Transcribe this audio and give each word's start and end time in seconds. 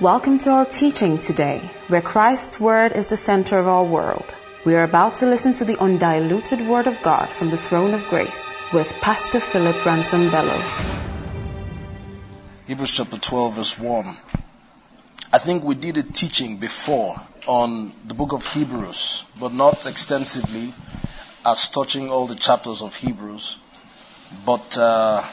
Welcome 0.00 0.38
to 0.40 0.50
our 0.50 0.64
teaching 0.64 1.18
today, 1.18 1.58
where 1.88 2.00
Christ's 2.00 2.60
Word 2.60 2.92
is 2.92 3.08
the 3.08 3.16
center 3.16 3.58
of 3.58 3.66
our 3.66 3.82
world. 3.82 4.32
We 4.64 4.76
are 4.76 4.84
about 4.84 5.16
to 5.16 5.26
listen 5.26 5.54
to 5.54 5.64
the 5.64 5.76
undiluted 5.76 6.68
Word 6.68 6.86
of 6.86 7.02
God 7.02 7.28
from 7.28 7.50
the 7.50 7.56
throne 7.56 7.94
of 7.94 8.06
grace 8.06 8.54
with 8.72 8.92
Pastor 9.00 9.40
Philip 9.40 9.84
Ransom 9.84 10.30
Bello. 10.30 10.56
Hebrews 12.68 12.92
chapter 12.92 13.18
12, 13.18 13.54
verse 13.56 13.76
1. 13.76 14.16
I 15.32 15.38
think 15.38 15.64
we 15.64 15.74
did 15.74 15.96
a 15.96 16.04
teaching 16.04 16.58
before 16.58 17.20
on 17.48 17.92
the 18.06 18.14
book 18.14 18.32
of 18.32 18.46
Hebrews, 18.46 19.24
but 19.40 19.52
not 19.52 19.84
extensively 19.86 20.72
as 21.44 21.70
touching 21.70 22.08
all 22.08 22.28
the 22.28 22.36
chapters 22.36 22.82
of 22.82 22.94
Hebrews. 22.94 23.58
But 24.46 24.78
uh, 24.78 25.24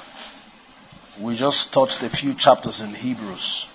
we 1.20 1.36
just 1.36 1.72
touched 1.72 2.02
a 2.02 2.10
few 2.10 2.34
chapters 2.34 2.82
in 2.82 2.96
Hebrews. 2.96 3.68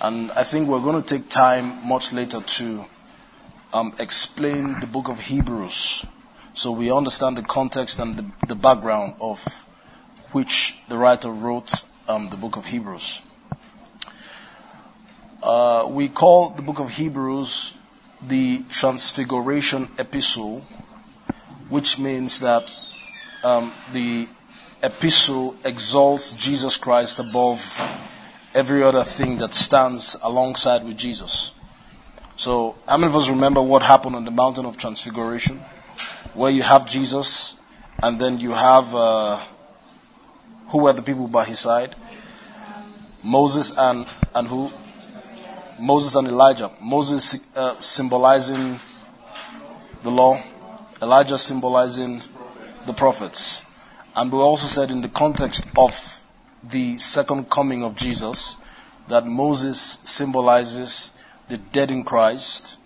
And 0.00 0.30
I 0.32 0.44
think 0.44 0.68
we're 0.68 0.80
going 0.80 1.02
to 1.02 1.06
take 1.18 1.28
time 1.28 1.86
much 1.86 2.12
later 2.12 2.40
to 2.40 2.84
um, 3.72 3.94
explain 3.98 4.78
the 4.80 4.86
book 4.86 5.08
of 5.08 5.20
Hebrews 5.20 6.06
so 6.58 6.72
we 6.72 6.90
understand 6.90 7.36
the 7.36 7.42
context 7.42 8.00
and 8.00 8.16
the, 8.16 8.46
the 8.48 8.54
background 8.56 9.14
of 9.20 9.40
which 10.32 10.76
the 10.88 10.98
writer 10.98 11.30
wrote 11.30 11.84
um, 12.08 12.28
the 12.30 12.36
book 12.36 12.56
of 12.56 12.66
Hebrews. 12.66 13.22
Uh, 15.40 15.86
we 15.88 16.08
call 16.08 16.50
the 16.50 16.62
book 16.62 16.80
of 16.80 16.90
Hebrews 16.90 17.74
the 18.26 18.64
Transfiguration 18.70 19.88
Epistle, 19.98 20.60
which 21.68 21.98
means 21.98 22.40
that 22.40 22.74
um, 23.44 23.72
the 23.92 24.26
epistle 24.82 25.56
exalts 25.64 26.34
Jesus 26.34 26.76
Christ 26.76 27.20
above 27.20 27.60
every 28.58 28.82
other 28.82 29.04
thing 29.04 29.36
that 29.36 29.54
stands 29.54 30.16
alongside 30.20 30.84
with 30.84 30.96
Jesus. 30.96 31.54
So, 32.34 32.74
how 32.88 32.96
many 32.96 33.08
of 33.10 33.14
us 33.14 33.28
remember 33.30 33.62
what 33.62 33.82
happened 33.82 34.16
on 34.16 34.24
the 34.24 34.32
mountain 34.32 34.66
of 34.66 34.76
transfiguration? 34.76 35.60
Where 36.34 36.50
you 36.50 36.62
have 36.62 36.84
Jesus, 36.84 37.56
and 38.02 38.20
then 38.20 38.40
you 38.40 38.50
have, 38.50 38.92
uh, 38.96 39.40
who 40.70 40.78
were 40.78 40.92
the 40.92 41.02
people 41.02 41.28
by 41.28 41.44
his 41.44 41.60
side? 41.60 41.94
Moses 43.22 43.72
and, 43.78 44.06
and 44.34 44.48
who? 44.48 44.72
Moses 45.78 46.16
and 46.16 46.26
Elijah. 46.26 46.72
Moses 46.82 47.38
uh, 47.54 47.78
symbolizing 47.78 48.80
the 50.02 50.10
law, 50.10 50.36
Elijah 51.00 51.38
symbolizing 51.38 52.22
the 52.86 52.92
prophets. 52.92 53.62
And 54.16 54.32
we 54.32 54.38
also 54.38 54.66
said 54.66 54.90
in 54.90 55.00
the 55.00 55.08
context 55.08 55.64
of 55.76 56.17
the 56.62 56.98
second 56.98 57.48
coming 57.50 57.84
of 57.84 57.96
Jesus 57.96 58.58
that 59.08 59.26
Moses 59.26 59.98
symbolizes 60.04 61.12
the 61.48 61.58
dead 61.58 61.90
in 61.90 62.04
Christ 62.04 62.78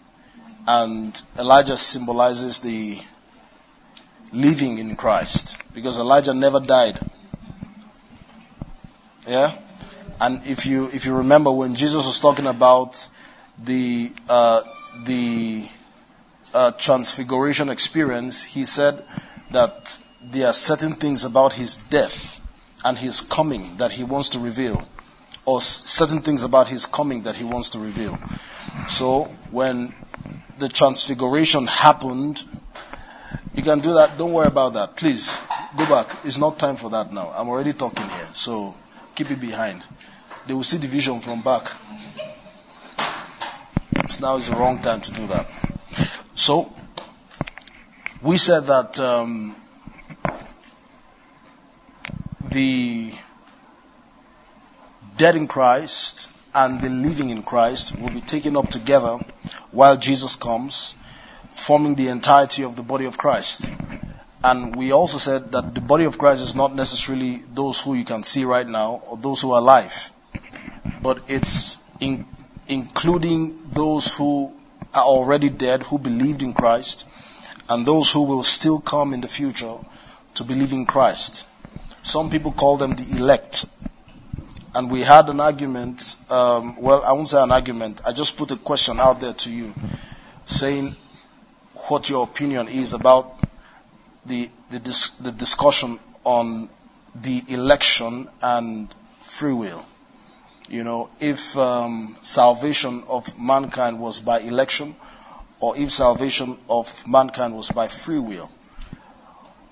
and 0.66 1.20
Elijah 1.38 1.76
symbolizes 1.76 2.60
the 2.60 3.00
living 4.32 4.78
in 4.78 4.96
Christ 4.96 5.58
because 5.74 5.98
Elijah 5.98 6.34
never 6.34 6.60
died. 6.60 6.98
Yeah? 9.26 9.56
And 10.20 10.46
if 10.46 10.66
you 10.66 10.88
if 10.92 11.04
you 11.04 11.14
remember 11.14 11.50
when 11.50 11.74
Jesus 11.74 12.06
was 12.06 12.20
talking 12.20 12.46
about 12.46 13.08
the 13.58 14.12
uh, 14.28 14.62
the 15.04 15.68
uh, 16.54 16.70
transfiguration 16.72 17.68
experience, 17.70 18.42
he 18.42 18.66
said 18.66 19.04
that 19.50 19.98
there 20.22 20.46
are 20.46 20.52
certain 20.52 20.94
things 20.94 21.24
about 21.24 21.52
his 21.52 21.78
death 21.78 22.38
and 22.84 22.98
his 22.98 23.20
coming 23.20 23.76
that 23.76 23.92
he 23.92 24.04
wants 24.04 24.30
to 24.30 24.40
reveal, 24.40 24.86
or 25.44 25.60
certain 25.60 26.20
things 26.20 26.42
about 26.42 26.68
his 26.68 26.86
coming 26.86 27.22
that 27.22 27.36
he 27.36 27.44
wants 27.44 27.70
to 27.70 27.78
reveal. 27.78 28.18
So 28.86 29.24
when 29.50 29.92
the 30.58 30.68
transfiguration 30.68 31.66
happened, 31.66 32.44
you 33.54 33.62
can 33.62 33.80
do 33.80 33.94
that. 33.94 34.18
Don't 34.18 34.32
worry 34.32 34.48
about 34.48 34.74
that. 34.74 34.96
Please 34.96 35.38
go 35.76 35.86
back. 35.86 36.24
It's 36.24 36.38
not 36.38 36.58
time 36.58 36.76
for 36.76 36.90
that 36.90 37.12
now. 37.12 37.32
I'm 37.34 37.48
already 37.48 37.72
talking 37.72 38.08
here, 38.08 38.28
so 38.32 38.74
keep 39.14 39.30
it 39.30 39.40
behind. 39.40 39.82
They 40.46 40.54
will 40.54 40.64
see 40.64 40.78
the 40.78 40.88
vision 40.88 41.20
from 41.20 41.42
back. 41.42 41.70
So 44.08 44.26
now 44.26 44.36
is 44.36 44.48
the 44.48 44.54
wrong 44.54 44.80
time 44.80 45.00
to 45.02 45.12
do 45.12 45.26
that. 45.28 45.46
So 46.34 46.72
we 48.20 48.38
said 48.38 48.66
that 48.66 48.98
um, 49.00 49.56
the 52.52 53.12
dead 55.16 55.36
in 55.36 55.48
Christ 55.48 56.28
and 56.54 56.80
the 56.80 56.90
living 56.90 57.30
in 57.30 57.42
Christ 57.42 57.98
will 57.98 58.10
be 58.10 58.20
taken 58.20 58.56
up 58.56 58.68
together 58.68 59.18
while 59.70 59.96
Jesus 59.96 60.36
comes, 60.36 60.94
forming 61.52 61.94
the 61.94 62.08
entirety 62.08 62.64
of 62.64 62.76
the 62.76 62.82
body 62.82 63.06
of 63.06 63.16
Christ. 63.18 63.70
And 64.44 64.76
we 64.76 64.92
also 64.92 65.18
said 65.18 65.52
that 65.52 65.74
the 65.74 65.80
body 65.80 66.04
of 66.04 66.18
Christ 66.18 66.42
is 66.42 66.54
not 66.54 66.74
necessarily 66.74 67.36
those 67.36 67.80
who 67.80 67.94
you 67.94 68.04
can 68.04 68.22
see 68.22 68.44
right 68.44 68.66
now 68.66 69.02
or 69.06 69.16
those 69.16 69.40
who 69.40 69.52
are 69.52 69.60
alive, 69.60 70.12
but 71.00 71.22
it's 71.28 71.78
in, 72.00 72.26
including 72.68 73.70
those 73.70 74.14
who 74.14 74.52
are 74.92 75.04
already 75.04 75.48
dead, 75.48 75.84
who 75.84 75.98
believed 75.98 76.42
in 76.42 76.52
Christ, 76.52 77.06
and 77.68 77.86
those 77.86 78.12
who 78.12 78.24
will 78.24 78.42
still 78.42 78.80
come 78.80 79.14
in 79.14 79.20
the 79.20 79.28
future 79.28 79.76
to 80.34 80.44
believe 80.44 80.72
in 80.72 80.86
Christ. 80.86 81.46
Some 82.02 82.30
people 82.30 82.52
call 82.52 82.76
them 82.76 82.96
the 82.96 83.16
elect. 83.16 83.66
And 84.74 84.90
we 84.90 85.02
had 85.02 85.28
an 85.28 85.40
argument, 85.40 86.16
um, 86.30 86.80
well, 86.80 87.02
I 87.04 87.12
won't 87.12 87.28
say 87.28 87.40
an 87.42 87.52
argument, 87.52 88.00
I 88.06 88.12
just 88.12 88.36
put 88.36 88.50
a 88.50 88.56
question 88.56 88.98
out 88.98 89.20
there 89.20 89.34
to 89.34 89.50
you, 89.50 89.74
saying 90.46 90.96
what 91.88 92.08
your 92.08 92.24
opinion 92.24 92.68
is 92.68 92.92
about 92.94 93.38
the, 94.26 94.50
the, 94.70 94.78
dis- 94.78 95.10
the 95.10 95.30
discussion 95.30 96.00
on 96.24 96.70
the 97.14 97.42
election 97.48 98.28
and 98.40 98.92
free 99.20 99.52
will. 99.52 99.84
You 100.68 100.84
know, 100.84 101.10
if 101.20 101.56
um, 101.58 102.16
salvation 102.22 103.04
of 103.08 103.38
mankind 103.38 104.00
was 104.00 104.20
by 104.20 104.40
election, 104.40 104.96
or 105.60 105.76
if 105.76 105.92
salvation 105.92 106.58
of 106.68 107.06
mankind 107.06 107.54
was 107.54 107.70
by 107.70 107.88
free 107.88 108.18
will 108.18 108.50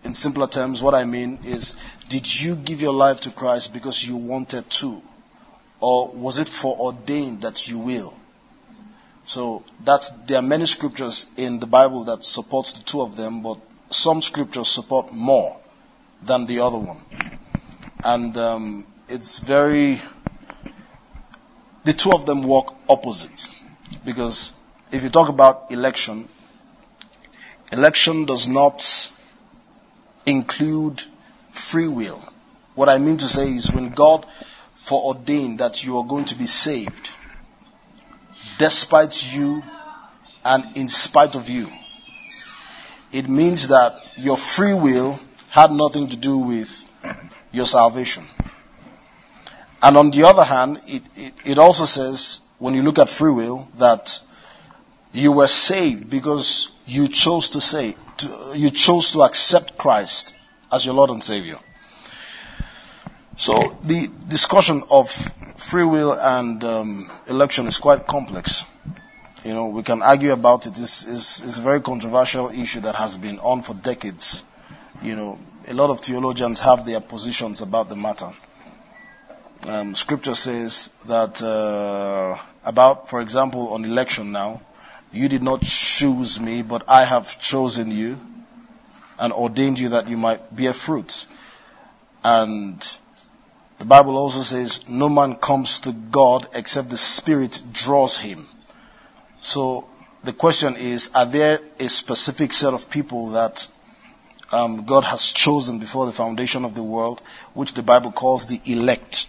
in 0.05 0.15
simpler 0.15 0.47
terms, 0.47 0.83
what 0.83 0.95
I 0.95 1.05
mean 1.05 1.41
is, 1.45 1.75
did 2.09 2.43
you 2.43 2.57
give 2.57 2.81
your 2.81 2.95
life 2.95 3.21
to 3.21 3.31
Christ 3.31 3.73
because 3.73 4.07
you 4.07 4.17
wanted 4.17 4.69
to? 4.71 5.03
Or 5.81 6.09
was 6.09 6.39
it 6.39 6.49
foreordained 6.49 7.43
that 7.43 7.69
you 7.69 7.79
will? 7.79 8.15
So 9.25 9.65
that's, 9.85 10.11
there 10.27 10.39
are 10.39 10.43
many 10.43 10.67
scriptures 10.67 11.27
in 11.37 11.59
the 11.59 11.67
Bible 11.67 12.05
that 12.05 12.25
supports 12.25 12.73
the 12.73 12.83
two 12.83 13.01
of 13.03 13.17
them, 13.17 13.43
but 13.43 13.59
some 13.91 14.23
scriptures 14.23 14.69
support 14.69 15.13
more 15.13 15.61
than 16.23 16.47
the 16.47 16.61
other 16.61 16.79
one. 16.79 17.01
And 18.03 18.37
um, 18.37 18.87
it's 19.09 19.39
very, 19.39 20.01
the 21.85 21.93
two 21.93 22.13
of 22.13 22.27
them 22.27 22.43
work 22.43 22.75
opposite. 22.89 23.49
Because 24.05 24.55
if 24.91 25.03
you 25.03 25.11
talk 25.11 25.29
about 25.29 25.71
election, 25.71 26.29
election 27.73 28.25
does 28.25 28.49
not 28.49 29.13
include 30.31 31.05
free 31.51 31.89
will. 31.89 32.23
What 32.75 32.89
I 32.89 32.99
mean 32.99 33.17
to 33.19 33.25
say 33.25 33.49
is 33.49 33.71
when 33.73 33.91
God 33.91 34.27
foreordained 34.75 35.61
that 35.61 35.85
you 35.85 35.99
are 35.99 36.05
going 36.05 36.25
to 36.27 36.35
be 36.35 36.47
saved, 36.47 37.11
despite 38.59 39.35
you 39.35 39.63
and 40.45 40.77
in 40.77 40.89
spite 40.89 41.35
of 41.35 41.51
you, 41.51 41.69
it 43.13 43.29
means 43.29 43.69
that 43.69 44.07
your 44.17 44.37
free 44.37 44.75
will 44.75 45.19
had 45.49 45.73
nothing 45.73 46.09
to 46.09 46.17
do 46.17 46.39
with 46.39 46.85
your 47.53 47.67
salvation. 47.67 48.25
And 49.83 49.97
on 49.97 50.11
the 50.11 50.25
other 50.25 50.45
hand, 50.45 50.81
it, 50.87 51.03
it, 51.17 51.35
it 51.45 51.59
also 51.59 51.85
says, 51.85 52.41
when 52.59 52.75
you 52.75 52.83
look 52.83 52.99
at 52.99 53.09
free 53.09 53.33
will, 53.33 53.69
that 53.79 54.21
you 55.13 55.33
were 55.33 55.47
saved 55.47 56.09
because 56.09 56.71
you 56.87 57.09
chose 57.09 57.51
to 57.51 57.61
say, 57.61 57.97
to, 58.19 58.53
you 58.55 58.71
chose 58.71 59.13
to 59.13 59.23
accept 59.23 59.77
Christ 59.77 60.37
as 60.73 60.87
your 60.87 60.95
Lord 60.95 61.11
and 61.11 61.23
Savior. 61.23 61.59
So 63.37 63.77
the 63.83 64.11
discussion 64.29 64.83
of 64.91 65.11
free 65.57 65.85
will 65.85 66.13
and 66.13 66.63
um, 66.63 67.11
election 67.27 67.67
is 67.67 67.79
quite 67.79 68.07
complex. 68.07 68.65
You 69.45 69.55
know, 69.55 69.69
we 69.69 69.83
can 69.83 70.03
argue 70.03 70.33
about 70.33 70.67
it. 70.67 70.79
It's, 70.79 71.07
it's, 71.07 71.41
it's 71.41 71.59
a 71.59 71.63
very 71.63 71.81
controversial 71.81 72.51
issue 72.51 72.81
that 72.81 72.95
has 72.95 73.17
been 73.17 73.39
on 73.39 73.63
for 73.63 73.75
decades. 73.75 74.45
You 75.03 75.17
know, 75.17 75.39
a 75.67 75.73
lot 75.73 75.91
of 75.91 76.01
theologians 76.01 76.61
have 76.61 76.85
their 76.85 77.01
positions 77.01 77.63
about 77.63 77.89
the 77.89 77.97
matter. 77.97 78.31
Um, 79.67 79.95
scripture 79.95 80.35
says 80.35 80.91
that 81.07 81.43
uh, 81.43 82.37
about, 82.65 83.09
for 83.09 83.21
example, 83.21 83.73
on 83.75 83.85
election 83.85 84.33
now, 84.33 84.61
you 85.13 85.29
did 85.29 85.43
not 85.43 85.63
choose 85.63 86.41
me, 86.41 86.63
but 86.63 86.85
I 86.89 87.05
have 87.05 87.41
chosen 87.41 87.91
you 87.91 88.19
and 89.19 89.33
ordained 89.33 89.79
you 89.79 89.91
that 89.91 90.09
you 90.09 90.17
might 90.17 90.55
bear 90.55 90.73
fruit. 90.73 91.27
And 92.23 92.85
The 93.81 93.87
Bible 93.87 94.19
also 94.19 94.43
says, 94.43 94.87
no 94.89 95.09
man 95.09 95.37
comes 95.37 95.81
to 95.81 95.93
God 95.93 96.47
except 96.53 96.91
the 96.91 96.99
Spirit 96.99 97.63
draws 97.73 98.19
him. 98.19 98.47
So 99.41 99.89
the 100.23 100.35
question 100.35 100.77
is, 100.77 101.11
are 101.15 101.25
there 101.25 101.61
a 101.79 101.89
specific 101.89 102.53
set 102.53 102.75
of 102.75 102.91
people 102.91 103.31
that 103.31 103.67
um, 104.53 104.85
God 104.85 105.05
has 105.05 105.33
chosen 105.33 105.79
before 105.79 106.05
the 106.05 106.13
foundation 106.13 106.67
of 106.67 106.75
the 106.75 106.83
world, 106.83 107.23
which 107.55 107.73
the 107.73 107.83
Bible 107.83 108.13
calls 108.13 108.49
the 108.49 108.61
elect? 108.67 109.29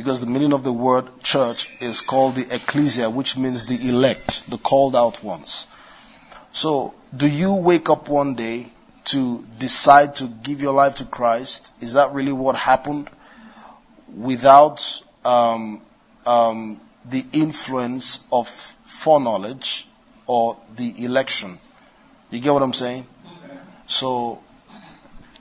Because 0.00 0.22
the 0.22 0.26
meaning 0.26 0.54
of 0.54 0.64
the 0.64 0.72
word 0.72 1.22
church 1.22 1.68
is 1.78 2.00
called 2.00 2.34
the 2.34 2.54
ecclesia, 2.54 3.10
which 3.10 3.36
means 3.36 3.66
the 3.66 3.90
elect, 3.90 4.48
the 4.48 4.56
called 4.56 4.96
out 4.96 5.22
ones. 5.22 5.66
So, 6.52 6.94
do 7.14 7.28
you 7.28 7.52
wake 7.52 7.90
up 7.90 8.08
one 8.08 8.34
day 8.34 8.72
to 9.12 9.44
decide 9.58 10.16
to 10.16 10.26
give 10.26 10.62
your 10.62 10.72
life 10.72 10.94
to 10.96 11.04
Christ? 11.04 11.74
Is 11.82 11.92
that 11.92 12.14
really 12.14 12.32
what 12.32 12.56
happened? 12.56 13.10
Without 14.16 15.02
um, 15.22 15.82
um, 16.24 16.80
the 17.04 17.22
influence 17.34 18.20
of 18.32 18.48
foreknowledge 18.48 19.86
or 20.26 20.56
the 20.76 21.04
election. 21.04 21.58
You 22.30 22.40
get 22.40 22.54
what 22.54 22.62
I'm 22.62 22.72
saying? 22.72 23.06
So 23.86 24.42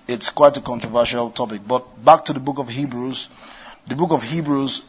it's 0.06 0.32
quite 0.32 0.58
a 0.58 0.62
controversial 0.62 1.30
topic. 1.30 1.62
But 1.66 2.04
back 2.04 2.26
to 2.26 2.34
the 2.34 2.42
book 2.42 2.60
of 2.60 2.68
Hebrews. 2.68 3.30
The 3.90 3.96
book 3.96 4.12
of 4.12 4.22
Hebrews 4.22 4.84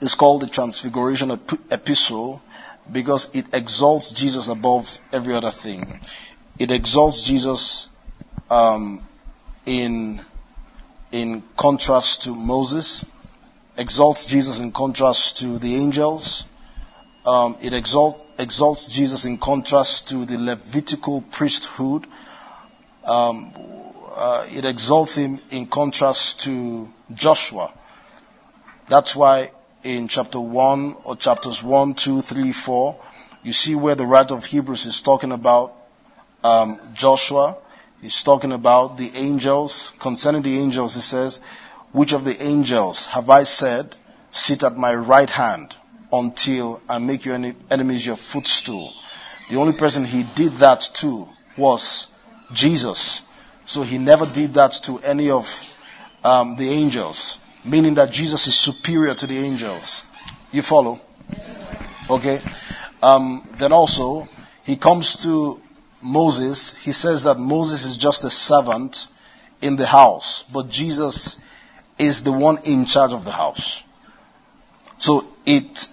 is 0.00 0.14
called 0.14 0.40
the 0.40 0.46
Transfiguration 0.46 1.30
Epistle 1.70 2.42
because 2.90 3.28
it 3.34 3.44
exalts 3.52 4.10
Jesus 4.12 4.48
above 4.48 4.98
every 5.12 5.34
other 5.34 5.50
thing. 5.50 6.00
It 6.58 6.70
exalts 6.70 7.24
Jesus 7.24 7.90
um, 8.48 9.06
in 9.66 10.18
in 11.12 11.42
contrast 11.58 12.22
to 12.22 12.34
Moses, 12.34 13.04
exalts 13.76 14.24
Jesus 14.24 14.60
in 14.60 14.72
contrast 14.72 15.36
to 15.40 15.58
the 15.58 15.74
angels, 15.74 16.46
um, 17.26 17.58
it 17.60 17.74
exalt, 17.74 18.26
exalts 18.38 18.86
Jesus 18.86 19.26
in 19.26 19.36
contrast 19.36 20.08
to 20.08 20.24
the 20.24 20.38
Levitical 20.38 21.20
priesthood. 21.20 22.06
Um, 23.04 23.52
uh, 24.14 24.46
it 24.50 24.64
exalts 24.64 25.16
him 25.16 25.38
in 25.50 25.66
contrast 25.66 26.40
to 26.44 26.90
Joshua. 27.12 27.74
That's 28.88 29.16
why 29.16 29.50
in 29.82 30.08
chapter 30.08 30.40
1 30.40 30.96
or 31.04 31.16
chapters 31.16 31.62
1, 31.62 31.94
2, 31.94 32.20
3, 32.22 32.52
4, 32.52 32.96
you 33.42 33.52
see 33.52 33.74
where 33.74 33.94
the 33.94 34.06
writer 34.06 34.34
of 34.34 34.44
Hebrews 34.44 34.86
is 34.86 35.00
talking 35.00 35.32
about 35.32 35.74
um, 36.42 36.80
Joshua. 36.94 37.56
He's 38.02 38.22
talking 38.22 38.52
about 38.52 38.96
the 38.96 39.10
angels. 39.14 39.92
Concerning 39.98 40.42
the 40.42 40.58
angels, 40.58 40.94
he 40.94 41.00
says, 41.00 41.38
Which 41.92 42.12
of 42.12 42.24
the 42.24 42.40
angels 42.42 43.06
have 43.06 43.30
I 43.30 43.44
said, 43.44 43.96
Sit 44.30 44.62
at 44.64 44.76
my 44.76 44.94
right 44.94 45.30
hand 45.30 45.74
until 46.12 46.82
I 46.88 46.98
make 46.98 47.24
your 47.24 47.34
enemies 47.70 48.06
your 48.06 48.16
footstool. 48.16 48.92
The 49.48 49.56
only 49.56 49.72
person 49.72 50.04
he 50.04 50.22
did 50.22 50.54
that 50.54 50.80
to 50.94 51.28
was 51.56 52.08
Jesus. 52.52 53.22
So 53.64 53.82
he 53.82 53.98
never 53.98 54.26
did 54.26 54.54
that 54.54 54.72
to 54.84 54.98
any 54.98 55.30
of 55.30 55.72
um, 56.22 56.56
the 56.56 56.68
angels, 56.70 57.38
meaning 57.66 57.94
that 57.94 58.10
Jesus 58.10 58.46
is 58.46 58.54
superior 58.54 59.14
to 59.14 59.26
the 59.26 59.38
angels. 59.38 60.04
You 60.52 60.62
follow? 60.62 61.00
Okay. 62.08 62.40
Um, 63.02 63.46
then 63.56 63.72
also, 63.72 64.28
he 64.64 64.76
comes 64.76 65.24
to 65.24 65.60
Moses. 66.02 66.74
He 66.84 66.92
says 66.92 67.24
that 67.24 67.38
Moses 67.38 67.84
is 67.84 67.96
just 67.96 68.24
a 68.24 68.30
servant 68.30 69.08
in 69.60 69.76
the 69.76 69.86
house, 69.86 70.44
but 70.44 70.68
Jesus 70.68 71.38
is 71.98 72.22
the 72.22 72.32
one 72.32 72.58
in 72.64 72.86
charge 72.86 73.12
of 73.12 73.24
the 73.24 73.32
house. 73.32 73.82
So 74.98 75.26
it 75.44 75.88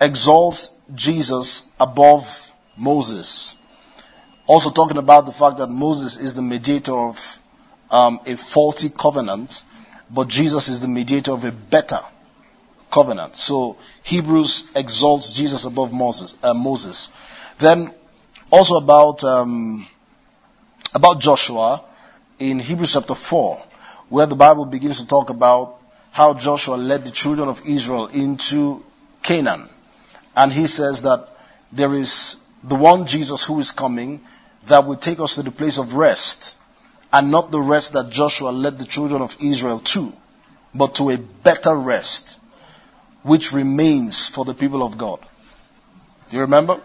exalts 0.00 0.70
Jesus 0.94 1.64
above 1.78 2.52
Moses. 2.76 3.56
Also 4.46 4.70
talking 4.70 4.98
about 4.98 5.26
the 5.26 5.32
fact 5.32 5.58
that 5.58 5.68
Moses 5.68 6.18
is 6.18 6.34
the 6.34 6.42
mediator 6.42 6.94
of 6.94 7.38
um, 7.90 8.20
a 8.26 8.36
faulty 8.36 8.88
covenant, 8.88 9.64
but 10.12 10.28
Jesus 10.28 10.68
is 10.68 10.80
the 10.80 10.88
mediator 10.88 11.32
of 11.32 11.44
a 11.44 11.52
better 11.52 12.00
covenant. 12.90 13.34
So 13.34 13.78
Hebrews 14.02 14.70
exalts 14.76 15.32
Jesus 15.32 15.64
above 15.64 15.92
Moses. 15.92 16.36
Uh, 16.42 16.54
Moses. 16.54 17.10
Then 17.58 17.92
also 18.50 18.76
about 18.76 19.24
um, 19.24 19.86
about 20.94 21.20
Joshua 21.20 21.84
in 22.38 22.58
Hebrews 22.58 22.92
chapter 22.92 23.14
four, 23.14 23.62
where 24.08 24.26
the 24.26 24.36
Bible 24.36 24.66
begins 24.66 25.00
to 25.00 25.06
talk 25.06 25.30
about 25.30 25.80
how 26.10 26.34
Joshua 26.34 26.74
led 26.74 27.04
the 27.06 27.10
children 27.10 27.48
of 27.48 27.66
Israel 27.66 28.08
into 28.08 28.84
Canaan. 29.22 29.68
And 30.36 30.52
he 30.52 30.66
says 30.66 31.02
that 31.02 31.28
there 31.72 31.94
is 31.94 32.36
the 32.62 32.74
one 32.74 33.06
Jesus 33.06 33.44
who 33.44 33.58
is 33.58 33.72
coming 33.72 34.20
that 34.66 34.86
will 34.86 34.96
take 34.96 35.20
us 35.20 35.36
to 35.36 35.42
the 35.42 35.50
place 35.50 35.78
of 35.78 35.94
rest. 35.94 36.58
And 37.12 37.30
not 37.30 37.50
the 37.50 37.60
rest 37.60 37.92
that 37.92 38.10
Joshua 38.10 38.50
led 38.50 38.78
the 38.78 38.86
children 38.86 39.20
of 39.22 39.36
Israel 39.40 39.80
to, 39.80 40.12
but 40.74 40.94
to 40.96 41.10
a 41.10 41.18
better 41.18 41.74
rest, 41.74 42.40
which 43.22 43.52
remains 43.52 44.28
for 44.28 44.44
the 44.44 44.54
people 44.54 44.82
of 44.82 44.96
God. 44.96 45.20
Do 46.30 46.36
you 46.36 46.42
remember? 46.42 46.80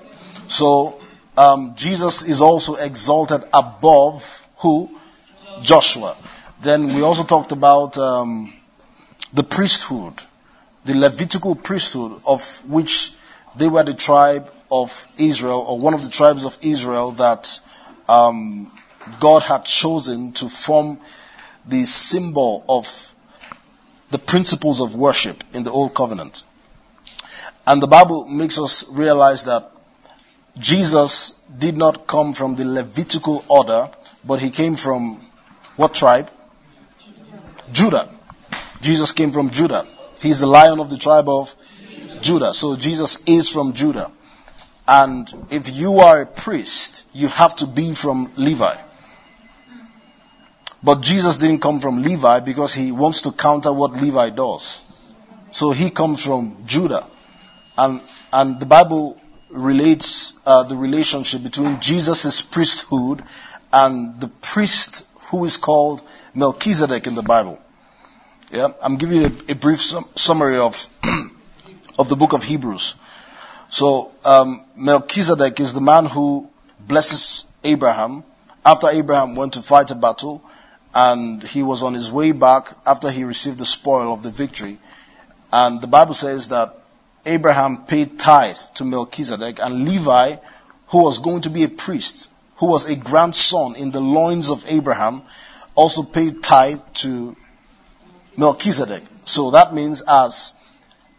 So, 0.47 0.99
um, 1.37 1.75
Jesus 1.75 2.23
is 2.23 2.41
also 2.41 2.75
exalted 2.75 3.43
above 3.53 4.47
who? 4.57 4.89
Joshua. 5.61 6.15
Then 6.61 6.95
we 6.95 7.01
also 7.01 7.23
talked 7.23 7.51
about 7.51 7.97
um, 7.97 8.53
the 9.33 9.43
priesthood, 9.43 10.13
the 10.85 10.95
Levitical 10.95 11.55
priesthood, 11.55 12.21
of 12.25 12.63
which 12.69 13.13
they 13.55 13.67
were 13.67 13.83
the 13.83 13.93
tribe 13.93 14.51
of 14.71 15.07
Israel, 15.17 15.63
or 15.67 15.79
one 15.79 15.93
of 15.93 16.03
the 16.03 16.09
tribes 16.09 16.45
of 16.45 16.57
Israel 16.61 17.11
that 17.13 17.59
um, 18.09 18.71
God 19.19 19.43
had 19.43 19.65
chosen 19.65 20.33
to 20.33 20.49
form 20.49 20.99
the 21.65 21.85
symbol 21.85 22.63
of 22.67 23.13
the 24.09 24.19
principles 24.19 24.81
of 24.81 24.95
worship 24.95 25.43
in 25.53 25.63
the 25.63 25.71
Old 25.71 25.93
Covenant. 25.93 26.43
And 27.65 27.83
the 27.83 27.87
Bible 27.87 28.25
makes 28.25 28.57
us 28.57 28.87
realize 28.87 29.43
that 29.43 29.71
Jesus 30.57 31.35
did 31.57 31.77
not 31.77 32.07
come 32.07 32.33
from 32.33 32.55
the 32.55 32.65
Levitical 32.65 33.43
order, 33.49 33.89
but 34.23 34.39
he 34.39 34.49
came 34.49 34.75
from 34.75 35.19
what 35.75 35.93
tribe? 35.93 36.31
Judah. 37.71 38.09
Jesus 38.81 39.11
came 39.11 39.31
from 39.31 39.49
Judah. 39.49 39.85
He's 40.21 40.39
the 40.39 40.47
lion 40.47 40.79
of 40.79 40.89
the 40.89 40.97
tribe 40.97 41.27
of 41.27 41.53
Judah. 42.21 42.53
So 42.53 42.75
Jesus 42.75 43.21
is 43.27 43.49
from 43.49 43.73
Judah. 43.73 44.11
And 44.87 45.31
if 45.49 45.75
you 45.75 45.99
are 45.99 46.21
a 46.21 46.25
priest, 46.25 47.05
you 47.13 47.27
have 47.27 47.55
to 47.57 47.67
be 47.67 47.93
from 47.93 48.31
Levi. 48.37 48.77
But 50.83 51.01
Jesus 51.01 51.37
didn't 51.37 51.59
come 51.59 51.79
from 51.79 52.01
Levi 52.03 52.39
because 52.41 52.73
he 52.73 52.91
wants 52.91 53.23
to 53.23 53.31
counter 53.31 53.73
what 53.73 53.93
Levi 53.93 54.29
does. 54.29 54.81
So 55.51 55.71
he 55.71 55.89
comes 55.89 56.23
from 56.23 56.63
Judah. 56.65 57.07
And, 57.77 58.01
and 58.31 58.59
the 58.59 58.65
Bible 58.65 59.19
relates 59.49 60.33
uh, 60.45 60.63
the 60.63 60.75
relationship 60.75 61.43
between 61.43 61.79
Jesus' 61.79 62.41
priesthood 62.41 63.23
and 63.71 64.19
the 64.19 64.27
priest 64.27 65.05
who 65.29 65.45
is 65.45 65.57
called 65.57 66.03
Melchizedek 66.33 67.07
in 67.07 67.15
the 67.15 67.23
Bible. 67.23 67.59
Yeah, 68.51 68.69
I'm 68.81 68.97
giving 68.97 69.21
you 69.21 69.27
a, 69.27 69.51
a 69.51 69.55
brief 69.55 69.81
sum, 69.81 70.05
summary 70.15 70.57
of 70.57 70.87
of 71.99 72.07
the 72.07 72.15
book 72.15 72.33
of 72.33 72.43
Hebrews. 72.43 72.95
So 73.69 74.13
um, 74.23 74.63
Melchizedek 74.75 75.59
is 75.59 75.73
the 75.73 75.81
man 75.81 76.05
who 76.05 76.49
blesses 76.79 77.45
Abraham 77.63 78.23
after 78.67 78.89
Abraham 78.89 79.35
went 79.35 79.53
to 79.53 79.61
fight 79.61 79.91
a 79.91 79.95
battle, 79.95 80.43
and 80.93 81.43
he 81.43 81.63
was 81.63 81.83
on 81.83 81.93
his 81.93 82.11
way 82.11 82.31
back 82.31 82.69
after 82.85 83.09
he 83.09 83.23
received 83.23 83.57
the 83.57 83.65
spoil 83.65 84.13
of 84.13 84.23
the 84.23 84.31
victory. 84.31 84.77
And 85.51 85.81
the 85.81 85.87
Bible 85.87 86.13
says 86.13 86.49
that 86.49 86.77
Abraham 87.25 87.85
paid 87.85 88.17
tithe 88.19 88.57
to 88.75 88.85
Melchizedek, 88.85 89.59
and 89.61 89.85
Levi, 89.85 90.37
who 90.87 91.03
was 91.03 91.19
going 91.19 91.41
to 91.41 91.49
be 91.49 91.63
a 91.63 91.69
priest, 91.69 92.29
who 92.57 92.67
was 92.67 92.85
a 92.85 92.95
grandson 92.95 93.75
in 93.75 93.91
the 93.91 94.01
loins 94.01 94.49
of 94.49 94.65
Abraham, 94.71 95.21
also 95.75 96.03
paid 96.03 96.41
tithe 96.41 96.81
to 96.93 97.35
Melchizedek. 98.35 99.03
So 99.25 99.51
that 99.51 99.73
means 99.73 100.01
as 100.01 100.53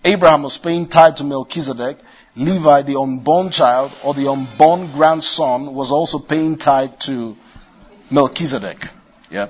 Abraham 0.05 0.43
was 0.43 0.57
paying 0.57 0.89
tithe 0.89 1.17
to 1.17 1.25
Melchizedek, 1.25 1.99
Levi, 2.37 2.83
the 2.83 2.99
unborn 2.99 3.51
child 3.51 3.95
or 4.03 4.15
the 4.15 4.31
unborn 4.31 4.93
grandson, 4.93 5.75
was 5.75 5.93
also 5.93 6.19
paying 6.19 6.57
tithe 6.57 6.99
to 7.01 7.37
Melchizedek. 8.11 8.89
Yeah. 9.31 9.49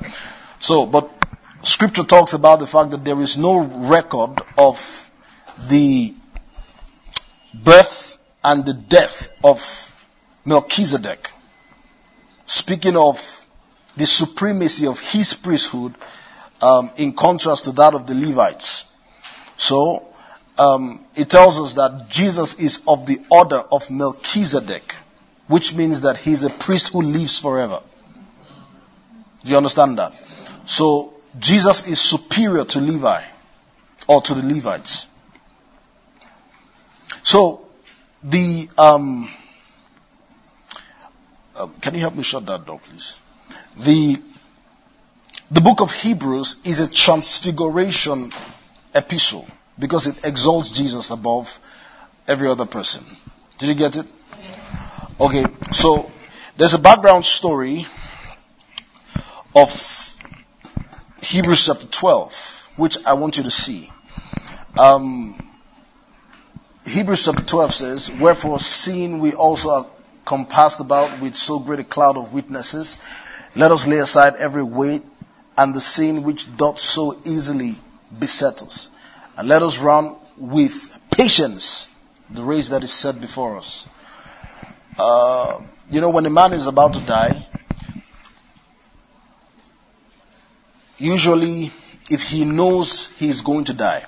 So, 0.61 0.87
but 0.87 1.11
scripture 1.63 2.05
talks 2.05 2.33
about 2.33 2.59
the 2.59 2.67
fact 2.67 2.91
that 2.91 3.05
there 3.05 3.21
is 3.21 3.39
no 3.39 3.59
record 3.59 4.41
of 4.57 5.11
the 5.69 6.15
birth 7.55 8.19
and 8.43 8.65
the 8.65 8.75
death 8.75 9.31
of 9.43 10.07
Melchizedek. 10.45 11.33
Speaking 12.47 12.97
of 12.97 13.47
the 13.97 14.07
supremacy 14.07 14.87
of 14.87 15.01
his 15.01 15.35
priesthood 15.35 15.95
um, 16.63 16.91
in 16.97 17.13
contrast 17.13 17.65
to 17.65 17.73
that 17.73 17.95
of 17.95 18.07
the 18.07 18.15
Levites. 18.15 18.85
So, 19.57 20.07
um, 20.59 21.05
it 21.15 21.31
tells 21.31 21.61
us 21.61 21.75
that 21.75 22.09
Jesus 22.09 22.55
is 22.55 22.81
of 22.87 23.07
the 23.07 23.21
order 23.31 23.63
of 23.71 23.91
Melchizedek, 23.91 24.95
which 25.47 25.75
means 25.75 26.03
that 26.03 26.17
he's 26.17 26.43
a 26.43 26.51
priest 26.51 26.93
who 26.93 27.03
lives 27.03 27.39
forever. 27.39 27.81
Do 29.45 29.51
you 29.51 29.57
understand 29.57 29.99
that? 29.99 30.21
So, 30.65 31.15
Jesus 31.39 31.87
is 31.87 32.01
superior 32.01 32.65
to 32.65 32.81
Levi, 32.81 33.23
or 34.07 34.23
to 34.23 34.35
the 34.35 34.55
Levites. 34.55 35.07
So, 37.23 37.67
the, 38.23 38.69
um, 38.77 39.29
uh, 41.57 41.69
can 41.81 41.95
you 41.95 42.01
help 42.01 42.15
me 42.15 42.23
shut 42.23 42.47
that 42.47 42.67
door, 42.67 42.81
please? 42.81 43.17
The, 43.77 44.21
the 45.51 45.61
book 45.61 45.81
of 45.81 45.93
Hebrews 45.93 46.59
is 46.65 46.81
a 46.81 46.89
transfiguration 46.89 48.33
epistle 48.95 49.47
because 49.79 50.07
it 50.07 50.27
exalts 50.27 50.71
Jesus 50.71 51.11
above 51.11 51.61
every 52.27 52.49
other 52.49 52.67
person. 52.67 53.05
Did 53.59 53.69
you 53.69 53.75
get 53.75 53.97
it? 53.97 54.07
Okay, 55.21 55.45
so 55.73 56.11
there's 56.57 56.75
a 56.75 56.79
background 56.79 57.27
story 57.27 57.87
of 59.63 60.19
Hebrews 61.21 61.67
chapter 61.67 61.87
12, 61.87 62.69
which 62.77 62.97
I 63.05 63.15
want 63.15 63.39
you 63.39 63.45
to 63.45 63.51
see. 63.51 63.91
Um, 64.79 65.35
Hebrews 66.87 67.25
chapter 67.25 67.45
12 67.45 67.73
says, 67.73 68.13
Wherefore, 68.13 68.61
seeing 68.61 69.19
we 69.19 69.35
also 69.35 69.71
are 69.71 69.87
compassed 70.25 70.79
about 70.79 71.21
with 71.21 71.35
so 71.35 71.59
great 71.59 71.81
a 71.81 71.85
cloud 71.85 72.17
of 72.17 72.33
witnesses, 72.33 72.99
let 73.57 73.73
us 73.73 73.87
lay 73.87 73.99
aside 73.99 74.37
every 74.37 74.63
weight 74.63 75.03
and 75.57 75.75
the 75.75 75.81
sin 75.81 76.23
which 76.23 76.57
doth 76.57 76.79
so 76.79 77.21
easily 77.25 77.75
beset 78.17 78.63
us. 78.63 78.91
And 79.37 79.49
let 79.49 79.63
us 79.63 79.81
run 79.81 80.17
with 80.37 80.97
patience 81.11 81.89
the 82.31 82.45
race 82.45 82.69
that 82.69 82.85
is 82.85 82.93
set 82.93 83.21
before 83.21 83.57
us. 83.57 83.89
Uh, 84.97 85.61
you 85.91 86.01
know, 86.01 86.11
when 86.11 86.27
a 86.27 86.31
man 86.31 86.53
is 86.53 86.69
about 86.69 86.95
to 86.95 87.01
die, 87.01 87.48
usually 90.99 91.71
if 92.11 92.29
he 92.29 92.45
knows 92.45 93.09
he 93.19 93.29
is 93.29 93.43
going 93.43 93.65
to 93.65 93.75
die, 93.75 94.05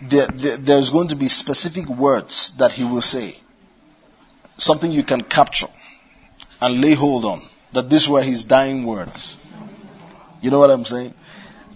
there, 0.00 0.28
there, 0.28 0.56
there's 0.56 0.90
going 0.90 1.08
to 1.08 1.16
be 1.16 1.28
specific 1.28 1.88
words 1.88 2.52
that 2.52 2.72
he 2.72 2.84
will 2.84 3.00
say. 3.00 3.38
Something 4.56 4.92
you 4.92 5.02
can 5.02 5.22
capture 5.22 5.68
and 6.60 6.80
lay 6.80 6.94
hold 6.94 7.24
on. 7.24 7.40
That 7.72 7.88
these 7.88 8.08
were 8.08 8.22
his 8.22 8.44
dying 8.44 8.84
words. 8.84 9.38
You 10.42 10.50
know 10.50 10.58
what 10.58 10.70
I'm 10.70 10.84
saying? 10.84 11.14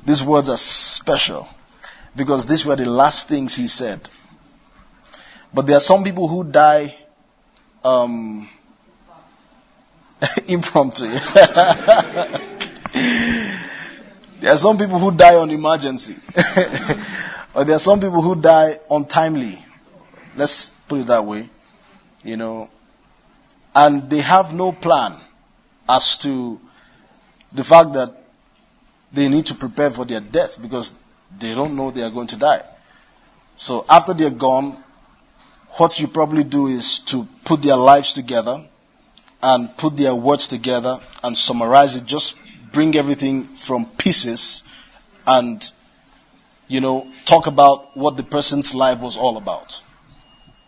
These 0.04 0.22
words 0.22 0.48
are 0.50 0.58
special 0.58 1.48
because 2.14 2.46
these 2.46 2.66
were 2.66 2.76
the 2.76 2.88
last 2.88 3.28
things 3.28 3.54
he 3.54 3.68
said. 3.68 4.08
But 5.54 5.66
there 5.66 5.76
are 5.76 5.80
some 5.80 6.04
people 6.04 6.28
who 6.28 6.44
die 6.44 6.96
um, 7.82 8.48
impromptu. 10.46 11.06
there 14.40 14.52
are 14.52 14.56
some 14.56 14.78
people 14.78 14.98
who 14.98 15.12
die 15.12 15.36
on 15.36 15.50
emergency. 15.50 16.16
or 17.54 17.64
there 17.64 17.76
are 17.76 17.80
some 17.80 18.00
people 18.00 18.22
who 18.22 18.36
die 18.36 18.78
untimely. 18.90 19.58
Let's 20.36 20.70
put 20.88 21.00
it 21.00 21.06
that 21.06 21.24
way. 21.24 21.48
You 22.24 22.36
know. 22.36 22.70
And 23.74 24.08
they 24.08 24.20
have 24.20 24.54
no 24.54 24.72
plan 24.72 25.14
as 25.88 26.18
to 26.18 26.60
the 27.52 27.64
fact 27.64 27.92
that 27.94 28.14
they 29.12 29.28
need 29.28 29.46
to 29.46 29.54
prepare 29.54 29.90
for 29.90 30.04
their 30.04 30.20
death 30.20 30.60
because 30.60 30.94
they 31.38 31.54
don't 31.54 31.76
know 31.76 31.90
they 31.90 32.02
are 32.02 32.10
going 32.10 32.26
to 32.28 32.36
die. 32.36 32.62
So 33.56 33.84
after 33.88 34.14
they're 34.14 34.30
gone, 34.30 34.82
what 35.72 35.98
you 36.00 36.08
probably 36.08 36.44
do 36.44 36.66
is 36.68 37.00
to 37.00 37.26
put 37.44 37.62
their 37.62 37.76
lives 37.76 38.12
together 38.12 38.64
and 39.42 39.74
put 39.76 39.96
their 39.96 40.14
words 40.14 40.48
together 40.48 40.98
and 41.22 41.36
summarize 41.36 41.96
it. 41.96 42.04
Just 42.04 42.36
bring 42.72 42.96
everything 42.96 43.44
from 43.44 43.86
pieces 43.86 44.62
and, 45.26 45.70
you 46.68 46.80
know, 46.80 47.06
talk 47.24 47.46
about 47.46 47.96
what 47.96 48.16
the 48.16 48.22
person's 48.22 48.74
life 48.74 49.00
was 49.00 49.16
all 49.16 49.36
about. 49.36 49.82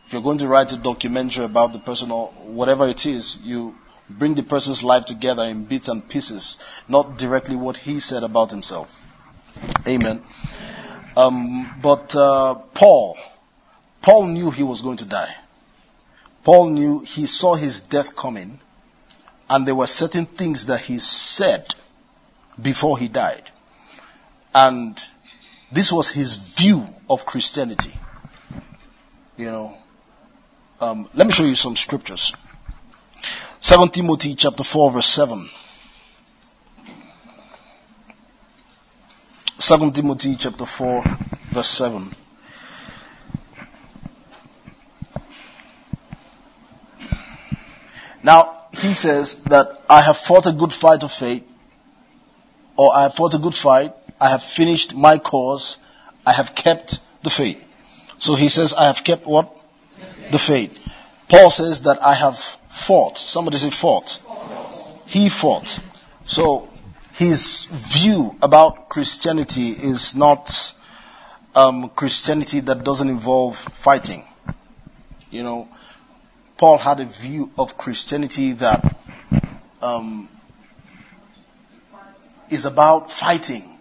If 0.06 0.12
you're 0.12 0.22
going 0.22 0.38
to 0.38 0.48
write 0.48 0.72
a 0.72 0.78
documentary 0.78 1.44
about 1.44 1.72
the 1.72 1.78
person 1.78 2.10
or 2.10 2.28
whatever 2.28 2.88
it 2.88 3.04
is, 3.06 3.38
you 3.42 3.76
bring 4.08 4.34
the 4.34 4.42
person's 4.42 4.82
life 4.82 5.04
together 5.04 5.42
in 5.42 5.64
bits 5.64 5.88
and 5.88 6.06
pieces, 6.08 6.58
not 6.88 7.18
directly 7.18 7.56
what 7.56 7.76
he 7.76 8.00
said 8.00 8.22
about 8.22 8.50
himself. 8.50 9.02
Amen. 9.86 10.22
Um, 11.16 11.70
but 11.82 12.14
uh, 12.14 12.54
Paul, 12.54 13.18
Paul 14.00 14.28
knew 14.28 14.50
he 14.50 14.62
was 14.62 14.82
going 14.82 14.98
to 14.98 15.04
die. 15.04 15.34
Paul 16.44 16.70
knew 16.70 17.00
he 17.00 17.26
saw 17.26 17.54
his 17.54 17.80
death 17.82 18.16
coming, 18.16 18.60
and 19.50 19.66
there 19.66 19.74
were 19.74 19.86
certain 19.86 20.24
things 20.24 20.66
that 20.66 20.80
he 20.80 20.98
said 20.98 21.74
before 22.60 22.98
he 22.98 23.08
died. 23.08 23.50
And 24.54 25.00
this 25.70 25.92
was 25.92 26.08
his 26.08 26.36
view 26.36 26.86
of 27.08 27.26
Christianity. 27.26 27.92
You 29.36 29.46
know, 29.46 29.78
um, 30.80 31.08
let 31.14 31.26
me 31.26 31.32
show 31.32 31.44
you 31.44 31.54
some 31.54 31.76
scriptures. 31.76 32.34
2 33.60 33.88
Timothy 33.88 34.34
chapter 34.34 34.64
4 34.64 34.92
verse 34.92 35.06
7. 35.06 35.48
2 39.58 39.90
Timothy 39.90 40.36
chapter 40.36 40.64
4 40.64 41.04
verse 41.50 41.68
7. 41.68 42.14
Now, 48.22 48.66
he 48.72 48.94
says 48.94 49.36
that 49.46 49.82
I 49.88 50.00
have 50.00 50.16
fought 50.16 50.46
a 50.46 50.52
good 50.52 50.72
fight 50.72 51.02
of 51.02 51.12
faith, 51.12 51.44
or 52.78 52.94
I 52.94 53.02
have 53.02 53.14
fought 53.14 53.34
a 53.34 53.38
good 53.38 53.56
fight, 53.56 53.92
I 54.20 54.30
have 54.30 54.42
finished 54.42 54.94
my 54.94 55.18
cause, 55.18 55.78
I 56.24 56.32
have 56.32 56.54
kept 56.54 57.00
the 57.24 57.30
faith. 57.30 57.62
So 58.18 58.36
he 58.36 58.48
says, 58.48 58.72
I 58.72 58.86
have 58.86 59.02
kept 59.02 59.26
what? 59.26 59.54
The 60.30 60.38
faith. 60.38 60.78
Paul 61.28 61.50
says 61.50 61.82
that 61.82 62.00
I 62.02 62.14
have 62.14 62.38
fought. 62.68 63.18
Somebody 63.18 63.56
say 63.56 63.70
fought. 63.70 64.20
He 65.06 65.28
fought. 65.28 65.80
So 66.24 66.68
his 67.14 67.64
view 67.64 68.36
about 68.40 68.88
Christianity 68.88 69.70
is 69.70 70.14
not 70.14 70.72
um, 71.56 71.88
Christianity 71.88 72.60
that 72.60 72.84
doesn't 72.84 73.08
involve 73.08 73.56
fighting. 73.56 74.24
You 75.30 75.42
know, 75.42 75.68
Paul 76.56 76.78
had 76.78 77.00
a 77.00 77.04
view 77.04 77.50
of 77.58 77.76
Christianity 77.76 78.52
that 78.52 78.96
um, 79.82 80.28
is 82.50 82.64
about 82.64 83.10
fighting 83.10 83.78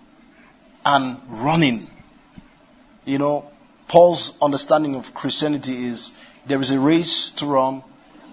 and 0.86 1.20
running. 1.30 1.90
You 3.06 3.18
know, 3.18 3.50
Paul's 3.88 4.34
understanding 4.42 4.96
of 4.96 5.14
Christianity 5.14 5.86
is 5.86 6.14
there 6.46 6.60
is 6.62 6.72
a 6.72 6.80
race 6.80 7.32
to 7.32 7.46
run 7.46 7.84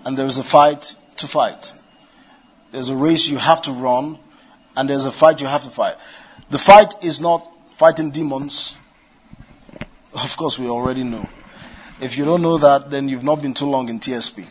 and 0.04 0.16
there 0.16 0.26
is 0.26 0.38
a 0.38 0.44
fight 0.44 0.96
to 1.18 1.28
fight. 1.28 1.74
There's 2.72 2.90
a 2.90 2.96
race 2.96 3.28
you 3.28 3.38
have 3.38 3.62
to 3.62 3.72
run 3.72 4.18
and 4.76 4.88
there's 4.88 5.06
a 5.06 5.12
fight 5.12 5.40
you 5.40 5.46
have 5.46 5.62
to 5.64 5.70
fight. 5.70 5.94
The 6.50 6.58
fight 6.58 7.04
is 7.04 7.20
not 7.20 7.46
fighting 7.72 8.10
demons. 8.10 8.76
Of 10.12 10.36
course, 10.36 10.58
we 10.58 10.68
already 10.68 11.04
know. 11.04 11.28
If 12.00 12.18
you 12.18 12.24
don't 12.24 12.42
know 12.42 12.58
that, 12.58 12.90
then 12.90 13.08
you've 13.08 13.24
not 13.24 13.40
been 13.40 13.54
too 13.54 13.66
long 13.66 13.88
in 13.88 14.00
TSP. 14.00 14.46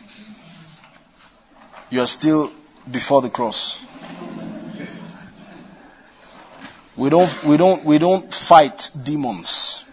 You 1.90 2.00
are 2.00 2.06
still 2.06 2.52
before 2.90 3.22
the 3.22 3.30
cross. 3.30 3.78
We 6.96 7.10
don't, 7.10 7.44
we 7.44 7.56
don't, 7.56 7.84
we 7.84 7.98
don't 7.98 8.32
fight 8.32 8.90
demons. 9.02 9.84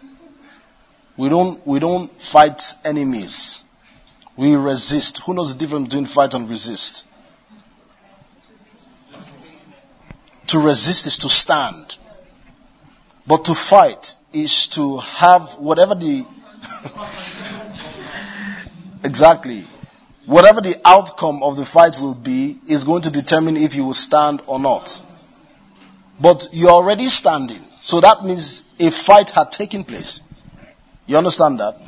We 1.18 1.30
don't, 1.30 1.66
we 1.66 1.80
don't 1.80 2.10
fight 2.22 2.76
enemies. 2.86 3.66
We 4.36 4.56
resist. 4.56 5.24
Who 5.24 5.34
knows 5.34 5.54
the 5.54 5.60
difference 5.60 5.88
between 5.88 6.06
fight 6.06 6.34
and 6.34 6.48
resist? 6.48 7.06
To 10.48 10.60
resist 10.60 11.08
is 11.08 11.18
to 11.20 11.30
stand. 11.30 11.98
But 13.26 13.46
to 13.46 13.56
fight 13.56 14.16
is 14.34 14.68
to 14.70 14.98
have 14.98 15.58
whatever 15.58 15.96
the 15.96 16.26
exactly 19.04 19.66
whatever 20.26 20.62
the 20.62 20.80
outcome 20.86 21.42
of 21.44 21.58
the 21.58 21.66
fight 21.66 21.98
will 22.00 22.16
be 22.16 22.60
is 22.68 22.84
going 22.84 23.02
to 23.02 23.12
determine 23.12 23.58
if 23.58 23.76
you 23.76 23.86
will 23.86 23.94
stand 23.94 24.42
or 24.48 24.60
not. 24.60 25.02
But 26.22 26.50
you're 26.54 26.70
already 26.70 27.06
standing. 27.06 27.62
So 27.80 28.00
that 28.02 28.24
means 28.24 28.64
a 28.80 28.92
fight 28.92 29.32
had 29.32 29.52
taken 29.52 29.84
place. 29.84 30.22
You 31.08 31.18
understand 31.18 31.60
that? 31.60 31.82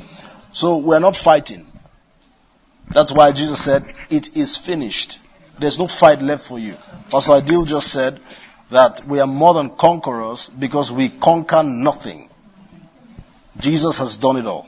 So 0.52 0.78
we're 0.78 0.98
not 0.98 1.16
fighting. 1.16 1.66
That's 2.90 3.12
why 3.12 3.32
Jesus 3.32 3.62
said, 3.62 3.84
it 4.10 4.36
is 4.36 4.56
finished. 4.56 5.20
There's 5.58 5.78
no 5.78 5.86
fight 5.86 6.20
left 6.20 6.46
for 6.46 6.58
you. 6.58 6.76
Pastor 7.10 7.32
Adil 7.32 7.66
just 7.66 7.92
said, 7.92 8.20
that 8.70 9.06
we 9.06 9.20
are 9.20 9.26
more 9.26 9.54
than 9.54 9.70
conquerors 9.70 10.48
because 10.48 10.90
we 10.90 11.08
conquer 11.08 11.62
nothing. 11.62 12.28
Jesus 13.58 13.98
has 13.98 14.16
done 14.16 14.36
it 14.36 14.46
all. 14.46 14.66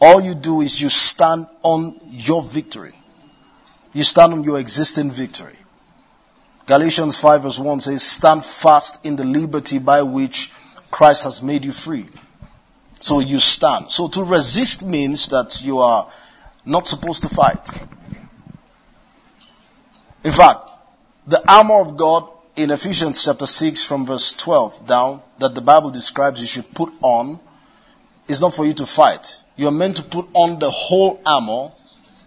All 0.00 0.20
you 0.20 0.34
do 0.34 0.60
is 0.62 0.80
you 0.80 0.88
stand 0.88 1.46
on 1.62 2.00
your 2.10 2.42
victory. 2.42 2.94
You 3.92 4.02
stand 4.02 4.32
on 4.32 4.44
your 4.44 4.58
existing 4.58 5.10
victory. 5.10 5.56
Galatians 6.66 7.20
5 7.20 7.42
verse 7.42 7.58
1 7.58 7.80
says, 7.80 8.02
stand 8.02 8.44
fast 8.44 9.04
in 9.04 9.16
the 9.16 9.24
liberty 9.24 9.78
by 9.78 10.02
which 10.02 10.52
Christ 10.90 11.24
has 11.24 11.42
made 11.42 11.64
you 11.64 11.72
free. 11.72 12.06
So 12.98 13.20
you 13.20 13.38
stand. 13.38 13.90
So 13.90 14.08
to 14.08 14.24
resist 14.24 14.84
means 14.84 15.28
that 15.28 15.62
you 15.62 15.78
are 15.78 16.08
not 16.64 16.88
supposed 16.88 17.22
to 17.22 17.28
fight. 17.28 17.68
In 20.24 20.32
fact, 20.32 20.70
the 21.26 21.42
armor 21.50 21.80
of 21.80 21.96
God 21.96 22.28
in 22.56 22.70
Ephesians 22.70 23.24
chapter 23.24 23.46
6 23.46 23.84
from 23.84 24.06
verse 24.06 24.32
12 24.32 24.86
down 24.86 25.22
that 25.38 25.54
the 25.54 25.60
Bible 25.60 25.90
describes 25.90 26.40
you 26.40 26.46
should 26.46 26.74
put 26.74 26.92
on 27.02 27.38
is 28.28 28.40
not 28.40 28.52
for 28.52 28.64
you 28.64 28.72
to 28.72 28.86
fight. 28.86 29.42
You 29.56 29.68
are 29.68 29.72
meant 29.72 29.98
to 29.98 30.02
put 30.02 30.26
on 30.32 30.58
the 30.58 30.70
whole 30.70 31.20
armor 31.24 31.72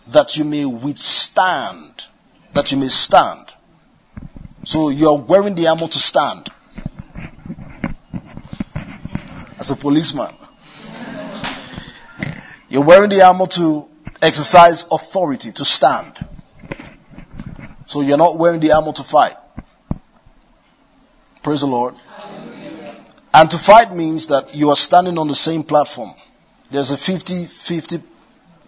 that 0.07 0.37
you 0.37 0.45
may 0.45 0.65
withstand, 0.65 2.07
that 2.53 2.71
you 2.71 2.77
may 2.77 2.87
stand. 2.87 3.48
So 4.69 4.89
you 4.89 5.09
are 5.09 5.17
wearing 5.17 5.55
the 5.55 5.65
armor 5.65 5.87
to 5.87 5.97
stand. 5.97 6.47
As 9.57 9.71
a 9.71 9.75
policeman. 9.75 10.31
You're 12.69 12.83
wearing 12.83 13.09
the 13.09 13.23
armor 13.23 13.47
to 13.47 13.87
exercise 14.21 14.85
authority, 14.91 15.51
to 15.53 15.65
stand. 15.65 16.23
So 17.87 18.01
you're 18.01 18.19
not 18.19 18.37
wearing 18.37 18.59
the 18.59 18.73
armor 18.73 18.91
to 18.91 19.03
fight. 19.03 19.37
Praise 21.41 21.61
the 21.61 21.67
Lord. 21.67 21.95
And 23.33 23.49
to 23.49 23.57
fight 23.57 23.91
means 23.91 24.27
that 24.27 24.53
you 24.53 24.69
are 24.69 24.75
standing 24.75 25.17
on 25.17 25.27
the 25.27 25.33
same 25.33 25.63
platform. 25.63 26.11
There's 26.69 26.91
a 26.91 26.95
50-50 26.95 28.03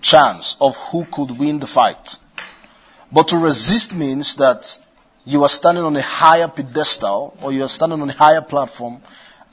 chance 0.01 0.57
of 0.59 0.75
who 0.77 1.05
could 1.05 1.37
win 1.37 1.59
the 1.59 1.67
fight. 1.67 2.17
But 3.11 3.27
to 3.27 3.37
resist 3.37 3.93
means 3.93 4.37
that 4.37 4.79
you 5.25 5.43
are 5.43 5.49
standing 5.49 5.83
on 5.83 5.95
a 5.95 6.01
higher 6.01 6.47
pedestal 6.47 7.37
or 7.41 7.51
you 7.51 7.63
are 7.63 7.67
standing 7.67 8.01
on 8.01 8.09
a 8.09 8.13
higher 8.13 8.41
platform 8.41 9.01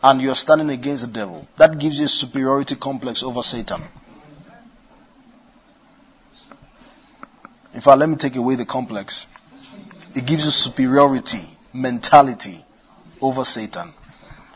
and 0.03 0.23
you 0.23 0.31
are 0.31 0.35
standing 0.35 0.71
against 0.71 1.07
the 1.07 1.13
devil. 1.13 1.47
That 1.57 1.79
gives 1.79 1.99
you 1.99 2.07
a 2.07 2.09
superiority 2.09 2.77
complex 2.77 3.23
over 3.23 3.43
Satan. 3.43 3.83
In 7.75 7.81
fact, 7.81 7.99
let 7.99 8.09
me 8.09 8.17
take 8.17 8.37
away 8.37 8.55
the 8.55 8.65
complex. 8.65 9.27
It 10.15 10.27
gives 10.27 10.45
you 10.45 10.51
superiority 10.51 11.43
mentality 11.73 12.65
over 13.21 13.45
Satan. 13.45 13.89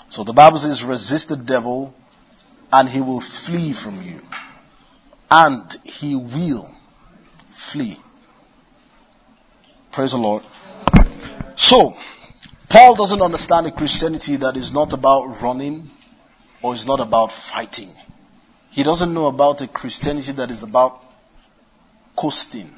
So 0.08 0.24
the 0.24 0.32
Bible 0.32 0.58
says, 0.58 0.84
resist 0.84 1.28
the 1.28 1.36
devil 1.36 1.94
and 2.72 2.88
he 2.88 3.00
will 3.00 3.20
flee 3.20 3.72
from 3.72 4.02
you. 4.02 4.20
And 5.30 5.76
he 5.84 6.14
will 6.16 6.74
flee. 7.50 7.98
Praise 9.90 10.12
the 10.12 10.18
Lord. 10.18 10.42
So, 11.56 11.96
Paul 12.68 12.94
doesn't 12.94 13.20
understand 13.20 13.66
a 13.66 13.70
Christianity 13.70 14.36
that 14.36 14.56
is 14.56 14.72
not 14.72 14.92
about 14.92 15.42
running 15.42 15.90
or 16.62 16.74
is 16.74 16.86
not 16.86 17.00
about 17.00 17.32
fighting. 17.32 17.90
He 18.70 18.82
doesn't 18.82 19.12
know 19.12 19.26
about 19.26 19.60
a 19.60 19.66
Christianity 19.66 20.32
that 20.32 20.50
is 20.50 20.62
about 20.62 21.04
coasting, 22.16 22.74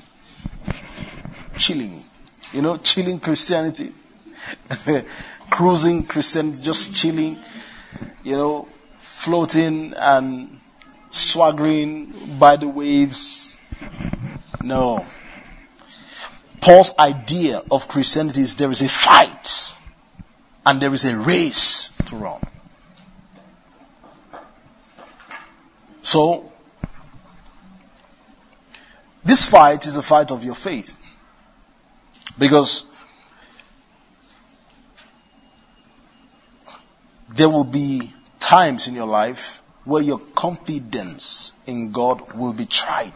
chilling. 1.57 2.03
You 2.53 2.63
know, 2.63 2.77
chilling 2.77 3.21
Christianity. 3.21 3.93
Cruising 5.51 6.05
Christianity, 6.07 6.63
just 6.63 6.95
chilling, 6.95 7.39
you 8.25 8.37
know, 8.37 8.69
floating 8.99 9.95
and 9.97 10.61
swaggering 11.11 12.13
by 12.39 12.57
the 12.57 12.67
waves. 12.67 13.57
No. 14.63 15.07
Paul's 16.65 16.95
idea 16.99 17.63
of 17.71 17.89
Christianity 17.89 18.41
is 18.41 18.57
there 18.57 18.71
is 18.71 18.81
a 18.81 18.89
fight 18.89 19.77
and 20.65 20.81
there 20.81 20.95
is 20.95 21.05
a 21.05 21.15
race 21.15 21.91
to 22.07 22.17
run. 22.17 22.41
So, 26.01 26.51
this 29.23 29.45
fight 29.45 29.85
is 29.85 29.99
a 29.99 30.03
fight 30.03 30.31
of 30.31 30.43
your 30.43 30.55
faith. 30.55 30.97
Because 32.39 32.87
there 37.29 37.51
will 37.51 37.65
be 37.65 38.11
times 38.39 38.89
in 38.89 38.95
your 38.95 39.07
life 39.07 39.61
where 39.85 40.03
your 40.03 40.19
confidence 40.19 41.53
in 41.67 41.93
God 41.93 42.33
will 42.33 42.55
be 42.55 42.65
tried. 42.65 43.13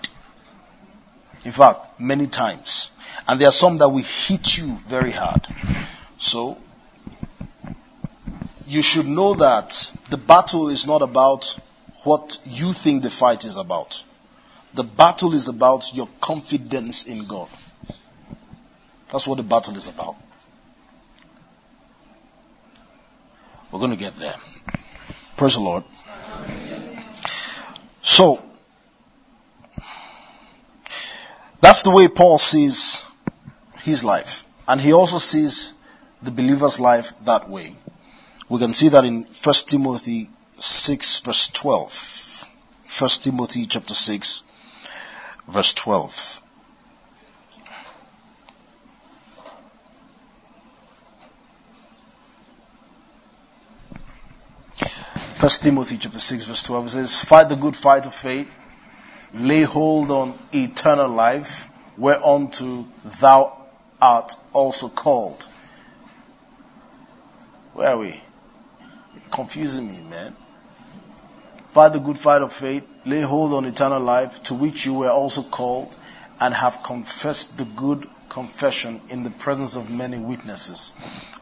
In 1.45 1.53
fact, 1.53 2.01
many 2.01 2.27
times. 2.27 2.91
And 3.27 3.41
there 3.41 3.49
are 3.49 3.53
some 3.53 3.79
that 3.79 3.89
will 3.89 4.03
hit 4.03 4.59
you 4.59 4.77
very 4.87 5.13
hard. 5.13 5.47
So, 6.19 6.59
you 8.67 8.83
should 8.83 9.07
know 9.07 9.35
that 9.35 9.93
the 10.11 10.19
battle 10.19 10.69
is 10.69 10.87
not 10.87 11.03
about 11.03 11.59
what 12.05 12.39
you 12.45 12.73
think 12.73 13.03
the 13.03 13.11
fight 13.11 13.45
is 13.45 13.57
about. 13.57 14.05
The 14.75 14.85
battle 14.85 15.35
is 15.35 15.49
about 15.49 15.95
your 15.95 16.09
confidence 16.21 17.07
in 17.07 17.27
God. 17.27 17.49
That's 19.11 19.27
what 19.27 19.37
the 19.37 19.43
battle 19.43 19.77
is 19.77 19.89
about. 19.89 20.17
We're 23.71 23.79
going 23.79 23.91
to 23.91 23.97
get 23.97 24.17
there. 24.17 24.37
Praise 25.37 25.55
the 25.55 25.61
Lord. 25.61 25.85
So, 28.03 28.43
that's 31.61 31.83
the 31.83 31.91
way 31.91 32.09
Paul 32.09 32.39
sees 32.39 33.05
his 33.81 34.05
life. 34.05 34.47
And 34.67 34.81
he 34.81 34.93
also 34.93 35.19
sees 35.19 35.75
the 36.23 36.31
believer's 36.31 36.81
life 36.81 37.13
that 37.25 37.49
way. 37.49 37.75
We 38.49 38.59
can 38.59 38.75
see 38.75 38.89
that 38.91 39.05
in 39.05 39.25
1 39.25 39.55
Timothy 39.67 40.31
6 40.57 41.21
verse 41.21 41.49
12. 41.49 42.49
1 42.99 43.11
Timothy 43.21 43.67
chapter 43.67 43.95
6 43.95 44.45
verse 45.49 45.75
12. 45.75 46.43
First 55.35 55.63
Timothy 55.63 55.99
chapter 55.99 56.19
6 56.19 56.47
verse 56.47 56.63
12 56.65 56.91
says, 56.91 57.23
Fight 57.23 57.49
the 57.49 57.55
good 57.55 57.77
fight 57.77 58.07
of 58.07 58.15
faith, 58.15 58.49
lay 59.35 59.63
hold 59.63 60.11
on 60.11 60.39
eternal 60.53 61.09
life, 61.09 61.69
whereunto 61.97 62.87
thou 63.21 63.67
art 64.01 64.35
also 64.53 64.89
called. 64.89 65.43
Where 67.75 67.91
are 67.91 67.99
we? 67.99 68.21
Confusing 69.31 69.87
me, 69.87 70.01
man. 70.09 70.35
Fight 71.73 71.93
the 71.93 72.01
good 72.01 72.19
fight 72.19 72.43
of 72.43 72.53
faith, 72.53 72.85
lay 73.05 73.21
hold 73.21 73.53
on 73.53 73.65
eternal 73.67 74.01
life, 74.01 74.43
to 74.45 74.55
which 74.55 74.87
you 74.87 74.95
were 74.95 75.11
also 75.11 75.43
called, 75.43 75.97
and 76.41 76.55
have 76.55 76.83
confessed 76.83 77.57
the 77.59 77.65
good 77.65 78.09
confession 78.29 79.01
in 79.09 79.23
the 79.23 79.31
presence 79.31 79.77
of 79.77 79.91
many 79.91 80.19
witnesses. 80.19 80.93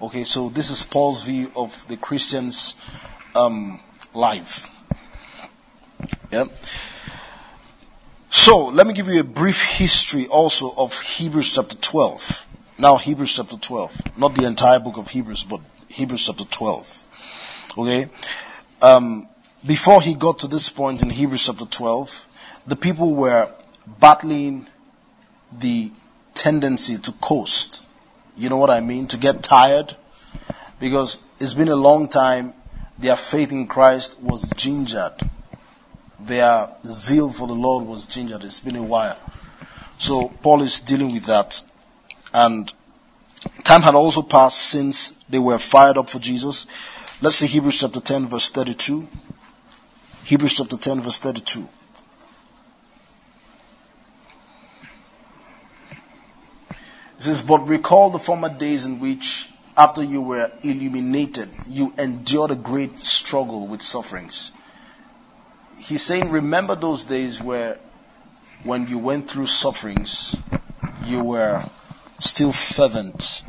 Okay, 0.01 0.25
so 0.25 0.49
this 0.49 0.71
is 0.71 0.83
Paul's 0.83 1.23
view 1.23 1.51
of 1.57 1.87
the 1.89 1.97
Christian's 1.97 2.75
um, 3.35 3.81
life. 4.15 4.71
Yeah. 6.31 6.47
So, 8.37 8.67
let 8.67 8.87
me 8.87 8.93
give 8.93 9.09
you 9.09 9.19
a 9.19 9.25
brief 9.25 9.63
history 9.63 10.29
also 10.29 10.71
of 10.71 10.97
Hebrews 11.01 11.53
chapter 11.55 11.75
12. 11.75 12.47
Now, 12.79 12.97
Hebrews 12.97 13.35
chapter 13.35 13.57
12. 13.57 14.19
Not 14.19 14.35
the 14.35 14.45
entire 14.45 14.79
book 14.79 14.99
of 14.99 15.09
Hebrews, 15.09 15.43
but 15.43 15.63
Hebrews 15.89 16.27
chapter 16.27 16.45
12. 16.45 17.07
Okay? 17.79 18.09
Um, 18.83 19.27
before 19.67 20.03
he 20.03 20.15
got 20.15 20.41
to 20.41 20.49
this 20.49 20.69
point 20.69 21.03
in 21.03 21.09
Hebrews 21.09 21.47
chapter 21.47 21.65
12, 21.65 22.27
the 22.67 22.77
people 22.77 23.15
were 23.15 23.51
battling 23.87 24.67
the 25.59 25.91
tendency 26.35 26.99
to 26.99 27.13
coast. 27.13 27.83
You 28.37 28.51
know 28.51 28.59
what 28.59 28.71
I 28.71 28.81
mean? 28.81 29.09
To 29.09 29.17
get 29.17 29.43
tired. 29.43 29.97
Because 30.79 31.19
it's 31.41 31.55
been 31.55 31.69
a 31.69 31.75
long 31.75 32.09
time 32.09 32.53
their 32.99 33.17
faith 33.17 33.51
in 33.51 33.67
Christ 33.67 34.21
was 34.21 34.51
gingered. 34.51 35.15
Their 36.21 36.71
zeal 36.87 37.31
for 37.31 37.47
the 37.47 37.55
Lord 37.55 37.85
was 37.85 38.07
gingered. 38.07 38.45
It's 38.45 38.61
been 38.61 38.77
a 38.77 38.83
while. 38.83 39.19
So 39.99 40.29
Paul 40.29 40.63
is 40.63 40.81
dealing 40.81 41.13
with 41.13 41.25
that. 41.25 41.63
And 42.33 42.73
time 43.65 43.83
had 43.83 43.95
also 43.95 44.23
passed 44.23 44.59
since 44.59 45.15
they 45.29 45.39
were 45.39 45.59
fired 45.59 45.99
up 45.99 46.09
for 46.09 46.19
Jesus. 46.19 46.67
Let's 47.21 47.37
see 47.37 47.47
Hebrews 47.47 47.81
chapter 47.81 48.01
10 48.01 48.29
verse 48.29 48.51
32. 48.51 49.09
Hebrews 50.25 50.55
chapter 50.55 50.77
10 50.77 51.01
verse 51.01 51.19
32. 51.19 51.69
It 57.19 57.23
says, 57.23 57.43
But 57.43 57.69
recall 57.69 58.11
the 58.11 58.19
former 58.19 58.49
days 58.49 58.85
in 58.85 59.01
which 59.01 59.49
after 59.77 60.03
you 60.03 60.21
were 60.21 60.51
illuminated, 60.63 61.51
you 61.69 61.93
endured 61.99 62.51
a 62.51 62.57
great 62.57 62.99
struggle 62.99 63.67
with 63.67 63.83
sufferings. 63.83 64.53
He's 65.79 66.03
saying, 66.03 66.31
remember 66.31 66.75
those 66.75 67.05
days 67.05 67.41
where 67.41 67.79
when 68.63 68.89
you 68.89 68.99
went 68.99 69.31
through 69.31 69.47
sufferings, 69.47 70.37
you 71.05 71.23
were 71.23 71.65
still 72.19 72.53
fervent. 72.53 73.43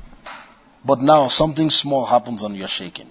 But 0.85 1.01
now 1.01 1.27
something 1.27 1.69
small 1.69 2.05
happens 2.05 2.43
and 2.43 2.55
you're 2.55 2.67
shaking. 2.67 3.07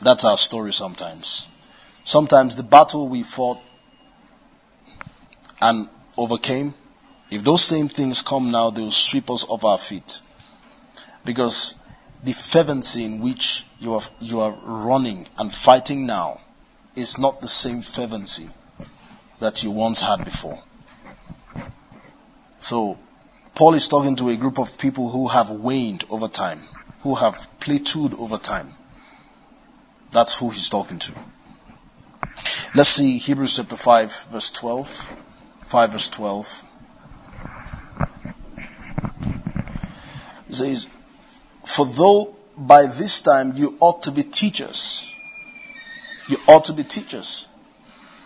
That's 0.00 0.24
our 0.24 0.36
story 0.36 0.72
sometimes. 0.72 1.46
Sometimes 2.04 2.56
the 2.56 2.62
battle 2.62 3.06
we 3.08 3.22
fought 3.22 3.58
and 5.60 5.88
overcame, 6.16 6.74
if 7.30 7.44
those 7.44 7.62
same 7.62 7.88
things 7.88 8.22
come 8.22 8.50
now, 8.50 8.70
they 8.70 8.82
will 8.82 8.90
sweep 8.90 9.30
us 9.30 9.44
off 9.44 9.64
our 9.64 9.78
feet. 9.78 10.22
Because 11.24 11.76
the 12.22 12.32
fervency 12.32 13.04
in 13.04 13.20
which 13.20 13.66
you 13.78 13.94
are, 13.94 14.02
you 14.20 14.40
are 14.40 14.52
running 14.52 15.26
and 15.38 15.52
fighting 15.52 16.06
now 16.06 16.40
is 16.94 17.18
not 17.18 17.40
the 17.40 17.48
same 17.48 17.82
fervency 17.82 18.48
that 19.38 19.62
you 19.62 19.70
once 19.70 20.00
had 20.00 20.24
before. 20.24 20.62
So, 22.60 22.98
Paul 23.54 23.74
is 23.74 23.88
talking 23.88 24.16
to 24.16 24.28
a 24.28 24.36
group 24.36 24.58
of 24.58 24.78
people 24.78 25.08
who 25.08 25.28
have 25.28 25.50
waned 25.50 26.04
over 26.10 26.28
time, 26.28 26.60
who 27.00 27.14
have 27.14 27.48
plateaued 27.58 28.18
over 28.18 28.36
time. 28.36 28.74
That's 30.12 30.38
who 30.38 30.50
he's 30.50 30.68
talking 30.68 30.98
to. 30.98 31.12
Let's 32.74 32.90
see 32.90 33.18
Hebrews 33.18 33.56
chapter 33.56 33.76
5, 33.76 34.26
verse 34.30 34.50
12. 34.50 35.16
5 35.62 35.92
verse 35.92 36.08
12. 36.08 36.64
It 40.48 40.54
says, 40.54 40.88
For 41.70 41.86
though 41.86 42.34
by 42.56 42.86
this 42.86 43.22
time 43.22 43.52
you 43.56 43.76
ought 43.78 44.02
to 44.02 44.10
be 44.10 44.24
teachers, 44.24 45.08
you 46.28 46.36
ought 46.48 46.64
to 46.64 46.72
be 46.72 46.82
teachers. 46.82 47.46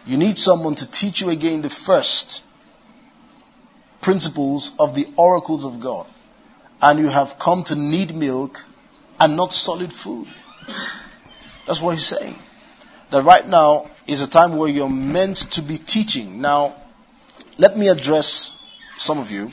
You 0.07 0.17
need 0.17 0.39
someone 0.39 0.77
to 0.77 0.91
teach 0.91 1.21
you 1.21 1.29
again 1.29 1.61
the 1.61 1.69
first 1.69 2.43
principles 4.01 4.73
of 4.79 4.95
the 4.95 5.09
oracles 5.17 5.67
of 5.67 5.79
God. 5.79 6.07
And 6.81 6.99
you 6.99 7.09
have 7.09 7.39
come 7.39 7.65
to 7.65 7.77
need 7.77 8.15
milk 8.15 8.65
and 9.21 9.37
not 9.37 9.53
solid 9.53 9.93
food. 9.93 10.27
That's 11.67 11.83
what 11.83 11.93
he's 11.93 12.07
saying. 12.07 12.39
That 13.11 13.25
right 13.25 13.47
now 13.47 13.91
is 14.07 14.23
a 14.23 14.29
time 14.29 14.57
where 14.57 14.71
you're 14.71 14.89
meant 14.89 15.37
to 15.53 15.63
be 15.63 15.77
teaching. 15.77 16.41
Now, 16.41 16.75
let 17.59 17.77
me 17.77 17.89
address 17.89 18.57
some 18.97 19.19
of 19.19 19.31
you. 19.31 19.53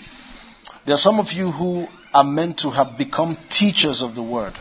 There 0.85 0.93
are 0.93 1.05
some 1.09 1.19
of 1.19 1.33
you 1.33 1.51
who 1.51 1.89
are 2.13 2.23
meant 2.23 2.59
to 2.59 2.69
have 2.69 2.97
become 2.97 3.37
teachers 3.49 4.01
of 4.01 4.15
the 4.15 4.23
word. 4.23 4.53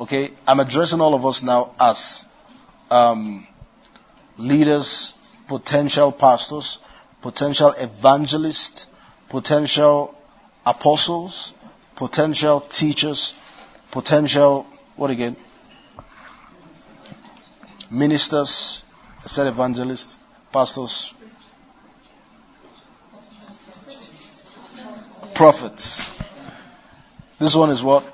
Okay? 0.00 0.32
I'm 0.46 0.60
addressing 0.60 1.00
all 1.00 1.14
of 1.14 1.24
us 1.26 1.42
now 1.42 1.72
as 1.78 2.26
um, 2.90 3.46
leaders, 4.38 5.14
potential 5.48 6.12
pastors, 6.12 6.80
potential 7.20 7.72
evangelists, 7.76 8.88
potential 9.28 10.16
apostles, 10.64 11.54
potential 11.94 12.60
teachers, 12.60 13.34
potential, 13.90 14.66
what 14.96 15.10
again? 15.10 15.36
Ministers, 17.90 18.84
I 19.22 19.26
said 19.26 19.46
evangelists, 19.46 20.18
pastors, 20.52 21.14
prophets. 25.34 26.10
This 27.38 27.54
one 27.54 27.70
is 27.70 27.82
what? 27.82 28.04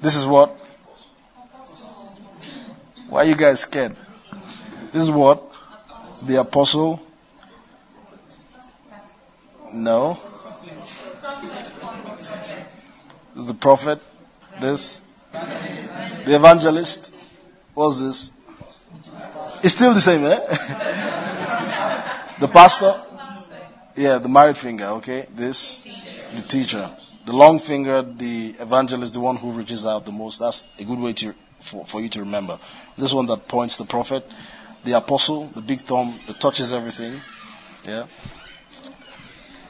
This 0.00 0.16
is 0.16 0.26
what? 0.26 0.56
Why 3.08 3.22
are 3.22 3.26
you 3.26 3.36
guys 3.36 3.60
scared? 3.60 3.96
This 4.92 5.02
is 5.02 5.10
what? 5.10 5.44
The 6.26 6.40
apostle? 6.40 7.00
No. 9.72 10.18
The 13.36 13.54
prophet? 13.54 14.00
This? 14.60 15.00
The 15.32 16.34
evangelist? 16.34 17.14
What's 17.74 18.00
this? 18.00 18.32
It's 19.62 19.74
still 19.74 19.94
the 19.94 20.00
same, 20.00 20.24
eh? 20.24 20.36
the 22.40 22.48
pastor? 22.48 23.00
Yeah, 24.00 24.16
the 24.16 24.30
married 24.30 24.56
finger, 24.56 24.86
okay? 25.00 25.26
This, 25.36 25.84
the 26.34 26.40
teacher. 26.40 26.90
The 27.26 27.34
long 27.34 27.58
finger, 27.58 28.00
the 28.00 28.54
evangelist, 28.58 29.12
the 29.12 29.20
one 29.20 29.36
who 29.36 29.50
reaches 29.50 29.84
out 29.84 30.06
the 30.06 30.10
most. 30.10 30.38
That's 30.38 30.66
a 30.78 30.84
good 30.84 30.98
way 30.98 31.12
to 31.12 31.34
for, 31.58 31.84
for 31.84 32.00
you 32.00 32.08
to 32.08 32.20
remember. 32.20 32.58
This 32.96 33.12
one 33.12 33.26
that 33.26 33.46
points 33.46 33.76
the 33.76 33.84
prophet, 33.84 34.24
the 34.84 34.94
apostle, 34.94 35.48
the 35.48 35.60
big 35.60 35.80
thumb 35.80 36.18
that 36.28 36.40
touches 36.40 36.72
everything. 36.72 37.20
Yeah. 37.84 38.06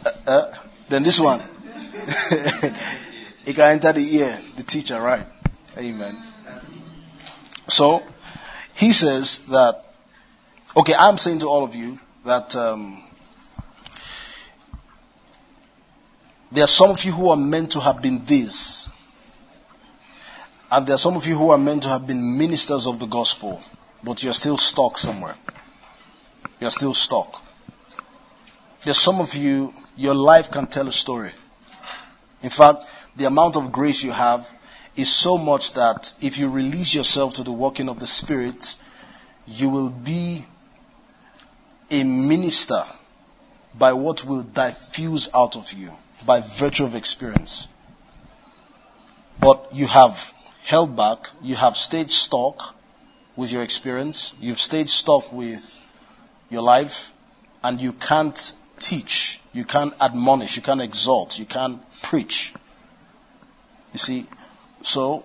Uh, 0.06 0.10
uh, 0.28 0.54
then 0.88 1.02
this 1.02 1.18
one, 1.18 1.42
it 3.46 3.56
can 3.56 3.68
enter 3.68 3.92
the 3.92 4.16
ear, 4.16 4.38
the 4.54 4.62
teacher, 4.62 5.00
right? 5.00 5.26
Amen. 5.76 6.22
So 7.66 8.04
he 8.74 8.92
says 8.92 9.38
that. 9.50 9.86
Okay, 10.76 10.94
I'm 10.94 11.18
saying 11.18 11.40
to 11.40 11.48
all 11.48 11.64
of 11.64 11.74
you 11.74 11.98
that. 12.24 12.54
Um, 12.54 13.02
There 16.52 16.64
are 16.64 16.68
some 16.68 16.90
of 16.90 17.04
you 17.04 17.12
who 17.12 17.30
are 17.30 17.36
meant 17.36 17.72
to 17.72 17.80
have 17.80 18.02
been 18.02 18.24
this. 18.24 18.90
And 20.70 20.84
there 20.84 20.94
are 20.96 20.98
some 20.98 21.16
of 21.16 21.26
you 21.26 21.36
who 21.36 21.50
are 21.50 21.58
meant 21.58 21.84
to 21.84 21.88
have 21.90 22.08
been 22.08 22.38
ministers 22.38 22.88
of 22.88 22.98
the 22.98 23.06
gospel, 23.06 23.62
but 24.02 24.22
you're 24.22 24.32
still 24.32 24.56
stuck 24.56 24.98
somewhere. 24.98 25.36
You're 26.58 26.70
still 26.70 26.94
stuck. 26.94 27.40
There's 28.82 28.98
some 28.98 29.20
of 29.20 29.34
you, 29.36 29.72
your 29.96 30.14
life 30.14 30.50
can 30.50 30.66
tell 30.66 30.88
a 30.88 30.92
story. 30.92 31.32
In 32.42 32.50
fact, 32.50 32.84
the 33.14 33.26
amount 33.26 33.56
of 33.56 33.70
grace 33.70 34.02
you 34.02 34.10
have 34.10 34.48
is 34.96 35.08
so 35.08 35.38
much 35.38 35.74
that 35.74 36.12
if 36.20 36.38
you 36.38 36.48
release 36.48 36.94
yourself 36.94 37.34
to 37.34 37.44
the 37.44 37.52
working 37.52 37.88
of 37.88 38.00
the 38.00 38.06
Spirit, 38.06 38.76
you 39.46 39.68
will 39.68 39.90
be 39.90 40.44
a 41.90 42.02
minister 42.02 42.82
by 43.78 43.92
what 43.92 44.24
will 44.24 44.42
diffuse 44.42 45.28
out 45.32 45.56
of 45.56 45.72
you 45.72 45.92
by 46.24 46.40
virtue 46.40 46.84
of 46.84 46.94
experience. 46.94 47.68
But 49.40 49.68
you 49.72 49.86
have 49.86 50.32
held 50.64 50.96
back, 50.96 51.30
you 51.42 51.54
have 51.54 51.76
stayed 51.76 52.10
stuck 52.10 52.74
with 53.36 53.52
your 53.52 53.62
experience, 53.62 54.34
you've 54.40 54.58
stayed 54.58 54.88
stuck 54.88 55.32
with 55.32 55.78
your 56.50 56.62
life, 56.62 57.12
and 57.62 57.80
you 57.80 57.92
can't 57.92 58.54
teach, 58.78 59.40
you 59.52 59.64
can't 59.64 59.94
admonish, 60.00 60.56
you 60.56 60.62
can't 60.62 60.80
exhort, 60.80 61.38
you 61.38 61.46
can't 61.46 61.80
preach. 62.02 62.52
You 63.92 63.98
see, 63.98 64.26
so 64.82 65.24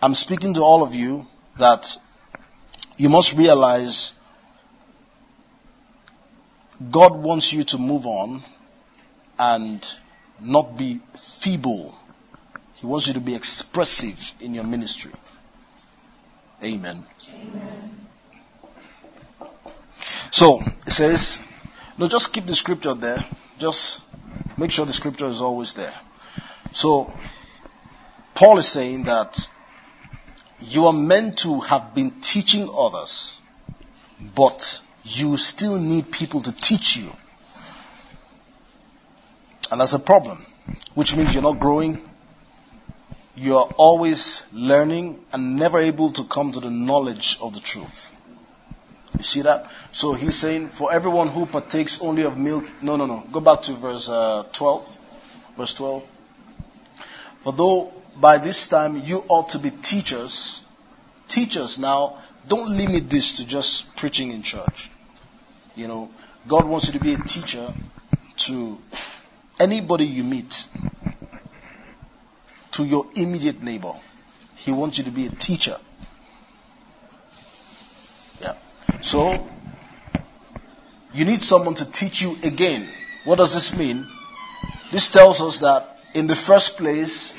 I'm 0.00 0.14
speaking 0.14 0.54
to 0.54 0.62
all 0.62 0.82
of 0.82 0.94
you 0.94 1.26
that 1.58 1.96
you 2.96 3.08
must 3.08 3.34
realize 3.34 4.14
God 6.90 7.14
wants 7.14 7.52
you 7.52 7.62
to 7.64 7.78
move 7.78 8.06
on 8.06 8.42
and 9.42 9.96
not 10.40 10.76
be 10.76 11.00
feeble. 11.16 11.98
He 12.74 12.86
wants 12.86 13.08
you 13.08 13.14
to 13.14 13.20
be 13.20 13.34
expressive 13.34 14.34
in 14.40 14.54
your 14.54 14.64
ministry. 14.64 15.12
Amen. 16.62 17.04
Amen. 17.34 18.06
So, 20.30 20.60
it 20.86 20.92
says, 20.92 21.40
no, 21.98 22.06
just 22.08 22.32
keep 22.32 22.46
the 22.46 22.54
scripture 22.54 22.94
there. 22.94 23.24
Just 23.58 24.02
make 24.56 24.70
sure 24.70 24.86
the 24.86 24.92
scripture 24.92 25.26
is 25.26 25.40
always 25.40 25.74
there. 25.74 25.94
So, 26.70 27.12
Paul 28.34 28.58
is 28.58 28.68
saying 28.68 29.04
that 29.04 29.48
you 30.60 30.86
are 30.86 30.92
meant 30.92 31.38
to 31.38 31.60
have 31.60 31.94
been 31.94 32.20
teaching 32.20 32.68
others, 32.72 33.38
but 34.36 34.80
you 35.02 35.36
still 35.36 35.78
need 35.78 36.12
people 36.12 36.42
to 36.42 36.52
teach 36.52 36.96
you. 36.96 37.12
And 39.72 39.80
that's 39.80 39.94
a 39.94 39.98
problem, 39.98 40.44
which 40.92 41.16
means 41.16 41.32
you're 41.32 41.42
not 41.42 41.58
growing. 41.58 42.06
You're 43.34 43.72
always 43.78 44.44
learning 44.52 45.18
and 45.32 45.56
never 45.56 45.78
able 45.78 46.10
to 46.12 46.24
come 46.24 46.52
to 46.52 46.60
the 46.60 46.68
knowledge 46.68 47.38
of 47.40 47.54
the 47.54 47.60
truth. 47.60 48.12
You 49.16 49.24
see 49.24 49.40
that? 49.40 49.70
So 49.90 50.12
he's 50.12 50.36
saying, 50.36 50.68
for 50.68 50.92
everyone 50.92 51.28
who 51.28 51.46
partakes 51.46 52.02
only 52.02 52.24
of 52.24 52.36
milk, 52.36 52.70
no, 52.82 52.96
no, 52.96 53.06
no. 53.06 53.24
Go 53.32 53.40
back 53.40 53.62
to 53.62 53.72
verse 53.72 54.10
uh, 54.10 54.42
12. 54.52 54.98
Verse 55.56 55.72
12. 55.72 56.04
For 57.40 57.54
though 57.54 57.94
by 58.14 58.36
this 58.36 58.68
time 58.68 59.02
you 59.06 59.24
ought 59.26 59.48
to 59.50 59.58
be 59.58 59.70
teachers, 59.70 60.62
teachers 61.28 61.78
now, 61.78 62.18
don't 62.46 62.76
limit 62.76 63.08
this 63.08 63.38
to 63.38 63.46
just 63.46 63.96
preaching 63.96 64.32
in 64.32 64.42
church. 64.42 64.90
You 65.76 65.88
know, 65.88 66.10
God 66.46 66.66
wants 66.66 66.88
you 66.88 66.92
to 66.92 67.00
be 67.00 67.14
a 67.14 67.18
teacher 67.18 67.72
to 68.36 68.78
Anybody 69.58 70.06
you 70.06 70.24
meet, 70.24 70.66
to 72.72 72.84
your 72.84 73.06
immediate 73.14 73.62
neighbor, 73.62 73.92
he 74.56 74.72
wants 74.72 74.98
you 74.98 75.04
to 75.04 75.10
be 75.10 75.26
a 75.26 75.30
teacher. 75.30 75.78
Yeah. 78.40 78.54
So, 79.00 79.48
you 81.12 81.24
need 81.24 81.42
someone 81.42 81.74
to 81.74 81.84
teach 81.84 82.22
you 82.22 82.36
again. 82.42 82.88
What 83.24 83.36
does 83.36 83.54
this 83.54 83.76
mean? 83.76 84.06
This 84.90 85.10
tells 85.10 85.40
us 85.40 85.60
that 85.60 85.98
in 86.14 86.26
the 86.26 86.36
first 86.36 86.78
place, 86.78 87.34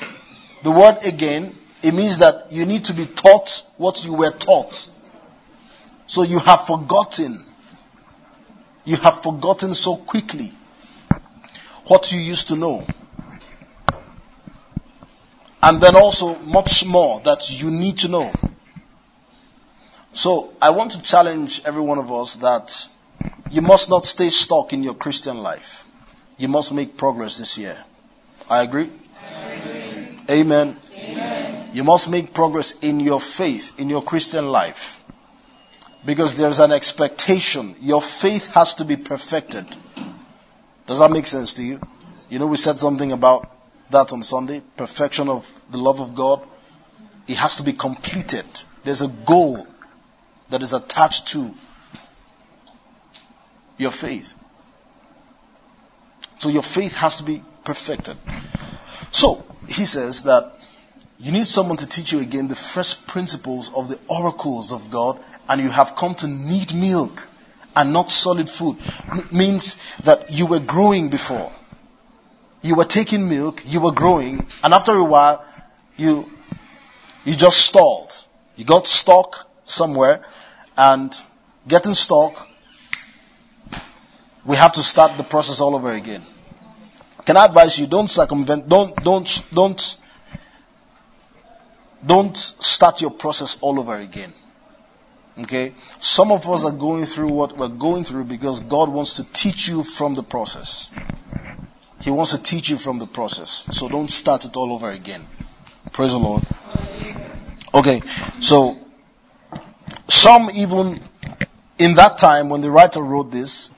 the 0.61 0.71
word 0.71 0.99
again, 1.05 1.55
it 1.81 1.93
means 1.93 2.19
that 2.19 2.51
you 2.51 2.65
need 2.65 2.85
to 2.85 2.93
be 2.93 3.05
taught 3.05 3.63
what 3.77 4.05
you 4.05 4.13
were 4.13 4.31
taught. 4.31 4.89
So 6.05 6.23
you 6.23 6.39
have 6.39 6.65
forgotten. 6.67 7.43
You 8.85 8.97
have 8.97 9.23
forgotten 9.23 9.73
so 9.73 9.95
quickly 9.95 10.53
what 11.87 12.11
you 12.11 12.19
used 12.19 12.49
to 12.49 12.55
know. 12.55 12.85
And 15.61 15.79
then 15.79 15.95
also 15.95 16.37
much 16.39 16.85
more 16.85 17.21
that 17.21 17.61
you 17.61 17.71
need 17.71 17.99
to 17.99 18.09
know. 18.09 18.31
So 20.11 20.53
I 20.61 20.71
want 20.71 20.91
to 20.91 21.01
challenge 21.01 21.61
every 21.65 21.81
one 21.81 21.97
of 21.97 22.11
us 22.11 22.35
that 22.37 22.87
you 23.49 23.61
must 23.61 23.89
not 23.89 24.05
stay 24.05 24.29
stuck 24.29 24.73
in 24.73 24.83
your 24.83 24.93
Christian 24.93 25.37
life. 25.37 25.85
You 26.37 26.47
must 26.47 26.73
make 26.73 26.97
progress 26.97 27.37
this 27.37 27.57
year. 27.57 27.77
I 28.49 28.63
agree? 28.63 28.89
Amen. 30.29 30.79
Amen. 30.93 31.69
You 31.73 31.83
must 31.83 32.09
make 32.09 32.33
progress 32.33 32.73
in 32.81 32.99
your 32.99 33.19
faith, 33.19 33.79
in 33.79 33.89
your 33.89 34.03
Christian 34.03 34.47
life. 34.47 34.99
Because 36.05 36.35
there's 36.35 36.59
an 36.59 36.71
expectation. 36.71 37.75
Your 37.81 38.01
faith 38.01 38.53
has 38.53 38.75
to 38.75 38.85
be 38.85 38.97
perfected. 38.97 39.65
Does 40.85 40.99
that 40.99 41.11
make 41.11 41.27
sense 41.27 41.53
to 41.55 41.63
you? 41.63 41.79
You 42.29 42.39
know, 42.39 42.47
we 42.47 42.57
said 42.57 42.79
something 42.79 43.11
about 43.11 43.49
that 43.89 44.11
on 44.11 44.23
Sunday. 44.23 44.61
Perfection 44.75 45.29
of 45.29 45.51
the 45.71 45.77
love 45.77 45.99
of 45.99 46.15
God. 46.15 46.41
It 47.27 47.37
has 47.37 47.57
to 47.57 47.63
be 47.63 47.73
completed. 47.73 48.45
There's 48.83 49.01
a 49.01 49.07
goal 49.07 49.65
that 50.49 50.61
is 50.61 50.73
attached 50.73 51.27
to 51.29 51.53
your 53.77 53.91
faith. 53.91 54.35
So 56.39 56.49
your 56.49 56.63
faith 56.63 56.95
has 56.95 57.17
to 57.17 57.23
be 57.23 57.41
perfected. 57.63 58.17
So, 59.11 59.45
he 59.67 59.85
says 59.85 60.23
that 60.23 60.59
you 61.19 61.31
need 61.31 61.45
someone 61.45 61.77
to 61.77 61.87
teach 61.87 62.11
you 62.11 62.19
again 62.19 62.49
the 62.49 62.55
first 62.55 63.07
principles 63.07 63.73
of 63.73 63.87
the 63.87 63.99
oracles 64.07 64.73
of 64.73 64.91
God, 64.91 65.19
and 65.47 65.61
you 65.61 65.69
have 65.69 65.95
come 65.95 66.15
to 66.15 66.27
need 66.27 66.73
milk 66.73 67.27
and 67.75 67.93
not 67.93 68.11
solid 68.11 68.49
food. 68.49 68.77
Means 69.31 69.77
that 70.03 70.31
you 70.31 70.45
were 70.45 70.59
growing 70.59 71.09
before. 71.09 71.51
You 72.61 72.75
were 72.75 72.85
taking 72.85 73.29
milk, 73.29 73.61
you 73.65 73.81
were 73.81 73.91
growing, 73.91 74.47
and 74.63 74.73
after 74.73 74.95
a 74.95 75.03
while, 75.03 75.43
you, 75.97 76.31
you 77.25 77.35
just 77.35 77.57
stalled. 77.59 78.13
You 78.55 78.63
got 78.63 78.87
stuck 78.87 79.49
somewhere, 79.65 80.23
and 80.77 81.13
getting 81.67 81.93
stuck, 81.93 82.47
we 84.45 84.55
have 84.55 84.73
to 84.73 84.81
start 84.81 85.17
the 85.17 85.23
process 85.23 85.61
all 85.61 85.75
over 85.75 85.91
again. 85.91 86.21
Can 87.25 87.37
I 87.37 87.45
advise 87.45 87.79
you, 87.79 87.87
don't 87.87 88.09
circumvent, 88.09 88.67
don't, 88.67 88.95
don't, 88.97 89.45
don't, 89.51 89.97
don't 92.05 92.35
start 92.35 93.01
your 93.01 93.11
process 93.11 93.57
all 93.61 93.79
over 93.79 93.95
again. 93.95 94.33
Okay? 95.39 95.73
Some 95.99 96.31
of 96.31 96.47
us 96.49 96.65
are 96.65 96.71
going 96.71 97.05
through 97.05 97.29
what 97.29 97.57
we're 97.57 97.67
going 97.67 98.03
through 98.03 98.25
because 98.25 98.59
God 98.61 98.89
wants 98.89 99.15
to 99.15 99.23
teach 99.23 99.67
you 99.67 99.83
from 99.83 100.13
the 100.13 100.23
process. 100.23 100.89
He 102.01 102.11
wants 102.11 102.31
to 102.31 102.41
teach 102.41 102.69
you 102.69 102.77
from 102.77 102.99
the 102.99 103.07
process. 103.07 103.65
So 103.71 103.87
don't 103.87 104.11
start 104.11 104.45
it 104.45 104.55
all 104.57 104.73
over 104.73 104.89
again. 104.89 105.21
Praise 105.91 106.11
the 106.11 106.19
Lord. 106.19 106.43
Okay, 107.73 108.01
so 108.39 108.77
some 110.07 110.49
even 110.53 111.01
in 111.79 111.95
that 111.95 112.17
time 112.17 112.49
when 112.49 112.61
the 112.61 112.69
writer 112.69 113.01
wrote 113.01 113.31
this, 113.31 113.71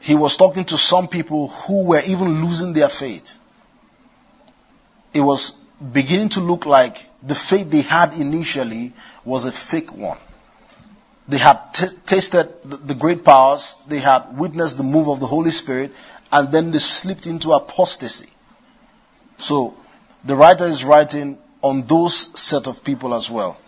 he 0.00 0.14
was 0.14 0.36
talking 0.36 0.64
to 0.64 0.76
some 0.76 1.08
people 1.08 1.48
who 1.48 1.84
were 1.84 2.02
even 2.04 2.44
losing 2.44 2.72
their 2.72 2.88
faith. 2.88 3.34
It 5.12 5.20
was 5.20 5.52
beginning 5.92 6.30
to 6.30 6.40
look 6.40 6.66
like 6.66 7.06
the 7.22 7.34
faith 7.34 7.70
they 7.70 7.82
had 7.82 8.14
initially 8.14 8.92
was 9.24 9.44
a 9.44 9.52
fake 9.52 9.94
one. 9.94 10.18
They 11.26 11.38
had 11.38 11.72
t- 11.72 11.96
tasted 12.06 12.52
the, 12.64 12.76
the 12.76 12.94
great 12.94 13.24
powers, 13.24 13.78
they 13.86 13.98
had 13.98 14.36
witnessed 14.36 14.76
the 14.76 14.84
move 14.84 15.08
of 15.08 15.20
the 15.20 15.26
Holy 15.26 15.50
Spirit, 15.50 15.92
and 16.30 16.52
then 16.52 16.70
they 16.70 16.78
slipped 16.78 17.26
into 17.26 17.52
apostasy. 17.52 18.28
So, 19.38 19.74
the 20.24 20.36
writer 20.36 20.66
is 20.66 20.84
writing 20.84 21.38
on 21.62 21.86
those 21.86 22.38
set 22.38 22.68
of 22.68 22.84
people 22.84 23.14
as 23.14 23.30
well. 23.30 23.58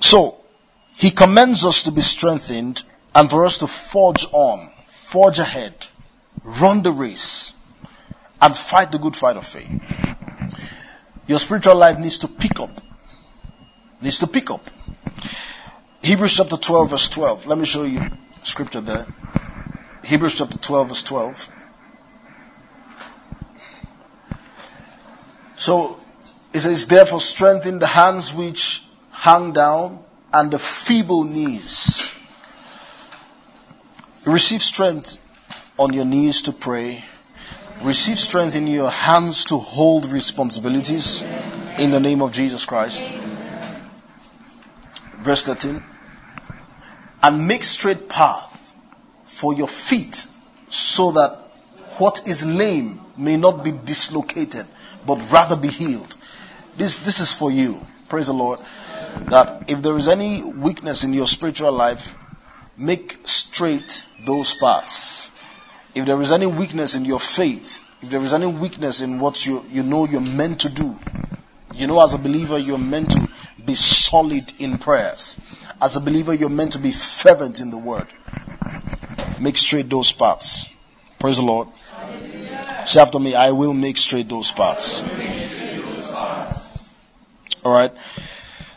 So, 0.00 0.40
he 0.96 1.10
commends 1.10 1.64
us 1.64 1.84
to 1.84 1.92
be 1.92 2.00
strengthened 2.00 2.82
and 3.14 3.28
for 3.28 3.44
us 3.44 3.58
to 3.58 3.66
forge 3.66 4.26
on, 4.32 4.70
forge 4.86 5.38
ahead, 5.38 5.74
run 6.42 6.82
the 6.82 6.92
race, 6.92 7.52
and 8.40 8.56
fight 8.56 8.92
the 8.92 8.98
good 8.98 9.16
fight 9.16 9.36
of 9.36 9.46
faith. 9.46 9.70
Your 11.26 11.38
spiritual 11.38 11.76
life 11.76 11.98
needs 11.98 12.20
to 12.20 12.28
pick 12.28 12.58
up. 12.60 12.80
Needs 14.00 14.18
to 14.20 14.26
pick 14.26 14.50
up. 14.50 14.70
Hebrews 16.02 16.36
chapter 16.36 16.56
12 16.56 16.90
verse 16.90 17.08
12. 17.08 17.46
Let 17.46 17.58
me 17.58 17.64
show 17.64 17.82
you 17.84 18.08
scripture 18.42 18.80
there. 18.80 19.06
Hebrews 20.02 20.38
chapter 20.38 20.58
12 20.58 20.88
verse 20.88 21.02
12. 21.04 21.50
So, 25.56 26.00
it 26.52 26.60
says, 26.60 26.86
therefore 26.86 27.20
strengthen 27.20 27.78
the 27.78 27.86
hands 27.86 28.32
which 28.32 28.82
hang 29.10 29.52
down 29.52 30.02
and 30.32 30.50
the 30.50 30.58
feeble 30.58 31.24
knees 31.24 32.14
Receive 34.24 34.62
strength 34.62 35.18
on 35.78 35.94
your 35.94 36.04
knees 36.04 36.42
to 36.42 36.52
pray. 36.52 37.02
Receive 37.82 38.18
strength 38.18 38.54
in 38.54 38.66
your 38.66 38.90
hands 38.90 39.46
to 39.46 39.56
hold 39.56 40.04
responsibilities 40.06 41.22
in 41.78 41.90
the 41.90 42.00
name 42.00 42.20
of 42.20 42.30
Jesus 42.30 42.66
Christ. 42.66 43.02
Verse 45.20 45.42
13. 45.44 45.82
And 47.22 47.46
make 47.46 47.64
straight 47.64 48.08
path 48.08 48.74
for 49.24 49.54
your 49.54 49.68
feet 49.68 50.26
so 50.68 51.12
that 51.12 51.38
what 51.98 52.26
is 52.26 52.44
lame 52.46 53.00
may 53.16 53.36
not 53.36 53.62
be 53.62 53.72
dislocated, 53.72 54.66
but 55.06 55.30
rather 55.30 55.56
be 55.56 55.68
healed. 55.68 56.16
This, 56.76 56.96
this 56.96 57.20
is 57.20 57.34
for 57.34 57.50
you. 57.50 57.86
Praise 58.08 58.28
the 58.28 58.32
Lord. 58.32 58.60
That 59.28 59.64
if 59.68 59.82
there 59.82 59.96
is 59.96 60.08
any 60.08 60.42
weakness 60.42 61.04
in 61.04 61.12
your 61.12 61.26
spiritual 61.26 61.72
life, 61.72 62.16
make 62.76 63.18
straight 63.24 64.06
those 64.24 64.54
paths. 64.54 65.30
If 65.94 66.06
there 66.06 66.20
is 66.20 66.32
any 66.32 66.46
weakness 66.46 66.94
in 66.94 67.04
your 67.04 67.20
faith, 67.20 67.84
if 68.00 68.10
there 68.10 68.22
is 68.22 68.32
any 68.32 68.46
weakness 68.46 69.02
in 69.02 69.20
what 69.20 69.44
you, 69.44 69.64
you 69.70 69.82
know 69.82 70.06
you're 70.06 70.20
meant 70.20 70.60
to 70.60 70.70
do, 70.70 70.98
you 71.72 71.86
know 71.86 72.00
as 72.02 72.14
a 72.14 72.18
believer 72.18 72.58
you're 72.58 72.78
meant 72.78 73.12
to 73.12 73.28
be 73.64 73.74
solid 73.74 74.52
in 74.58 74.78
prayers. 74.78 75.36
As 75.80 75.96
a 75.96 76.00
believer 76.00 76.34
you're 76.34 76.48
meant 76.48 76.72
to 76.72 76.78
be 76.78 76.92
fervent 76.92 77.60
in 77.60 77.70
the 77.70 77.78
word. 77.78 78.06
Make 79.40 79.56
straight 79.56 79.88
those 79.88 80.12
paths. 80.12 80.68
Praise 81.18 81.36
the 81.36 81.44
Lord. 81.44 81.68
Say 82.84 83.00
after 83.00 83.18
me, 83.18 83.34
I 83.34 83.52
will 83.52 83.74
make 83.74 83.96
straight 83.96 84.28
those 84.28 84.50
paths. 84.52 85.04
Alright. 87.64 87.92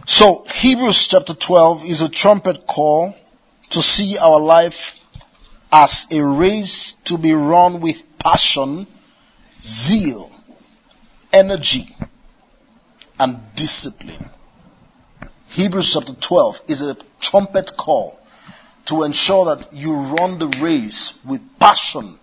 So, 0.06 0.46
Hebrews 0.54 1.08
chapter 1.08 1.34
12 1.34 1.86
is 1.86 2.02
a 2.02 2.10
trumpet 2.10 2.68
call 2.68 3.16
to 3.70 3.82
see 3.82 4.18
our 4.18 4.40
life 4.40 5.00
as 5.72 6.08
a 6.12 6.24
race 6.24 6.94
to 7.06 7.18
be 7.18 7.34
run 7.34 7.80
with 7.80 8.20
passion, 8.20 8.86
zeal, 9.62 10.30
energy, 11.32 11.96
and 13.20 13.40
discipline. 13.56 14.22
Hebrews 15.50 15.94
chapter 15.94 16.14
12 16.14 16.64
is 16.68 16.82
a 16.82 16.96
trumpet 17.20 17.72
call 17.78 18.20
to 18.86 19.04
ensure 19.04 19.46
that 19.46 19.74
you 19.74 19.94
run 19.94 20.40
the 20.40 20.48
race 20.62 21.18
with 21.24 21.42
passion, 21.60 22.18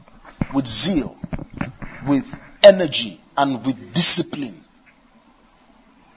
with 0.52 0.66
zeal, 0.66 1.16
with 2.02 2.40
energy, 2.62 3.20
and 3.36 3.64
with 3.64 3.94
discipline. 3.94 4.64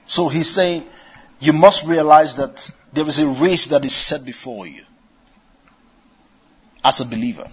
So 0.06 0.28
he's 0.28 0.50
saying 0.50 0.84
you 1.40 1.52
must 1.52 1.86
realize 1.86 2.36
that 2.36 2.70
there 2.92 3.06
is 3.06 3.18
a 3.18 3.28
race 3.28 3.68
that 3.68 3.84
is 3.84 3.94
set 3.94 4.24
before 4.24 4.66
you 4.66 4.82
as 6.84 7.00
a 7.00 7.04
believer. 7.06 7.48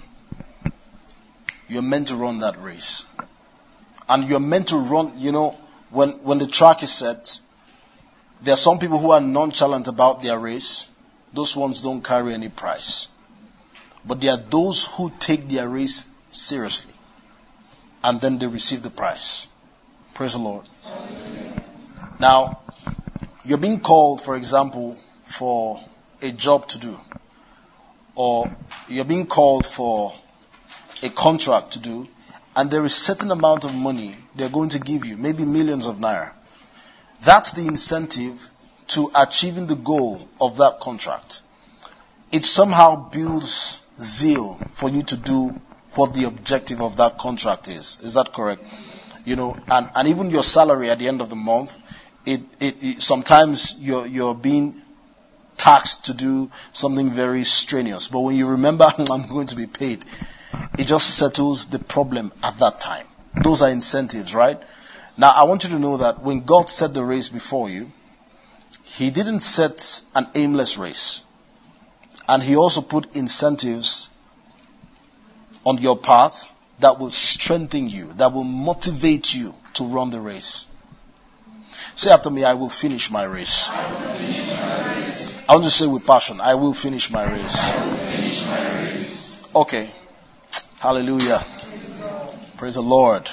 You're 1.68 1.82
meant 1.82 2.10
to 2.10 2.16
run 2.16 2.40
that 2.40 2.62
race. 2.62 3.06
And 4.10 4.28
you're 4.28 4.42
meant 4.42 4.70
to 4.70 4.78
run, 4.78 5.20
you 5.20 5.32
know, 5.32 5.58
when, 5.92 6.12
when 6.24 6.38
the 6.40 6.48
track 6.48 6.84
is 6.84 6.92
set, 6.92 7.40
there 8.42 8.54
are 8.54 8.58
some 8.58 8.80
people 8.80 8.98
who 8.98 9.12
are 9.12 9.22
nonchalant 9.22 9.88
about 9.88 10.22
their 10.22 10.40
race. 10.40 10.90
Those 11.34 11.56
ones 11.56 11.82
don't 11.82 12.04
carry 12.04 12.34
any 12.34 12.50
prize. 12.50 13.10
But 14.06 14.20
there 14.20 14.34
are 14.34 14.44
those 14.50 14.86
who 14.86 15.12
take 15.20 15.48
their 15.48 15.70
race 15.70 16.06
seriously. 16.30 16.94
and 18.04 18.20
then 18.20 18.38
they 18.38 18.48
receive 18.48 18.82
the 18.82 18.90
prize. 18.90 19.48
Praise 20.14 20.34
the 20.34 20.40
Lord. 20.40 20.66
Now, 22.20 22.62
you're 23.46 23.58
being 23.58 23.80
called, 23.80 24.22
for 24.22 24.36
example, 24.36 24.98
for 25.24 25.84
a 26.22 26.32
job 26.32 26.68
to 26.70 26.80
do, 26.80 27.00
or 28.16 28.52
you're 28.88 29.06
being 29.06 29.26
called 29.26 29.66
for 29.66 30.14
a 31.02 31.10
contract 31.10 31.72
to 31.72 31.80
do, 31.80 32.08
and 32.56 32.70
there 32.70 32.84
is 32.86 32.94
certain 32.94 33.32
amount 33.32 33.64
of 33.64 33.74
money 33.74 34.16
they're 34.36 34.50
going 34.50 34.70
to 34.70 34.80
give 34.80 35.06
you, 35.06 35.18
maybe 35.18 35.46
millions 35.46 35.88
of 35.88 35.98
naira. 35.98 36.32
That's 37.22 37.52
the 37.54 37.66
incentive 37.68 38.50
to 38.88 39.12
achieving 39.16 39.68
the 39.68 39.76
goal 39.76 40.28
of 40.40 40.58
that 40.58 40.80
contract. 40.80 41.44
It 42.32 42.46
somehow 42.46 43.10
builds 43.10 43.82
zeal 44.00 44.56
for 44.72 44.90
you 44.90 45.04
to 45.04 45.18
do 45.18 45.60
what 45.96 46.14
the 46.14 46.24
objective 46.26 46.82
of 46.82 46.98
that 46.98 47.18
contract 47.18 47.68
is. 47.70 48.00
Is 48.02 48.14
that 48.16 48.34
correct? 48.34 48.64
You 49.26 49.36
know, 49.36 49.56
and, 49.68 49.90
and 49.96 50.08
even 50.08 50.30
your 50.30 50.44
salary 50.44 50.90
at 50.90 51.00
the 51.00 51.08
end 51.08 51.22
of 51.22 51.30
the 51.30 51.36
month, 51.36 51.78
it, 52.26 52.42
it, 52.60 52.84
it 52.84 53.02
sometimes 53.02 53.76
you're, 53.78 54.06
you're 54.06 54.36
being 54.36 54.82
taxed 55.58 56.06
to 56.06 56.14
do 56.14 56.50
something 56.72 57.12
very 57.12 57.44
strenuous. 57.44 58.08
But 58.08 58.22
when 58.22 58.36
you 58.36 58.48
remember, 58.48 58.90
I'm 58.98 59.28
going 59.28 59.48
to 59.48 59.56
be 59.56 59.68
paid, 59.68 60.06
it 60.78 60.88
just 60.88 61.18
settles 61.18 61.68
the 61.68 61.80
problem 61.80 62.32
at 62.42 62.58
that 62.60 62.80
time. 62.82 63.06
Those 63.36 63.62
are 63.62 63.70
incentives, 63.70 64.36
right? 64.36 64.60
Now, 65.18 65.32
I 65.32 65.44
want 65.44 65.64
you 65.64 65.72
to 65.72 65.80
know 65.80 65.98
that 65.98 66.22
when 66.22 66.42
God 66.42 66.70
set 66.70 66.94
the 66.94 67.04
race 67.04 67.30
before 67.30 67.70
you, 67.70 67.92
He 68.84 69.10
didn't 69.10 69.42
set 69.42 70.02
an 70.16 70.28
aimless 70.36 70.78
race. 70.78 71.24
And 72.28 72.42
He 72.44 72.56
also 72.56 72.82
put 72.82 73.16
incentives 73.16 74.10
on 75.66 75.78
your 75.78 75.98
path 75.98 76.48
that 76.80 77.00
will 77.00 77.12
strengthen 77.12 77.90
you, 77.90 78.12
that 78.14 78.34
will 78.34 78.44
motivate 78.44 79.34
you 79.34 79.54
to 79.74 79.86
run 79.86 80.10
the 80.10 80.20
race. 80.20 80.68
Say 81.96 82.12
after 82.12 82.30
me, 82.30 82.44
I 82.44 82.56
will 82.56 82.70
finish 82.70 83.12
my 83.12 83.24
race. 83.24 83.70
I, 83.70 83.92
race. 84.88 85.50
I 85.50 85.54
want 85.54 85.66
to 85.66 85.70
say 85.70 85.88
with 85.88 86.06
passion, 86.06 86.40
I 86.42 86.56
will 86.56 86.74
finish 86.74 87.12
my 87.12 87.32
race. 87.32 87.70
Finish 87.70 88.46
my 88.48 88.78
race. 88.78 89.56
Okay. 89.56 89.92
Hallelujah. 90.80 91.44
Praise 92.62 92.76
the 92.76 92.84
Lord. 92.84 93.28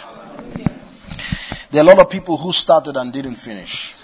There 1.70 1.82
are 1.82 1.84
a 1.84 1.86
lot 1.86 2.00
of 2.00 2.08
people 2.08 2.38
who 2.38 2.50
started 2.50 2.96
and 2.96 3.12
didn't 3.12 3.34
finish. 3.34 3.94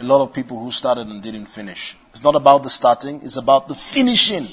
A 0.00 0.02
lot 0.02 0.22
of 0.22 0.32
people 0.32 0.58
who 0.58 0.72
started 0.72 1.06
and 1.06 1.22
didn't 1.22 1.46
finish. 1.46 1.96
It's 2.10 2.24
not 2.24 2.34
about 2.34 2.64
the 2.64 2.68
starting, 2.68 3.20
it's 3.22 3.36
about 3.36 3.68
the 3.68 3.76
finishing. 3.76 4.48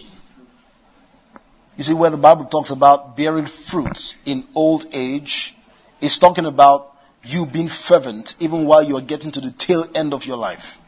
You 1.77 1.83
see, 1.83 1.95
where 1.95 2.11
the 2.11 2.17
Bible 2.17 2.45
talks 2.45 2.69
about 2.69 3.17
bearing 3.17 3.47
fruit 3.47 4.15
in 4.23 4.43
old 4.53 4.85
age, 4.93 5.55
it's 5.99 6.19
talking 6.19 6.45
about 6.45 6.95
you 7.23 7.47
being 7.47 7.67
fervent 7.67 8.35
even 8.39 8.67
while 8.67 8.83
you 8.83 8.97
are 8.97 9.01
getting 9.01 9.31
to 9.31 9.41
the 9.41 9.49
tail 9.49 9.83
end 9.95 10.13
of 10.13 10.27
your 10.27 10.37
life. 10.37 10.79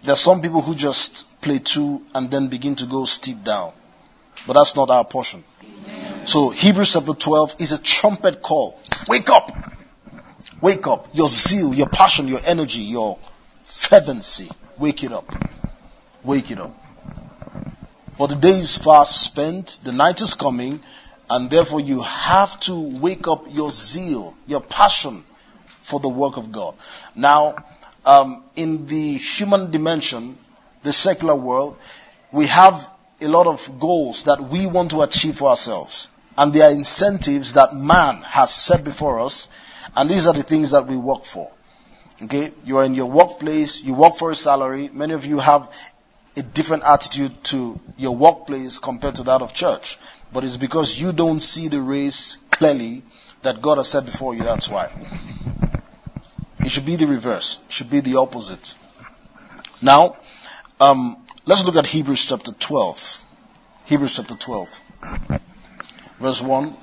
There 0.00 0.14
are 0.14 0.16
some 0.16 0.40
people 0.40 0.62
who 0.62 0.74
just 0.74 1.26
play 1.42 1.58
two 1.58 2.06
and 2.14 2.30
then 2.30 2.48
begin 2.48 2.76
to 2.76 2.86
go 2.86 3.04
steep 3.04 3.44
down. 3.44 3.74
But 4.46 4.54
that's 4.54 4.76
not 4.76 4.90
our 4.90 5.04
portion. 5.04 5.44
So 6.24 6.50
Hebrews 6.50 6.92
chapter 6.92 7.14
12 7.14 7.56
is 7.60 7.72
a 7.72 7.78
trumpet 7.78 8.42
call. 8.42 8.78
Wake 9.08 9.30
up! 9.30 9.50
Wake 10.60 10.86
up. 10.86 11.08
Your 11.14 11.28
zeal, 11.28 11.74
your 11.74 11.88
passion, 11.88 12.28
your 12.28 12.40
energy, 12.44 12.82
your 12.82 13.18
fervency. 13.64 14.50
Wake 14.78 15.04
it 15.04 15.12
up. 15.12 15.34
Wake 16.22 16.50
it 16.50 16.58
up. 16.58 16.76
For 18.14 18.28
the 18.28 18.34
day 18.34 18.58
is 18.58 18.76
fast 18.76 19.22
spent, 19.22 19.80
the 19.82 19.92
night 19.92 20.20
is 20.20 20.34
coming, 20.34 20.82
and 21.30 21.48
therefore 21.48 21.80
you 21.80 22.02
have 22.02 22.60
to 22.60 22.78
wake 22.78 23.28
up 23.28 23.46
your 23.48 23.70
zeal, 23.70 24.34
your 24.46 24.60
passion 24.60 25.24
for 25.80 26.00
the 26.00 26.08
work 26.08 26.36
of 26.36 26.52
God. 26.52 26.74
Now, 27.14 27.56
um, 28.04 28.44
in 28.56 28.86
the 28.86 29.14
human 29.14 29.70
dimension, 29.70 30.36
the 30.82 30.92
secular 30.92 31.34
world, 31.34 31.78
we 32.32 32.46
have 32.48 32.90
a 33.20 33.28
lot 33.28 33.46
of 33.46 33.78
goals 33.78 34.24
that 34.24 34.40
we 34.40 34.66
want 34.66 34.90
to 34.92 35.02
achieve 35.02 35.36
for 35.36 35.50
ourselves. 35.50 36.08
And 36.36 36.52
there 36.52 36.68
are 36.68 36.72
incentives 36.72 37.54
that 37.54 37.74
man 37.74 38.22
has 38.22 38.52
set 38.52 38.84
before 38.84 39.20
us, 39.20 39.48
and 39.96 40.08
these 40.08 40.26
are 40.26 40.32
the 40.32 40.42
things 40.42 40.70
that 40.70 40.86
we 40.86 40.96
work 40.96 41.24
for. 41.24 41.50
Okay, 42.22 42.52
you 42.64 42.78
are 42.78 42.84
in 42.84 42.94
your 42.94 43.10
workplace, 43.10 43.82
you 43.82 43.94
work 43.94 44.14
for 44.14 44.30
a 44.30 44.34
salary. 44.34 44.90
Many 44.92 45.14
of 45.14 45.24
you 45.24 45.38
have 45.38 45.74
a 46.36 46.42
different 46.42 46.84
attitude 46.84 47.42
to 47.44 47.80
your 47.96 48.14
workplace 48.14 48.78
compared 48.78 49.16
to 49.16 49.22
that 49.24 49.42
of 49.42 49.52
church. 49.52 49.98
But 50.32 50.44
it's 50.44 50.56
because 50.56 51.00
you 51.00 51.12
don't 51.12 51.40
see 51.40 51.68
the 51.68 51.80
race 51.80 52.36
clearly 52.50 53.02
that 53.42 53.62
God 53.62 53.78
has 53.78 53.88
set 53.88 54.04
before 54.04 54.34
you. 54.34 54.42
That's 54.42 54.68
why. 54.68 54.90
It 56.60 56.70
should 56.70 56.84
be 56.86 56.96
the 56.96 57.06
reverse. 57.06 57.58
It 57.66 57.72
should 57.72 57.90
be 57.90 58.00
the 58.00 58.16
opposite. 58.16 58.76
Now, 59.80 60.16
um, 60.78 61.16
let's 61.50 61.64
look 61.64 61.74
at 61.74 61.86
Hebrews 61.86 62.26
chapter 62.26 62.52
12. 62.52 63.24
Hebrews 63.86 64.14
chapter 64.14 64.36
12. 64.36 64.82
Verse 66.20 66.40
1. 66.40 66.76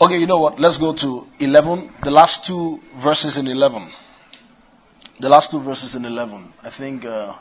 Okay, 0.00 0.18
you 0.18 0.26
know 0.26 0.38
what? 0.38 0.58
Let's 0.58 0.78
go 0.78 0.92
to 0.92 1.28
11. 1.38 1.92
The 2.02 2.10
last 2.10 2.44
two 2.44 2.82
verses 2.96 3.38
in 3.38 3.46
11. 3.46 3.86
The 5.20 5.28
last 5.28 5.52
two 5.52 5.60
verses 5.60 5.94
in 5.94 6.04
11. 6.04 6.52
I 6.64 6.70
think, 6.70 7.04
uh, 7.04 7.32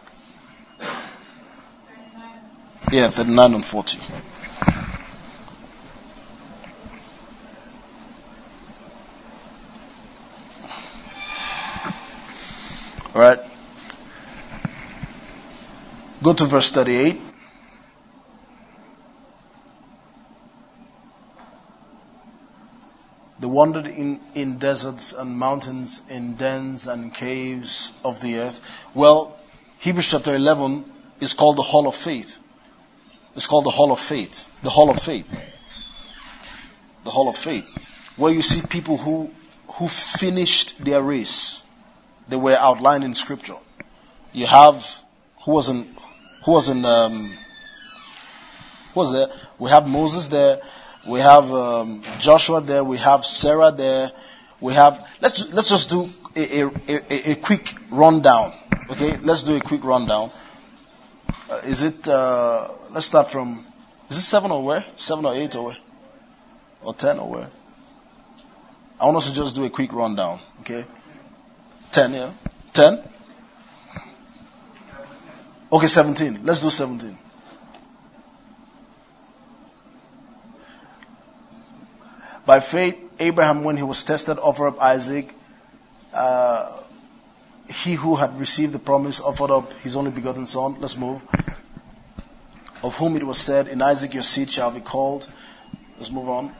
yeah, 2.91 3.09
39 3.09 3.55
and 3.55 3.65
40. 3.65 3.99
All 13.15 13.21
right. 13.21 13.48
Go 16.21 16.33
to 16.33 16.45
verse 16.45 16.71
38. 16.71 17.19
They 23.39 23.47
wandered 23.47 23.87
in, 23.87 24.19
in 24.35 24.57
deserts 24.57 25.13
and 25.13 25.37
mountains, 25.37 26.01
in 26.09 26.35
dens 26.35 26.87
and 26.87 27.13
caves 27.13 27.93
of 28.03 28.19
the 28.19 28.39
earth. 28.39 28.59
Well, 28.93 29.37
Hebrews 29.79 30.11
chapter 30.11 30.35
11 30.35 30.83
is 31.21 31.33
called 31.33 31.55
the 31.55 31.61
Hall 31.61 31.87
of 31.87 31.95
Faith. 31.95 32.37
It's 33.35 33.47
called 33.47 33.65
the 33.65 33.71
Hall 33.71 33.93
of 33.93 33.99
Faith. 34.01 34.49
The 34.61 34.69
Hall 34.69 34.89
of 34.89 34.99
Faith. 34.99 35.25
The 37.05 37.09
Hall 37.09 37.29
of 37.29 37.37
Faith. 37.37 37.65
Where 38.17 38.33
you 38.33 38.41
see 38.41 38.61
people 38.61 38.97
who, 38.97 39.31
who 39.75 39.87
finished 39.87 40.83
their 40.83 41.01
race. 41.01 41.63
They 42.27 42.35
were 42.35 42.57
outlined 42.57 43.05
in 43.05 43.13
scripture. 43.13 43.55
You 44.33 44.47
have, 44.47 45.01
who 45.45 45.53
was 45.53 45.69
in, 45.69 45.95
who 46.43 46.51
was 46.51 46.69
in, 46.69 46.85
um, 46.85 47.31
who 48.93 48.99
was 48.99 49.11
there? 49.11 49.27
We 49.57 49.69
have 49.69 49.87
Moses 49.87 50.27
there. 50.27 50.61
We 51.07 51.19
have 51.19 51.51
um, 51.51 52.03
Joshua 52.19 52.61
there. 52.61 52.83
We 52.83 52.97
have 52.97 53.25
Sarah 53.25 53.71
there. 53.71 54.11
We 54.61 54.73
have. 54.73 55.07
Let's 55.21 55.51
let's 55.53 55.69
just 55.69 55.89
do 55.89 56.09
a, 56.35 56.61
a, 56.61 56.67
a, 56.67 57.31
a 57.31 57.35
quick 57.35 57.73
rundown. 57.89 58.53
Okay, 58.89 59.17
let's 59.17 59.43
do 59.43 59.55
a 59.55 59.61
quick 59.61 59.83
rundown. 59.83 60.31
Uh, 61.49 61.61
is 61.65 61.81
it? 61.83 62.07
Uh, 62.07 62.69
let's 62.91 63.05
start 63.05 63.29
from. 63.31 63.65
Is 64.09 64.17
it 64.17 64.21
seven 64.21 64.51
or 64.51 64.63
where? 64.63 64.85
Seven 64.95 65.25
or 65.25 65.33
eight 65.33 65.55
or 65.55 65.65
where? 65.65 65.77
Or 66.81 66.93
ten 66.93 67.19
or 67.19 67.29
where? 67.29 67.49
I 68.99 69.05
want 69.05 69.17
us 69.17 69.29
to 69.29 69.33
just 69.33 69.55
do 69.55 69.63
a 69.63 69.69
quick 69.69 69.93
rundown. 69.93 70.39
Okay. 70.61 70.85
Ten, 71.91 72.13
yeah. 72.13 72.31
Ten. 72.73 73.01
Okay, 75.71 75.87
seventeen. 75.87 76.41
Let's 76.43 76.61
do 76.61 76.69
seventeen. 76.69 77.17
By 82.45 82.59
faith, 82.59 82.97
Abraham, 83.19 83.63
when 83.63 83.77
he 83.77 83.83
was 83.83 84.03
tested, 84.03 84.39
offered 84.39 84.67
up 84.67 84.81
Isaac. 84.81 85.33
Uh, 86.11 86.81
he 87.69 87.93
who 87.93 88.15
had 88.15 88.39
received 88.39 88.73
the 88.73 88.79
promise 88.79 89.21
offered 89.21 89.51
up 89.51 89.73
his 89.73 89.95
only 89.95 90.09
begotten 90.09 90.47
son. 90.47 90.79
Let's 90.79 90.97
move. 90.97 91.21
Of 92.81 92.97
whom 92.97 93.15
it 93.15 93.23
was 93.23 93.37
said, 93.37 93.67
In 93.67 93.81
Isaac 93.83 94.15
your 94.15 94.23
seed 94.23 94.49
shall 94.49 94.71
be 94.71 94.79
called. 94.79 95.29
Let's 95.97 96.11
move 96.11 96.29
on. 96.29 96.55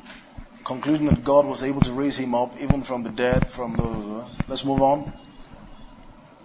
Concluding 0.64 1.08
that 1.08 1.24
God 1.24 1.48
was 1.48 1.64
able 1.64 1.82
to 1.82 1.94
raise 1.94 2.18
him 2.20 2.36
up 2.36 2.62
even 2.62 2.84
from 2.84 3.02
the 3.02 3.10
dead. 3.10 3.50
From 3.50 4.28
let's 4.48 4.64
move 4.64 4.84
on. 4.84 5.12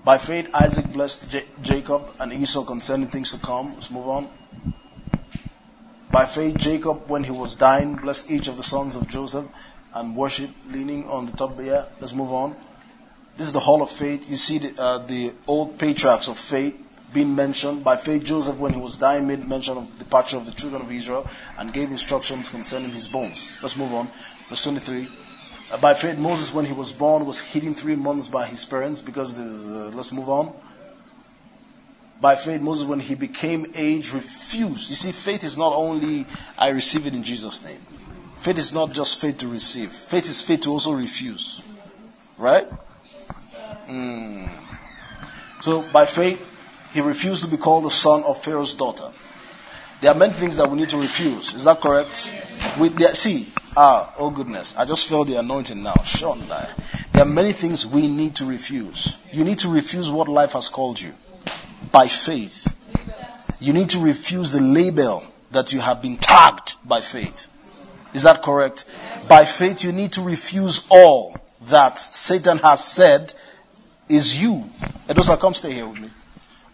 By 0.05 0.19
faith, 0.19 0.51
Isaac 0.53 0.93
blessed 0.93 1.31
J- 1.31 1.47
Jacob 1.63 2.11
and 2.21 2.33
Esau 2.33 2.65
concerning 2.65 3.09
things 3.09 3.33
to 3.33 3.39
come. 3.39 3.73
Let's 3.73 3.91
move 3.91 4.09
on. 4.09 4.29
By 6.13 6.27
faith, 6.27 6.59
Jacob, 6.59 7.09
when 7.09 7.25
he 7.25 7.31
was 7.31 7.57
dying, 7.57 7.97
blessed 7.97 8.31
each 8.31 8.49
of 8.49 8.59
the 8.59 8.63
sons 8.63 8.97
of 8.97 9.09
Joseph 9.09 9.47
and 9.95 10.15
worshiped 10.15 10.55
leaning 10.71 11.09
on 11.09 11.25
the 11.27 11.33
top 11.33 11.57
there. 11.57 11.87
Let's 12.01 12.13
move 12.13 12.33
on. 12.33 12.55
This 13.37 13.47
is 13.47 13.53
the 13.53 13.61
hall 13.61 13.83
of 13.83 13.91
faith. 13.91 14.29
You 14.29 14.37
see 14.37 14.59
the, 14.59 14.81
uh, 14.81 14.99
the 14.99 15.33
old 15.47 15.79
patriarchs 15.79 16.29
of 16.29 16.39
faith, 16.39 16.77
being 17.13 17.35
mentioned. 17.35 17.83
By 17.83 17.97
faith, 17.97 18.25
Joseph, 18.25 18.59
when 18.59 18.75
he 18.75 18.81
was 18.81 18.99
dying, 18.99 19.27
made 19.27 19.49
mention 19.49 19.79
of 19.79 19.91
the 19.93 20.05
departure 20.05 20.37
of 20.37 20.45
the 20.45 20.53
children 20.53 20.83
of 20.83 20.93
Israel 20.93 21.27
and 21.57 21.73
gave 21.73 21.91
instructions 21.91 22.51
concerning 22.51 22.91
his 22.91 23.09
bones. 23.09 23.49
Let's 23.63 23.77
move 23.77 23.95
on. 23.95 24.09
Verse 24.51 24.63
23. 24.65 25.09
By 25.81 25.95
faith, 25.95 26.19
Moses, 26.19 26.53
when 26.53 26.65
he 26.65 26.73
was 26.73 26.93
born, 26.93 27.27
was 27.27 27.41
hidden 27.41 27.75
three 27.75 27.97
months 27.97 28.29
by 28.29 28.47
his 28.47 28.65
parents 28.65 29.01
because 29.01 29.35
the, 29.35 29.43
the, 29.43 29.91
let's 29.91 30.13
move 30.13 30.29
on. 30.29 30.53
By 32.21 32.37
faith, 32.37 32.61
Moses, 32.61 32.87
when 32.87 33.01
he 33.01 33.15
became 33.15 33.73
age, 33.75 34.13
refused. 34.13 34.89
You 34.89 34.97
see, 34.97 35.13
faith 35.13 35.43
is 35.45 35.59
not 35.59 35.73
only 35.73 36.27
I 36.57 36.69
receive 36.69 37.07
it 37.07 37.15
in 37.15 37.25
Jesus' 37.25 37.65
name. 37.65 37.81
Faith 38.37 38.59
is 38.59 38.73
not 38.73 38.93
just 38.93 39.21
faith 39.21 39.39
to 39.39 39.49
receive. 39.49 39.91
Faith 39.91 40.29
is 40.29 40.43
faith 40.43 40.61
to 40.63 40.71
also 40.71 40.93
refuse. 40.93 41.63
Right? 42.39 42.69
Mm. 43.89 44.51
So 45.61 45.83
by 45.93 46.05
faith, 46.05 46.41
he 46.93 47.01
refused 47.01 47.45
to 47.45 47.51
be 47.51 47.57
called 47.57 47.85
the 47.85 47.91
son 47.91 48.23
of 48.23 48.43
Pharaoh's 48.43 48.75
daughter. 48.75 49.11
There 50.05 50.13
are 50.13 50.19
many 50.19 50.35
things 50.35 50.59
that 50.59 50.71
we 50.71 50.77
need 50.77 50.91
to 50.91 50.99
refuse. 50.99 51.55
Is 51.55 51.65
that 51.65 51.81
correct? 51.81 52.37
With 52.79 52.99
the, 52.99 53.17
see, 53.17 53.49
ah, 53.75 54.13
oh 54.19 54.29
goodness, 54.29 54.77
I 54.77 54.85
just 54.85 55.09
felt 55.09 55.29
the 55.29 55.37
anointing 55.37 55.83
now. 55.83 55.95
Sean, 56.05 56.47
there 56.47 57.23
are 57.23 57.25
many 57.25 57.53
things 57.53 57.87
we 57.87 58.07
need 58.07 58.35
to 58.37 58.45
refuse. 58.45 59.17
You 59.33 59.45
need 59.45 59.61
to 59.61 59.71
refuse 59.71 60.13
what 60.13 60.29
life 60.29 60.53
has 60.53 60.69
called 60.69 61.01
you 61.01 61.15
by 61.91 62.09
faith. 62.09 62.77
You 63.61 63.73
need 63.73 63.89
to 63.91 64.01
refuse 64.01 64.53
the 64.53 64.61
label 64.61 65.25
that 65.53 65.73
you 65.73 65.81
have 65.81 66.03
been 66.03 66.19
tagged 66.19 66.75
by 66.85 67.01
faith. 67.01 67.47
Is 68.13 68.25
that 68.25 68.43
correct? 68.43 68.85
By 69.27 69.47
faith, 69.47 69.85
you 69.85 69.93
need 69.93 70.13
to 70.13 70.21
refuse 70.21 70.85
all 70.91 71.35
that 71.71 71.97
Satan 71.99 72.59
has 72.59 72.85
said 72.85 73.33
is 74.11 74.39
you. 74.39 74.71
Edosa, 75.09 75.41
come 75.41 75.55
stay 75.55 75.73
here 75.73 75.87
with 75.89 75.99
me. 75.99 76.11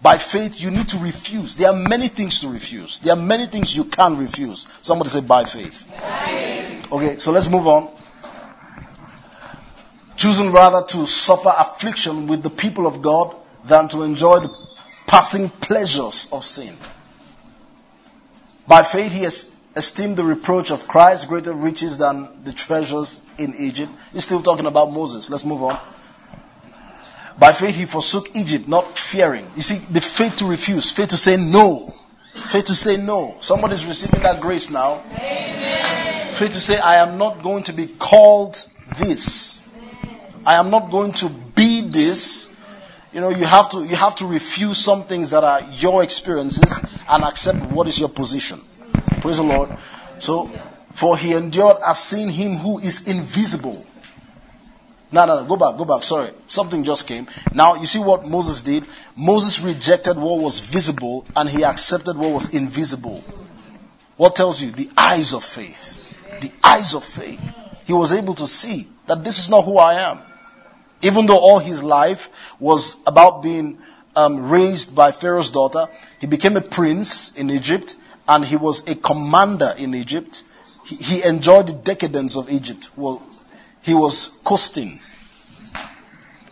By 0.03 0.16
faith, 0.16 0.61
you 0.61 0.70
need 0.70 0.88
to 0.88 0.98
refuse. 0.98 1.57
There 1.57 1.68
are 1.68 1.76
many 1.76 2.09
things 2.09 2.40
to 2.40 2.48
refuse. 2.48 3.01
There 3.01 3.12
are 3.12 3.20
many 3.20 3.46
things 3.46 3.76
you 3.76 3.84
can't 3.84 4.18
refuse. 4.18 4.66
Somebody 4.80 5.11
say, 5.11 5.20
by 5.20 5.44
faith. 5.44 5.86
Okay, 6.90 7.18
so 7.18 7.32
let's 7.32 7.48
move 7.48 7.66
on. 7.66 7.90
Choosing 10.16 10.53
rather 10.53 10.86
to 10.86 11.07
suffer 11.07 11.53
affliction 11.55 12.26
with 12.28 12.42
the 12.42 12.51
people 12.51 12.86
of 12.86 13.03
God 13.03 13.36
than 13.64 13.88
to 13.88 14.03
enjoy 14.03 14.40
the 14.40 14.55
passing 15.07 15.51
pleasures 15.51 16.28
of 16.32 16.44
sin. 16.44 16.74
By 18.66 18.82
faith, 18.82 19.12
he 19.12 19.24
has 19.24 19.51
esteemed 19.76 20.16
the 20.16 20.24
reproach 20.24 20.70
of 20.70 20.88
Christ 20.88 21.28
greater 21.28 21.53
riches 21.53 21.98
than 21.98 22.44
the 22.44 22.53
treasures 22.53 23.20
in 23.36 23.55
Egypt. 23.59 23.92
He's 24.12 24.24
still 24.24 24.42
talking 24.42 24.66
about 24.66 24.92
Moses. 24.92 25.28
Let's 25.28 25.44
move 25.44 25.62
on. 25.62 25.78
By 27.41 27.53
faith 27.53 27.74
he 27.74 27.86
forsook 27.86 28.36
Egypt, 28.36 28.68
not 28.68 28.99
fearing. 28.99 29.51
You 29.55 29.62
see, 29.62 29.78
the 29.78 30.03
faith 30.03 30.36
to 30.36 30.45
refuse, 30.47 30.93
faith 30.93 31.09
to 31.09 31.16
say 31.16 31.38
no. 31.38 31.95
Faith 32.34 32.66
to 32.66 32.74
say 32.74 32.99
no. 32.99 33.38
Somebody's 33.41 33.86
receiving 33.86 34.20
that 34.22 34.43
grace 34.43 34.68
now. 34.68 35.03
Amen. 35.14 36.32
Faith 36.34 36.53
to 36.53 36.61
say, 36.61 36.78
I 36.78 36.97
am 36.97 37.16
not 37.16 37.43
going 37.43 37.62
to 37.64 37.72
be 37.72 37.86
called 37.86 38.62
this. 38.86 39.59
I 40.45 40.57
am 40.57 40.68
not 40.68 40.91
going 40.91 41.12
to 41.14 41.30
be 41.30 41.80
this. 41.80 42.49
You 43.11 43.22
know, 43.22 43.30
you 43.30 43.47
have 43.47 43.70
to, 43.70 43.84
you 43.86 43.97
have 43.97 44.16
to 44.16 44.26
refuse 44.26 44.76
some 44.76 45.05
things 45.05 45.30
that 45.30 45.43
are 45.43 45.62
your 45.72 46.03
experiences 46.03 46.82
and 47.09 47.24
accept 47.24 47.62
what 47.62 47.86
is 47.88 47.99
your 47.99 48.11
position. 48.11 48.61
Praise 49.20 49.38
the 49.38 49.45
Lord. 49.45 49.70
So, 50.18 50.61
for 50.93 51.16
he 51.16 51.32
endured 51.32 51.78
as 51.86 52.01
seeing 52.01 52.28
him 52.28 52.57
who 52.57 52.80
is 52.80 53.09
invisible 53.09 53.86
no, 55.12 55.26
no, 55.26 55.40
no, 55.40 55.44
go 55.44 55.56
back, 55.56 55.76
go 55.76 55.84
back. 55.84 56.02
Sorry. 56.02 56.30
Something 56.46 56.84
just 56.84 57.08
came. 57.08 57.26
Now, 57.52 57.74
you 57.74 57.86
see 57.86 57.98
what 57.98 58.26
Moses 58.26 58.62
did? 58.62 58.84
Moses 59.16 59.61
rejected 59.61 60.16
what 60.16 60.40
was 60.40 60.61
visible 60.61 61.26
and 61.34 61.48
he 61.48 61.64
accepted 61.64 62.16
what 62.16 62.30
was 62.30 62.54
invisible. 62.54 63.24
What 64.16 64.36
tells 64.36 64.62
you? 64.62 64.70
The 64.70 64.90
eyes 64.96 65.32
of 65.32 65.42
faith. 65.42 66.14
The 66.40 66.52
eyes 66.62 66.94
of 66.94 67.02
faith. 67.02 67.40
He 67.86 67.92
was 67.92 68.12
able 68.12 68.34
to 68.34 68.46
see 68.46 68.86
that 69.06 69.24
this 69.24 69.38
is 69.38 69.50
not 69.50 69.64
who 69.64 69.78
I 69.78 69.94
am. 69.94 70.20
Even 71.02 71.26
though 71.26 71.38
all 71.38 71.58
his 71.58 71.82
life 71.82 72.30
was 72.61 72.96
about 73.06 73.42
being 73.42 73.78
um, 74.14 74.50
raised 74.50 74.94
by 74.94 75.12
Pharaoh's 75.12 75.50
daughter, 75.50 75.88
he 76.20 76.26
became 76.26 76.56
a 76.56 76.61
prince 76.61 77.32
in 77.32 77.50
Egypt 77.50 77.96
and 78.28 78.44
he 78.44 78.56
was 78.56 78.88
a 78.88 78.94
commander 78.94 79.74
in 79.76 79.94
Egypt. 79.94 80.44
He, 80.84 80.96
he 80.96 81.22
enjoyed 81.24 81.66
the 81.66 81.72
decadence 81.72 82.36
of 82.36 82.50
Egypt. 82.50 82.90
Well, 82.96 83.22
he 83.83 83.95
was 83.95 84.31
coasting. 84.45 85.01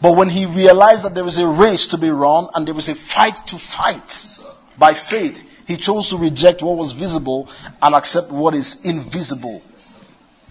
But 0.01 0.17
when 0.17 0.29
he 0.29 0.47
realized 0.47 1.05
that 1.05 1.15
there 1.15 1.25
was 1.25 1.39
a 1.39 1.47
race 1.47 1.89
to 1.89 1.99
be 1.99 2.11
run 2.11 2.49
and 2.55 2.67
there 2.67 2.75
was 2.75 2.89
a 2.89 2.95
fight 2.95 3.37
to 3.49 3.59
fight 3.59 4.39
by 4.79 4.95
faith, 4.95 5.67
he 5.67 5.77
chose 5.77 6.11
to 6.11 6.17
reject 6.19 6.63
what 6.63 6.77
was 6.77 6.93
visible 6.93 7.49
and 7.83 7.95
accept 7.95 8.31
what 8.31 8.55
is 8.55 8.85
invisible. 8.85 9.61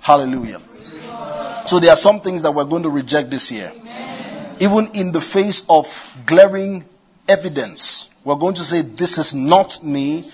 Hallelujah. 0.01 0.59
So 1.65 1.80
there 1.80 1.91
are 1.91 1.97
some 1.97 2.21
things 2.21 2.43
that 2.43 2.53
we're 2.53 2.65
going 2.65 2.84
to 2.84 2.89
reject 2.89 3.30
this 3.30 3.51
year. 3.51 3.71
Even 4.59 4.91
in 4.93 5.11
the 5.11 5.21
face 5.21 5.65
of 5.69 5.88
glaring 6.25 6.86
evidence, 7.28 8.09
we're 8.23 8.36
going 8.36 8.55
to 8.55 8.63
say, 8.63 8.82
This 8.82 9.17
is 9.17 9.36
not 9.36 9.84
me, 9.84 10.30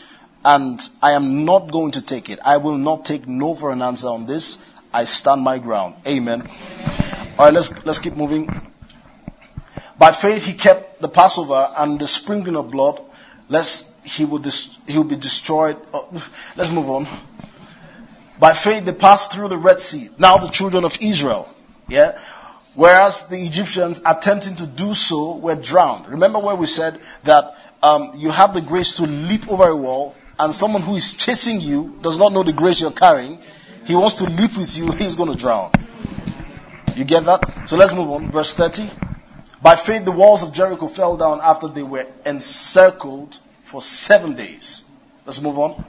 and 0.46 0.82
I 1.02 1.12
am 1.12 1.46
not 1.46 1.72
going 1.72 1.92
to 1.92 2.02
take 2.02 2.30
it. 2.30 2.40
I 2.44 2.58
will 2.58 2.78
not 2.78 3.06
take 3.06 3.28
no 3.28 3.54
for 3.54 3.72
an 3.72 3.82
answer 3.82 4.10
on 4.10 4.26
this. 4.26 4.60
I 4.94 5.06
stand 5.06 5.42
my 5.42 5.58
ground. 5.58 5.96
Amen. 6.08 6.48
All 7.38 7.46
right, 7.46 7.54
let's 7.54 7.86
let's 7.86 8.00
keep 8.00 8.16
moving. 8.16 8.50
By 9.98 10.12
faith, 10.12 10.46
he 10.46 10.54
kept 10.54 11.02
the 11.02 11.10
Passover 11.10 11.68
and 11.78 12.00
the 12.00 12.08
sprinkling 12.08 12.56
of 12.56 12.70
blood, 12.70 13.02
lest 13.50 13.90
he 14.04 14.26
would 14.26 14.44
dis- 14.44 14.78
he 14.88 14.98
would 14.98 15.08
be 15.08 15.16
destroyed. 15.16 15.78
Oh, 15.94 16.08
let's 16.56 16.70
move 16.70 16.90
on. 16.90 17.08
By 18.40 18.54
faith, 18.54 18.86
they 18.86 18.94
passed 18.94 19.32
through 19.32 19.48
the 19.48 19.58
Red 19.58 19.80
Sea. 19.80 20.10
Now 20.18 20.38
the 20.38 20.50
children 20.50 20.86
of 20.86 20.98
Israel, 21.02 21.50
yeah. 21.88 22.20
Whereas 22.76 23.28
the 23.28 23.38
Egyptians 23.38 24.02
attempting 24.06 24.56
to 24.56 24.68
do 24.68 24.94
so 24.94 25.38
were 25.38 25.56
drowned. 25.56 26.08
Remember 26.08 26.40
where 26.40 26.56
we 26.56 26.66
said 26.66 27.00
that 27.24 27.56
um, 27.84 28.14
you 28.16 28.32
have 28.32 28.54
the 28.54 28.62
grace 28.62 28.98
to 28.98 29.04
leap 29.04 29.48
over 29.48 29.68
a 29.68 29.76
wall, 29.76 30.16
and 30.40 30.54
someone 30.54 30.82
who 30.82 30.96
is 30.96 31.14
chasing 31.14 31.62
you 31.62 31.98
does 32.02 32.18
not 32.18 32.34
know 32.34 32.42
the 32.42 32.54
grace 32.54 32.82
you're 32.82 32.92
carrying 32.92 33.40
he 33.86 33.96
wants 33.96 34.16
to 34.16 34.26
leap 34.26 34.56
with 34.56 34.78
you, 34.78 34.92
he's 34.98 35.16
going 35.16 35.32
to 35.32 35.38
drown. 35.38 35.72
You 36.96 37.06
get 37.06 37.26
that? 37.26 37.70
So 37.70 37.78
let's 37.78 37.94
move 37.94 38.10
on. 38.10 38.32
Verse 38.32 38.54
30. 38.54 38.90
By 39.62 39.76
faith, 39.76 40.06
the 40.06 40.12
walls 40.12 40.44
of 40.44 40.54
Jericho 40.54 40.88
fell 40.88 41.18
down 41.18 41.40
after 41.42 41.68
they 41.68 41.84
were 41.84 42.06
encircled 42.26 43.40
for 43.64 43.82
seven 43.82 44.36
days. 44.36 44.84
Let's 45.26 45.42
move 45.42 45.58
on. 45.58 45.86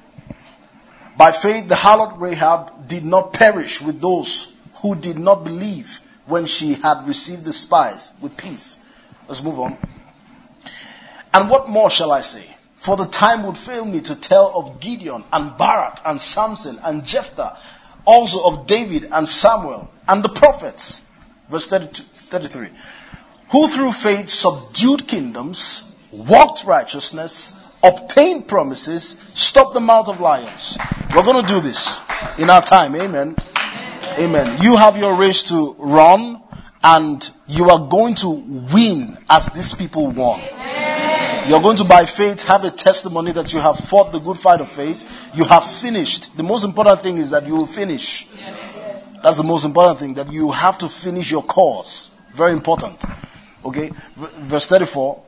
By 1.17 1.33
faith, 1.33 1.69
the 1.69 1.75
harlot 1.75 2.21
Rahab 2.21 2.89
did 2.89 3.05
not 3.05 3.33
perish 3.33 3.83
with 3.83 4.01
those 4.01 4.51
who 4.83 4.95
did 4.95 5.19
not 5.19 5.45
believe 5.45 6.01
when 6.27 6.47
she 6.47 6.75
had 6.75 7.07
received 7.07 7.45
the 7.45 7.53
spies 7.53 8.13
with 8.21 8.37
peace. 8.37 8.81
Let's 9.29 9.43
move 9.43 9.61
on. 9.61 9.77
And 11.33 11.51
what 11.51 11.69
more 11.69 11.91
shall 11.91 12.13
I 12.13 12.21
say? 12.21 12.45
For 12.77 12.97
the 12.97 13.07
time 13.07 13.45
would 13.45 13.57
fail 13.57 13.85
me 13.85 14.01
to 14.03 14.15
tell 14.15 14.59
of 14.59 14.81
Gideon 14.81 15.25
and 15.33 15.57
Barak 15.57 16.01
and 16.05 16.21
Samson 16.21 16.79
and 16.83 17.05
Jephthah 17.05 17.59
also 18.05 18.45
of 18.45 18.67
David 18.67 19.09
and 19.13 19.29
Samuel 19.29 19.91
and 20.07 20.25
the 20.25 20.29
prophets. 20.29 21.03
Verse 21.49 21.69
33. 21.69 22.69
Who 23.51 23.69
through 23.69 23.93
faith 23.93 24.29
subdued 24.29 25.07
kingdoms, 25.07 25.85
walked 26.11 26.65
righteousness, 26.65 27.55
obtained 27.83 28.49
promises, 28.49 29.17
stopped 29.35 29.75
the 29.75 29.81
mouth 29.81 30.09
of 30.09 30.21
lions. 30.21 30.79
We're 31.15 31.23
going 31.23 31.45
to 31.45 31.53
do 31.53 31.61
this 31.61 32.01
in 32.39 32.51
our 32.51 32.63
time. 32.63 32.97
Amen. 32.97 33.37
Amen. 34.19 34.63
You 34.63 34.77
have 34.77 34.97
your 34.97 35.15
race 35.15 35.45
to 35.45 35.75
run 35.79 36.41
and 36.83 37.31
you 37.47 37.71
are 37.71 37.89
going 37.89 38.15
to 38.17 38.29
win 38.29 39.19
as 39.29 39.47
these 39.49 39.75
people 39.75 40.11
won. 40.11 40.41
You're 41.47 41.61
going 41.61 41.77
to, 41.77 41.85
by 41.85 42.07
faith, 42.07 42.43
have 42.45 42.65
a 42.65 42.71
testimony 42.71 43.33
that 43.33 43.53
you 43.53 43.61
have 43.61 43.79
fought 43.79 44.13
the 44.13 44.19
good 44.19 44.39
fight 44.39 44.63
of 44.63 44.69
faith. 44.71 45.05
You 45.35 45.45
have 45.45 45.65
finished. 45.65 46.35
The 46.39 46.43
most 46.43 46.65
important 46.65 47.03
thing 47.03 47.19
is 47.19 47.31
that 47.31 47.47
you 47.47 47.55
will 47.55 47.67
finish. 47.67 48.27
That's 49.23 49.37
the 49.37 49.45
most 49.45 49.67
important 49.67 49.99
thing, 49.99 50.15
that 50.15 50.33
you 50.33 50.51
have 50.53 50.79
to 50.79 50.89
finish 50.89 51.31
your 51.31 51.43
course. 51.43 52.11
Very 52.33 52.53
important. 52.53 53.05
Okay? 53.63 53.93
Verse 54.17 54.69
34. 54.69 55.23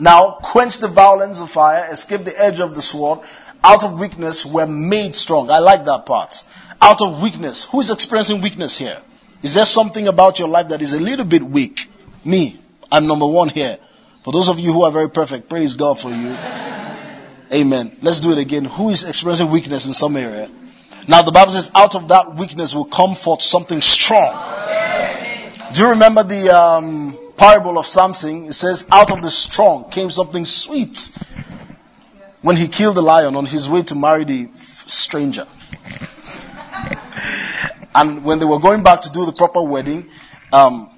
Now, 0.00 0.38
quench 0.42 0.78
the 0.78 0.88
violence 0.88 1.40
of 1.40 1.52
fire, 1.52 1.86
escape 1.88 2.24
the 2.24 2.36
edge 2.36 2.58
of 2.58 2.74
the 2.74 2.82
sword. 2.82 3.20
Out 3.62 3.84
of 3.84 3.98
weakness, 4.00 4.44
were 4.44 4.66
made 4.66 5.14
strong. 5.14 5.50
I 5.50 5.60
like 5.60 5.84
that 5.84 6.04
part. 6.04 6.44
Out 6.82 7.00
of 7.00 7.22
weakness. 7.22 7.64
Who 7.66 7.78
is 7.78 7.90
experiencing 7.90 8.40
weakness 8.40 8.76
here? 8.76 9.00
Is 9.42 9.54
there 9.54 9.64
something 9.64 10.08
about 10.08 10.40
your 10.40 10.48
life 10.48 10.68
that 10.68 10.82
is 10.82 10.94
a 10.94 11.00
little 11.00 11.24
bit 11.24 11.42
weak? 11.42 11.88
Me. 12.24 12.58
I'm 12.90 13.06
number 13.06 13.26
one 13.26 13.48
here. 13.48 13.78
For 14.28 14.32
those 14.32 14.50
of 14.50 14.60
you 14.60 14.74
who 14.74 14.82
are 14.82 14.90
very 14.92 15.08
perfect, 15.08 15.48
praise 15.48 15.76
God 15.76 15.98
for 15.98 16.10
you. 16.10 16.36
Amen. 17.50 17.96
Let's 18.02 18.20
do 18.20 18.30
it 18.30 18.36
again. 18.36 18.66
Who 18.66 18.90
is 18.90 19.04
experiencing 19.04 19.50
weakness 19.50 19.86
in 19.86 19.94
some 19.94 20.18
area? 20.18 20.50
Now 21.08 21.22
the 21.22 21.32
Bible 21.32 21.52
says, 21.52 21.70
out 21.74 21.94
of 21.94 22.08
that 22.08 22.34
weakness 22.34 22.74
will 22.74 22.84
come 22.84 23.14
forth 23.14 23.40
something 23.40 23.80
strong. 23.80 24.34
Do 25.72 25.80
you 25.80 25.88
remember 25.88 26.24
the 26.24 26.54
um, 26.54 27.18
parable 27.38 27.78
of 27.78 27.86
Samson, 27.86 28.48
it 28.48 28.52
says, 28.52 28.86
out 28.92 29.12
of 29.12 29.22
the 29.22 29.30
strong 29.30 29.88
came 29.88 30.10
something 30.10 30.44
sweet 30.44 31.10
when 32.42 32.56
he 32.56 32.68
killed 32.68 32.98
the 32.98 33.02
lion 33.02 33.34
on 33.34 33.46
his 33.46 33.66
way 33.66 33.80
to 33.84 33.94
marry 33.94 34.24
the 34.24 34.50
stranger. 34.52 35.46
and 37.94 38.22
when 38.24 38.40
they 38.40 38.44
were 38.44 38.60
going 38.60 38.82
back 38.82 39.00
to 39.00 39.10
do 39.10 39.24
the 39.24 39.32
proper 39.32 39.62
wedding, 39.62 40.06
um, 40.52 40.90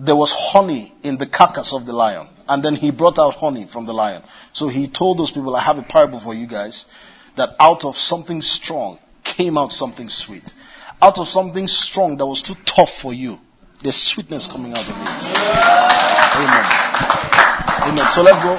there 0.00 0.16
was 0.16 0.32
honey 0.32 0.92
in 1.02 1.18
the 1.18 1.26
carcass 1.26 1.74
of 1.74 1.84
the 1.84 1.92
lion. 1.92 2.26
And 2.48 2.62
then 2.62 2.74
he 2.74 2.90
brought 2.90 3.18
out 3.18 3.34
honey 3.34 3.66
from 3.66 3.84
the 3.84 3.92
lion. 3.92 4.22
So 4.52 4.68
he 4.68 4.88
told 4.88 5.18
those 5.18 5.30
people, 5.30 5.54
I 5.54 5.60
have 5.60 5.78
a 5.78 5.82
parable 5.82 6.18
for 6.18 6.34
you 6.34 6.46
guys, 6.46 6.86
that 7.36 7.54
out 7.60 7.84
of 7.84 7.96
something 7.96 8.40
strong 8.40 8.98
came 9.22 9.58
out 9.58 9.72
something 9.72 10.08
sweet. 10.08 10.54
Out 11.02 11.18
of 11.18 11.28
something 11.28 11.68
strong 11.68 12.16
that 12.16 12.26
was 12.26 12.42
too 12.42 12.56
tough 12.64 12.90
for 12.90 13.12
you, 13.12 13.38
there's 13.82 13.96
sweetness 13.96 14.46
coming 14.46 14.72
out 14.72 14.80
of 14.80 14.88
it. 14.88 14.96
Amen. 16.40 16.64
Amen. 17.92 18.06
So 18.10 18.22
let's 18.22 18.40
go. 18.40 18.56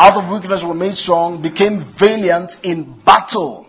Out 0.00 0.16
of 0.16 0.30
weakness 0.30 0.62
were 0.62 0.74
made 0.74 0.94
strong, 0.94 1.42
became 1.42 1.80
valiant 1.80 2.60
in 2.62 2.84
battle, 3.00 3.68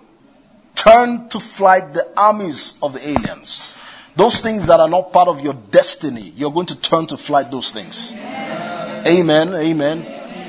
turned 0.76 1.32
to 1.32 1.40
flight 1.40 1.94
the 1.94 2.08
armies 2.16 2.78
of 2.84 2.94
the 2.94 3.10
aliens. 3.10 3.68
Those 4.16 4.42
things 4.42 4.68
that 4.68 4.80
are 4.80 4.90
not 4.90 5.14
part 5.14 5.28
of 5.28 5.42
your 5.42 5.54
destiny, 5.54 6.34
you're 6.36 6.52
going 6.52 6.66
to 6.68 6.80
turn 6.80 7.08
to 7.08 7.18
flight 7.18 7.52
those 7.52 7.72
things. 7.72 8.14
Amen. 8.14 9.54
Amen. 9.54 10.02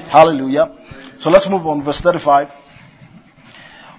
Hallelujah. 0.08 0.72
So 1.18 1.30
let's 1.30 1.48
move 1.48 1.66
on. 1.66 1.82
Verse 1.82 2.00
35. 2.00 2.56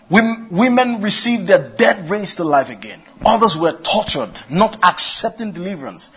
Women 0.09 1.01
received 1.01 1.47
their 1.47 1.69
dead 1.69 2.09
raised 2.09 2.37
to 2.37 2.43
life 2.43 2.69
again. 2.69 3.01
Others 3.23 3.57
were 3.57 3.71
tortured, 3.71 4.41
not 4.49 4.83
accepting 4.83 5.53
deliverance, 5.53 6.11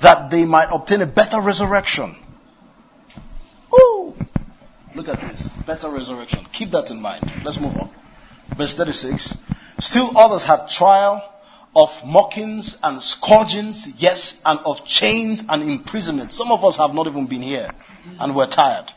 that 0.00 0.30
they 0.30 0.44
might 0.44 0.68
obtain 0.72 1.00
a 1.00 1.06
better 1.06 1.40
resurrection. 1.40 2.16
Ooh. 3.72 4.16
Look 4.96 5.08
at 5.08 5.20
this. 5.20 5.46
Better 5.64 5.90
resurrection. 5.90 6.44
Keep 6.50 6.72
that 6.72 6.90
in 6.90 7.00
mind. 7.00 7.22
Let's 7.44 7.60
move 7.60 7.76
on. 7.76 7.90
Verse 8.56 8.74
36. 8.74 9.36
Still 9.78 10.18
others 10.18 10.42
had 10.42 10.68
trial 10.68 11.22
of 11.74 12.04
mockings 12.04 12.80
and 12.82 13.00
scourgings, 13.00 14.00
yes, 14.00 14.42
and 14.44 14.58
of 14.64 14.84
chains 14.84 15.44
and 15.48 15.62
imprisonment. 15.62 16.32
Some 16.32 16.50
of 16.50 16.64
us 16.64 16.76
have 16.78 16.94
not 16.94 17.06
even 17.06 17.26
been 17.26 17.42
here 17.42 17.70
and 18.18 18.34
we're 18.34 18.46
tired. 18.46 18.90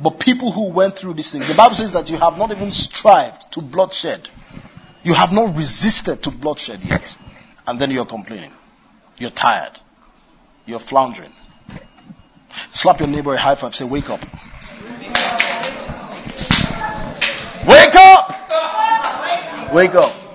But 0.00 0.20
people 0.20 0.50
who 0.50 0.70
went 0.70 0.94
through 0.94 1.14
this 1.14 1.32
thing, 1.32 1.42
the 1.42 1.54
Bible 1.54 1.74
says 1.74 1.92
that 1.92 2.10
you 2.10 2.18
have 2.18 2.38
not 2.38 2.50
even 2.50 2.70
strived 2.70 3.52
to 3.52 3.62
bloodshed. 3.62 4.28
You 5.02 5.14
have 5.14 5.32
not 5.32 5.56
resisted 5.56 6.22
to 6.24 6.30
bloodshed 6.30 6.82
yet. 6.82 7.16
And 7.66 7.78
then 7.78 7.90
you're 7.90 8.06
complaining. 8.06 8.52
You're 9.18 9.30
tired. 9.30 9.78
You're 10.66 10.78
floundering. 10.78 11.32
Slap 12.72 13.00
your 13.00 13.08
neighbor 13.08 13.34
a 13.34 13.38
high 13.38 13.54
five. 13.54 13.74
Say, 13.74 13.84
wake 13.84 14.10
up. 14.10 14.24
Wake 17.66 17.94
up! 17.94 18.34
Wake 19.72 19.94
up. 19.94 20.27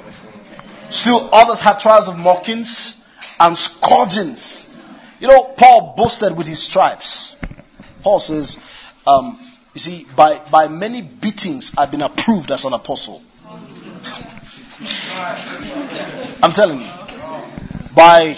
Still 0.93 1.27
others 1.33 1.59
had 1.59 1.79
trials 1.79 2.07
of 2.07 2.19
mockings 2.19 3.01
and 3.39 3.57
scourgings. 3.57 4.71
You 5.19 5.27
know, 5.27 5.43
Paul 5.43 5.95
boasted 5.97 6.37
with 6.37 6.45
his 6.45 6.61
stripes. 6.61 7.35
Paul 8.03 8.19
says, 8.19 8.59
um, 9.07 9.39
you 9.73 9.79
see, 9.79 10.05
by, 10.15 10.37
by 10.51 10.67
many 10.67 11.01
beatings, 11.01 11.73
I've 11.79 11.89
been 11.89 12.03
approved 12.03 12.51
as 12.51 12.65
an 12.65 12.73
apostle. 12.73 13.23
I'm 16.43 16.53
telling 16.53 16.81
you. 16.81 16.91
By, 17.95 18.37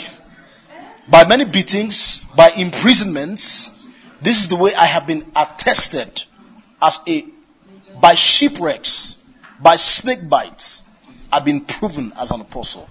by 1.09 1.27
many 1.27 1.43
beatings, 1.43 2.23
by 2.37 2.51
imprisonments, 2.51 3.69
this 4.21 4.43
is 4.43 4.47
the 4.47 4.55
way 4.55 4.73
I 4.73 4.85
have 4.85 5.05
been 5.05 5.29
attested 5.35 6.23
as 6.81 7.01
a, 7.05 7.25
by 7.99 8.13
shipwrecks, 8.13 9.17
by 9.59 9.75
snake 9.75 10.29
bites, 10.29 10.84
I've 11.31 11.45
been 11.45 11.61
proven 11.61 12.13
as 12.17 12.31
an 12.31 12.41
apostle. 12.41 12.89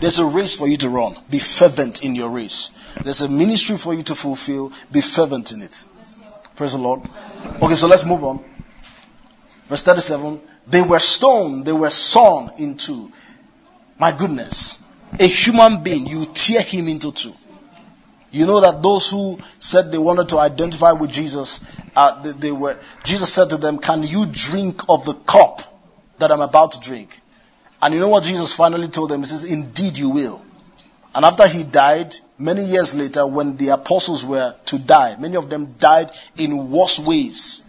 There's 0.00 0.18
a 0.18 0.26
race 0.26 0.56
for 0.56 0.68
you 0.68 0.76
to 0.78 0.90
run. 0.90 1.16
Be 1.28 1.38
fervent 1.38 2.04
in 2.04 2.14
your 2.14 2.30
race. 2.30 2.70
There's 3.02 3.22
a 3.22 3.28
ministry 3.28 3.76
for 3.76 3.92
you 3.92 4.02
to 4.04 4.14
fulfill. 4.14 4.72
Be 4.92 5.00
fervent 5.00 5.52
in 5.52 5.62
it. 5.62 5.84
Praise 6.56 6.72
the 6.72 6.78
Lord. 6.78 7.02
Okay, 7.62 7.74
so 7.74 7.88
let's 7.88 8.04
move 8.04 8.22
on. 8.22 8.44
Verse 9.68 9.82
37. 9.82 10.40
They 10.66 10.82
were 10.82 10.98
stoned, 10.98 11.64
they 11.64 11.72
were 11.72 11.90
sawn 11.90 12.52
into. 12.58 13.10
My 13.98 14.12
goodness. 14.12 14.82
A 15.18 15.26
human 15.26 15.82
being, 15.82 16.06
you 16.06 16.26
tear 16.26 16.62
him 16.62 16.86
into 16.88 17.12
two. 17.12 17.34
You 18.30 18.46
know 18.46 18.60
that 18.60 18.82
those 18.82 19.10
who 19.10 19.40
said 19.58 19.90
they 19.90 19.98
wanted 19.98 20.28
to 20.28 20.38
identify 20.38 20.92
with 20.92 21.10
Jesus, 21.10 21.60
uh, 21.96 22.22
they, 22.22 22.32
they 22.32 22.52
were, 22.52 22.78
Jesus 23.02 23.32
said 23.32 23.50
to 23.50 23.56
them, 23.56 23.78
can 23.78 24.04
you 24.04 24.26
drink 24.26 24.82
of 24.88 25.04
the 25.04 25.14
cup 25.14 25.62
that 26.18 26.30
I'm 26.30 26.40
about 26.40 26.72
to 26.72 26.80
drink? 26.80 27.19
And 27.82 27.94
you 27.94 28.00
know 28.00 28.08
what 28.08 28.24
Jesus 28.24 28.52
finally 28.52 28.88
told 28.88 29.10
them? 29.10 29.20
He 29.20 29.26
says, 29.26 29.44
indeed 29.44 29.96
you 29.96 30.10
will. 30.10 30.44
And 31.14 31.24
after 31.24 31.46
he 31.46 31.64
died, 31.64 32.14
many 32.38 32.64
years 32.64 32.94
later, 32.94 33.26
when 33.26 33.56
the 33.56 33.68
apostles 33.70 34.24
were 34.24 34.54
to 34.66 34.78
die, 34.78 35.16
many 35.16 35.36
of 35.36 35.48
them 35.48 35.74
died 35.78 36.10
in 36.36 36.70
worse 36.70 36.98
ways. 36.98 37.62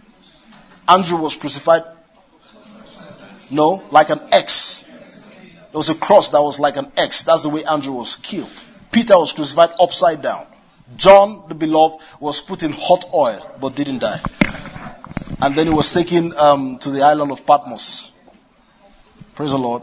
Andrew 0.86 1.18
was 1.18 1.36
crucified. 1.36 1.84
No, 3.50 3.82
like 3.90 4.10
an 4.10 4.20
X. 4.30 4.82
There 4.82 5.78
was 5.78 5.88
a 5.88 5.94
cross 5.94 6.30
that 6.30 6.42
was 6.42 6.60
like 6.60 6.76
an 6.76 6.92
X. 6.96 7.24
That's 7.24 7.42
the 7.42 7.48
way 7.48 7.64
Andrew 7.64 7.94
was 7.94 8.16
killed. 8.16 8.64
Peter 8.90 9.18
was 9.18 9.32
crucified 9.32 9.70
upside 9.80 10.22
down. 10.22 10.46
John, 10.96 11.44
the 11.48 11.54
beloved, 11.54 12.02
was 12.20 12.40
put 12.40 12.62
in 12.62 12.72
hot 12.72 13.06
oil 13.14 13.50
but 13.60 13.74
didn't 13.74 14.00
die. 14.00 14.20
And 15.40 15.56
then 15.56 15.66
he 15.66 15.72
was 15.72 15.92
taken 15.92 16.36
um, 16.36 16.78
to 16.78 16.90
the 16.90 17.02
island 17.02 17.32
of 17.32 17.46
Patmos. 17.46 18.12
Praise 19.34 19.52
the 19.52 19.58
Lord. 19.58 19.82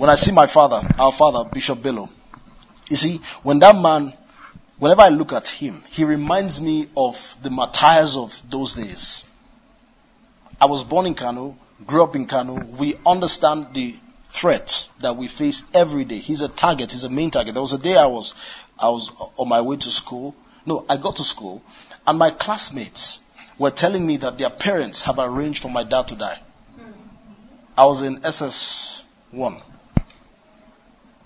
When 0.00 0.08
I 0.08 0.14
see 0.14 0.32
my 0.32 0.46
father, 0.46 0.80
our 0.98 1.12
father, 1.12 1.44
Bishop 1.44 1.82
Bello, 1.82 2.08
you 2.88 2.96
see, 2.96 3.20
when 3.42 3.58
that 3.58 3.76
man, 3.78 4.14
whenever 4.78 5.02
I 5.02 5.10
look 5.10 5.34
at 5.34 5.46
him, 5.46 5.82
he 5.90 6.04
reminds 6.04 6.58
me 6.58 6.86
of 6.96 7.36
the 7.42 7.50
martyrs 7.50 8.16
of 8.16 8.40
those 8.48 8.72
days. 8.72 9.24
I 10.58 10.64
was 10.64 10.84
born 10.84 11.04
in 11.04 11.12
Kano, 11.12 11.54
grew 11.86 12.02
up 12.02 12.16
in 12.16 12.24
Kano. 12.24 12.54
We 12.54 12.94
understand 13.04 13.74
the 13.74 13.94
threat 14.30 14.88
that 15.00 15.18
we 15.18 15.28
face 15.28 15.64
every 15.74 16.06
day. 16.06 16.16
He's 16.16 16.40
a 16.40 16.48
target. 16.48 16.92
He's 16.92 17.04
a 17.04 17.10
main 17.10 17.30
target. 17.30 17.52
There 17.52 17.60
was 17.60 17.74
a 17.74 17.78
day 17.78 17.98
I 17.98 18.06
was, 18.06 18.34
I 18.78 18.88
was 18.88 19.10
on 19.36 19.50
my 19.50 19.60
way 19.60 19.76
to 19.76 19.90
school. 19.90 20.34
No, 20.64 20.86
I 20.88 20.96
got 20.96 21.16
to 21.16 21.24
school 21.24 21.62
and 22.06 22.18
my 22.18 22.30
classmates 22.30 23.20
were 23.58 23.70
telling 23.70 24.06
me 24.06 24.16
that 24.16 24.38
their 24.38 24.48
parents 24.48 25.02
have 25.02 25.18
arranged 25.18 25.60
for 25.60 25.70
my 25.70 25.84
dad 25.84 26.08
to 26.08 26.16
die. 26.16 26.40
I 27.76 27.84
was 27.84 28.00
in 28.00 28.20
SS1. 28.22 29.60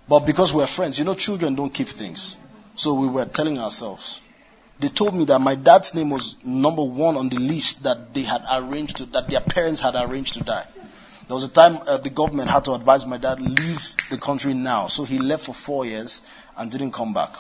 But 0.09 0.21
because 0.21 0.53
we're 0.53 0.67
friends, 0.67 0.99
you 0.99 1.05
know, 1.05 1.15
children 1.15 1.55
don't 1.55 1.73
keep 1.73 1.89
things. 1.89 2.37
So 2.75 2.95
we 2.95 3.07
were 3.07 3.25
telling 3.25 3.59
ourselves. 3.59 4.21
They 4.81 4.89
told 4.89 5.15
me 5.15 5.25
that 5.27 5.39
my 5.41 5.55
dad's 5.55 5.95
name 5.95 6.11
was 6.11 6.37
number 6.45 6.83
one 6.83 7.17
on 7.17 7.29
the 7.29 7.39
list 7.39 7.85
that 7.85 8.13
they 8.13 8.23
had 8.23 8.43
arranged 8.53 8.99
to, 8.99 9.07
that 9.07 9.31
their 9.31 9.41
parents 9.41 9.81
had 9.81 9.95
arranged 9.95 10.35
to 10.35 10.41
die. 10.41 10.67
There 11.27 11.35
was 11.35 11.45
a 11.45 11.51
time 11.51 11.79
uh, 11.87 11.97
the 11.99 12.11
government 12.11 12.51
had 12.51 12.67
to 12.67 12.73
advise 12.73 13.07
my 13.07 13.17
dad 13.17 13.41
leave 13.41 13.81
the 14.11 14.19
country 14.19 14.53
now. 14.53 14.89
So 14.89 15.05
he 15.05 15.19
left 15.19 15.45
for 15.45 15.55
four 15.55 15.87
years 15.87 16.23
and 16.57 16.71
didn't 16.71 16.91
come 16.91 17.15
back. 17.15 17.35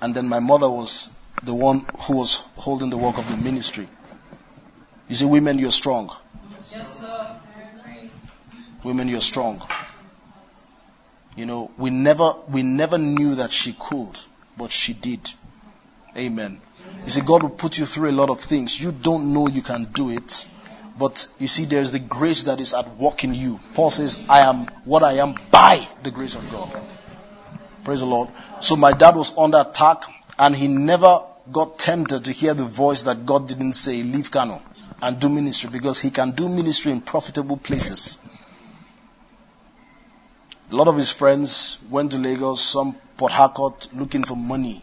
And 0.00 0.14
then 0.14 0.28
my 0.28 0.40
mother 0.40 0.68
was 0.68 1.10
the 1.42 1.54
one 1.54 1.86
who 2.00 2.14
was 2.14 2.36
holding 2.56 2.90
the 2.90 2.98
work 2.98 3.18
of 3.18 3.30
the 3.30 3.36
ministry. 3.36 3.88
You 5.08 5.14
see, 5.14 5.24
women, 5.24 5.58
you're 5.58 5.70
strong. 5.70 6.14
Yes, 6.72 7.00
sir. 7.00 7.40
Women, 8.82 9.08
you're 9.08 9.20
strong. 9.20 9.60
You 11.38 11.46
know, 11.46 11.70
we 11.78 11.90
never, 11.90 12.34
we 12.48 12.64
never 12.64 12.98
knew 12.98 13.36
that 13.36 13.52
she 13.52 13.72
could, 13.72 14.18
but 14.56 14.72
she 14.72 14.92
did. 14.92 15.20
Amen. 16.16 16.60
You 17.04 17.10
see, 17.10 17.20
God 17.20 17.44
will 17.44 17.50
put 17.50 17.78
you 17.78 17.86
through 17.86 18.10
a 18.10 18.16
lot 18.20 18.28
of 18.28 18.40
things. 18.40 18.80
You 18.80 18.90
don't 18.90 19.32
know 19.32 19.46
you 19.46 19.62
can 19.62 19.84
do 19.84 20.10
it, 20.10 20.48
but 20.98 21.28
you 21.38 21.46
see, 21.46 21.64
there's 21.64 21.92
the 21.92 22.00
grace 22.00 22.42
that 22.44 22.58
is 22.58 22.74
at 22.74 22.96
work 22.96 23.22
in 23.22 23.34
you. 23.34 23.60
Paul 23.74 23.90
says, 23.90 24.18
I 24.28 24.40
am 24.40 24.64
what 24.84 25.04
I 25.04 25.18
am 25.18 25.36
by 25.52 25.88
the 26.02 26.10
grace 26.10 26.34
of 26.34 26.50
God. 26.50 26.76
Praise 27.84 28.00
the 28.00 28.06
Lord. 28.06 28.30
So 28.58 28.74
my 28.74 28.92
dad 28.92 29.14
was 29.14 29.32
under 29.38 29.60
attack 29.60 30.02
and 30.40 30.56
he 30.56 30.66
never 30.66 31.22
got 31.52 31.78
tempted 31.78 32.24
to 32.24 32.32
hear 32.32 32.52
the 32.52 32.64
voice 32.64 33.04
that 33.04 33.26
God 33.26 33.46
didn't 33.46 33.74
say, 33.74 34.02
leave 34.02 34.32
Kano 34.32 34.60
and 35.00 35.20
do 35.20 35.28
ministry 35.28 35.70
because 35.70 36.00
he 36.00 36.10
can 36.10 36.32
do 36.32 36.48
ministry 36.48 36.90
in 36.90 37.00
profitable 37.00 37.58
places. 37.58 38.18
A 40.70 40.74
lot 40.74 40.86
of 40.88 40.96
his 40.96 41.10
friends 41.10 41.78
went 41.88 42.12
to 42.12 42.18
Lagos, 42.18 42.60
some 42.60 42.94
Port 43.16 43.32
Harcourt 43.32 43.88
looking 43.94 44.24
for 44.24 44.36
money. 44.36 44.82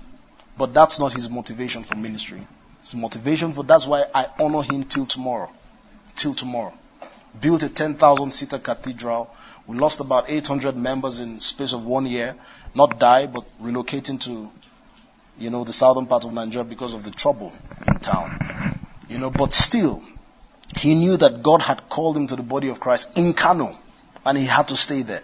But 0.57 0.73
that's 0.73 0.99
not 0.99 1.13
his 1.13 1.29
motivation 1.29 1.83
for 1.83 1.95
ministry. 1.95 2.45
His 2.81 2.95
motivation 2.95 3.53
for 3.53 3.63
that's 3.63 3.85
why 3.85 4.05
I 4.13 4.27
honor 4.39 4.63
him 4.63 4.83
till 4.83 5.05
tomorrow. 5.05 5.51
Till 6.15 6.33
tomorrow. 6.33 6.73
Built 7.39 7.61
a 7.63 7.69
10,000 7.69 8.31
seater 8.31 8.57
cathedral. 8.57 9.29
We 9.67 9.77
lost 9.77 9.99
about 9.99 10.29
800 10.29 10.75
members 10.75 11.19
in 11.19 11.37
space 11.39 11.73
of 11.73 11.85
one 11.85 12.05
year. 12.07 12.35
Not 12.73 12.99
die, 12.99 13.27
but 13.27 13.45
relocating 13.61 14.19
to 14.21 14.51
you 15.37 15.49
know, 15.49 15.63
the 15.63 15.73
southern 15.73 16.07
part 16.07 16.25
of 16.25 16.33
Nigeria 16.33 16.63
because 16.63 16.93
of 16.93 17.03
the 17.03 17.11
trouble 17.11 17.53
in 17.85 17.99
town. 17.99 18.79
You 19.09 19.17
know, 19.19 19.29
but 19.29 19.53
still, 19.53 20.03
he 20.77 20.95
knew 20.95 21.17
that 21.17 21.43
God 21.43 21.61
had 21.61 21.89
called 21.89 22.17
him 22.17 22.27
to 22.27 22.35
the 22.35 22.43
body 22.43 22.69
of 22.69 22.79
Christ 22.79 23.09
in 23.15 23.33
Kano, 23.33 23.77
and 24.25 24.37
he 24.37 24.45
had 24.45 24.69
to 24.69 24.75
stay 24.75 25.01
there. 25.03 25.21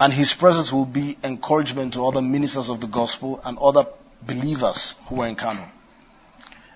And 0.00 0.12
his 0.12 0.32
presence 0.34 0.72
will 0.72 0.84
be 0.86 1.18
encouragement 1.24 1.94
to 1.94 2.06
other 2.06 2.22
ministers 2.22 2.70
of 2.70 2.80
the 2.80 2.86
gospel 2.86 3.40
and 3.44 3.58
other 3.58 3.86
believers 4.22 4.94
who 5.06 5.22
are 5.22 5.28
in 5.28 5.34
Kano. 5.34 5.68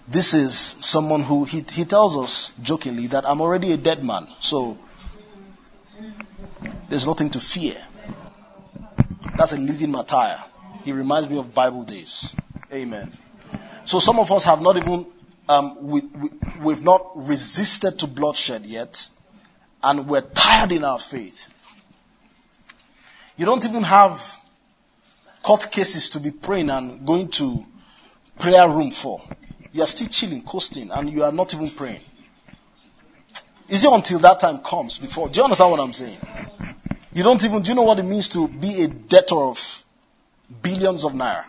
This 0.08 0.34
is 0.34 0.76
someone 0.80 1.22
who, 1.22 1.44
he, 1.44 1.64
he 1.70 1.84
tells 1.84 2.16
us 2.16 2.52
jokingly 2.60 3.06
that 3.08 3.24
I'm 3.24 3.40
already 3.40 3.72
a 3.72 3.76
dead 3.76 4.04
man, 4.04 4.26
so 4.40 4.76
there's 6.88 7.06
nothing 7.06 7.30
to 7.30 7.40
fear. 7.40 7.76
That's 9.36 9.52
a 9.52 9.56
living 9.56 9.92
martyr. 9.92 10.42
He 10.84 10.92
reminds 10.92 11.28
me 11.28 11.38
of 11.38 11.54
Bible 11.54 11.84
days. 11.84 12.34
Amen. 12.72 13.16
So 13.84 14.00
some 14.00 14.18
of 14.18 14.30
us 14.32 14.44
have 14.44 14.60
not 14.60 14.76
even, 14.76 15.06
um, 15.48 15.86
we, 15.86 16.00
we, 16.00 16.30
we've 16.60 16.82
not 16.82 17.26
resisted 17.26 18.00
to 18.00 18.08
bloodshed 18.08 18.66
yet, 18.66 19.08
and 19.82 20.08
we're 20.08 20.20
tired 20.20 20.72
in 20.72 20.82
our 20.82 20.98
faith. 20.98 21.48
You 23.43 23.47
don't 23.47 23.64
even 23.64 23.82
have 23.82 24.38
court 25.43 25.66
cases 25.72 26.11
to 26.11 26.20
be 26.20 26.30
praying 26.30 26.70
and 26.70 27.05
going 27.05 27.26
to 27.30 27.66
prayer 28.38 28.68
room 28.68 28.93
for. 28.93 29.20
You 29.72 29.82
are 29.82 29.86
still 29.86 30.07
chilling, 30.07 30.43
coasting, 30.43 30.93
and 30.93 31.11
you 31.11 31.24
are 31.24 31.32
not 31.32 31.53
even 31.53 31.70
praying. 31.70 32.03
Is 33.68 33.82
it 33.82 33.93
until 33.93 34.20
that 34.20 34.38
time 34.38 34.59
comes 34.59 34.99
before? 34.99 35.28
Do 35.28 35.38
you 35.38 35.43
understand 35.43 35.72
what 35.72 35.80
I'm 35.80 35.93
saying? 35.93 36.18
You 37.14 37.24
don't 37.24 37.45
even, 37.45 37.62
do 37.62 37.70
you 37.70 37.74
know 37.74 37.82
what 37.82 37.99
it 37.99 38.05
means 38.05 38.28
to 38.28 38.47
be 38.47 38.84
a 38.84 38.86
debtor 38.86 39.34
of 39.34 39.84
billions 40.62 41.05
of 41.05 41.11
naira? 41.11 41.45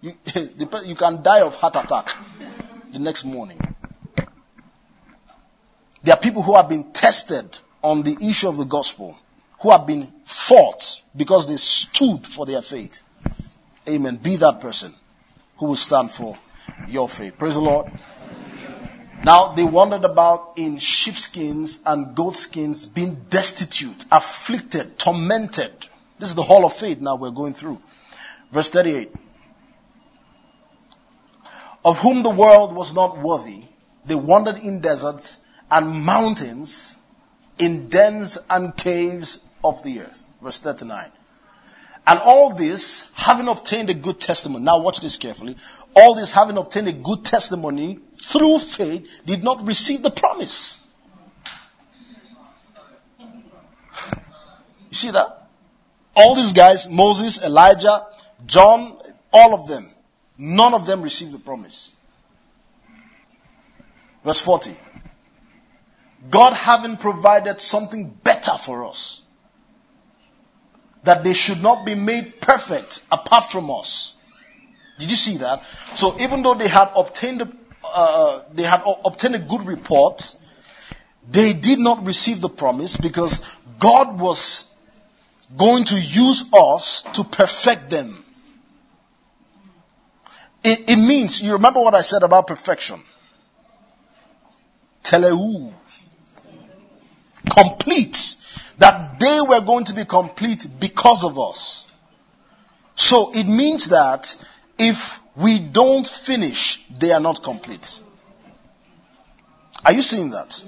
You, 0.00 0.14
you 0.86 0.94
can 0.94 1.22
die 1.22 1.42
of 1.42 1.56
heart 1.56 1.76
attack 1.76 2.16
the 2.90 3.00
next 3.00 3.26
morning. 3.26 3.60
There 6.02 6.14
are 6.14 6.20
people 6.20 6.40
who 6.40 6.56
have 6.56 6.70
been 6.70 6.90
tested 6.94 7.58
on 7.82 8.02
the 8.02 8.16
issue 8.26 8.48
of 8.48 8.56
the 8.56 8.64
gospel 8.64 9.18
who 9.64 9.70
have 9.70 9.86
been 9.86 10.06
fought 10.24 11.00
because 11.16 11.48
they 11.48 11.56
stood 11.56 12.26
for 12.26 12.44
their 12.44 12.60
faith. 12.60 13.02
Amen. 13.88 14.16
Be 14.16 14.36
that 14.36 14.60
person 14.60 14.92
who 15.56 15.68
will 15.68 15.76
stand 15.76 16.10
for 16.10 16.36
your 16.86 17.08
faith. 17.08 17.38
Praise 17.38 17.54
the 17.54 17.62
Lord. 17.62 17.86
Now 19.22 19.54
they 19.54 19.64
wandered 19.64 20.04
about 20.04 20.58
in 20.58 20.76
sheepskins 20.76 21.80
and 21.86 22.14
goatskins, 22.14 22.84
being 22.84 23.14
destitute, 23.30 24.04
afflicted, 24.12 24.98
tormented. 24.98 25.72
This 26.18 26.28
is 26.28 26.34
the 26.34 26.42
hall 26.42 26.66
of 26.66 26.74
faith 26.74 27.00
now 27.00 27.16
we're 27.16 27.30
going 27.30 27.54
through. 27.54 27.80
Verse 28.52 28.68
38. 28.68 29.10
Of 31.86 31.98
whom 32.00 32.22
the 32.22 32.28
world 32.28 32.74
was 32.74 32.92
not 32.92 33.16
worthy, 33.16 33.62
they 34.04 34.14
wandered 34.14 34.58
in 34.58 34.80
deserts 34.80 35.40
and 35.70 36.04
mountains, 36.04 36.94
in 37.58 37.88
dens 37.88 38.36
and 38.50 38.76
caves 38.76 39.40
of 39.64 39.82
the 39.82 40.00
earth. 40.00 40.26
Verse 40.42 40.60
39. 40.60 41.10
And 42.06 42.18
all 42.18 42.52
this, 42.52 43.08
having 43.14 43.48
obtained 43.48 43.88
a 43.88 43.94
good 43.94 44.20
testimony. 44.20 44.62
Now 44.62 44.80
watch 44.80 45.00
this 45.00 45.16
carefully. 45.16 45.56
All 45.96 46.14
this, 46.14 46.30
having 46.30 46.58
obtained 46.58 46.88
a 46.88 46.92
good 46.92 47.24
testimony 47.24 47.98
through 48.14 48.58
faith, 48.58 49.22
did 49.24 49.42
not 49.42 49.66
receive 49.66 50.02
the 50.02 50.10
promise. 50.10 50.80
You 54.90 54.92
see 54.92 55.10
that? 55.12 55.48
All 56.14 56.34
these 56.34 56.52
guys, 56.52 56.90
Moses, 56.90 57.42
Elijah, 57.42 58.06
John, 58.46 58.98
all 59.32 59.54
of 59.54 59.66
them, 59.66 59.90
none 60.36 60.74
of 60.74 60.86
them 60.86 61.00
received 61.00 61.32
the 61.32 61.38
promise. 61.38 61.90
Verse 64.24 64.40
40. 64.40 64.76
God 66.30 66.52
having 66.52 66.96
provided 66.96 67.60
something 67.60 68.08
better 68.10 68.56
for 68.58 68.86
us 68.86 69.23
that 71.04 71.22
they 71.22 71.34
should 71.34 71.62
not 71.62 71.84
be 71.86 71.94
made 71.94 72.40
perfect 72.40 73.02
apart 73.12 73.44
from 73.44 73.70
us. 73.70 74.16
Did 74.98 75.10
you 75.10 75.16
see 75.16 75.38
that? 75.38 75.64
So 75.94 76.18
even 76.20 76.42
though 76.42 76.54
they 76.54 76.68
had 76.68 76.90
obtained, 76.96 77.56
uh, 77.84 78.40
they 78.52 78.62
had 78.62 78.82
obtained 79.04 79.34
a 79.34 79.38
good 79.38 79.66
report, 79.66 80.36
they 81.30 81.52
did 81.52 81.78
not 81.78 82.06
receive 82.06 82.40
the 82.40 82.48
promise 82.48 82.96
because 82.96 83.42
God 83.78 84.18
was 84.18 84.66
going 85.56 85.84
to 85.84 86.00
use 86.00 86.44
us 86.52 87.02
to 87.14 87.24
perfect 87.24 87.90
them. 87.90 88.24
It, 90.62 90.90
it 90.90 90.96
means, 90.96 91.42
you 91.42 91.52
remember 91.52 91.80
what 91.80 91.94
I 91.94 92.00
said 92.00 92.22
about 92.22 92.46
perfection? 92.46 93.02
Teleu. 95.02 95.72
Complete 97.50 98.36
that 98.78 99.20
they 99.20 99.38
were 99.46 99.60
going 99.60 99.84
to 99.84 99.94
be 99.94 100.04
complete 100.04 100.66
because 100.80 101.24
of 101.24 101.38
us. 101.38 101.86
So 102.94 103.32
it 103.32 103.46
means 103.46 103.88
that 103.88 104.36
if 104.78 105.20
we 105.36 105.58
don't 105.58 106.06
finish, 106.06 106.84
they 106.98 107.12
are 107.12 107.20
not 107.20 107.42
complete. 107.42 108.02
Are 109.84 109.92
you 109.92 110.02
seeing 110.02 110.30
that? 110.30 110.64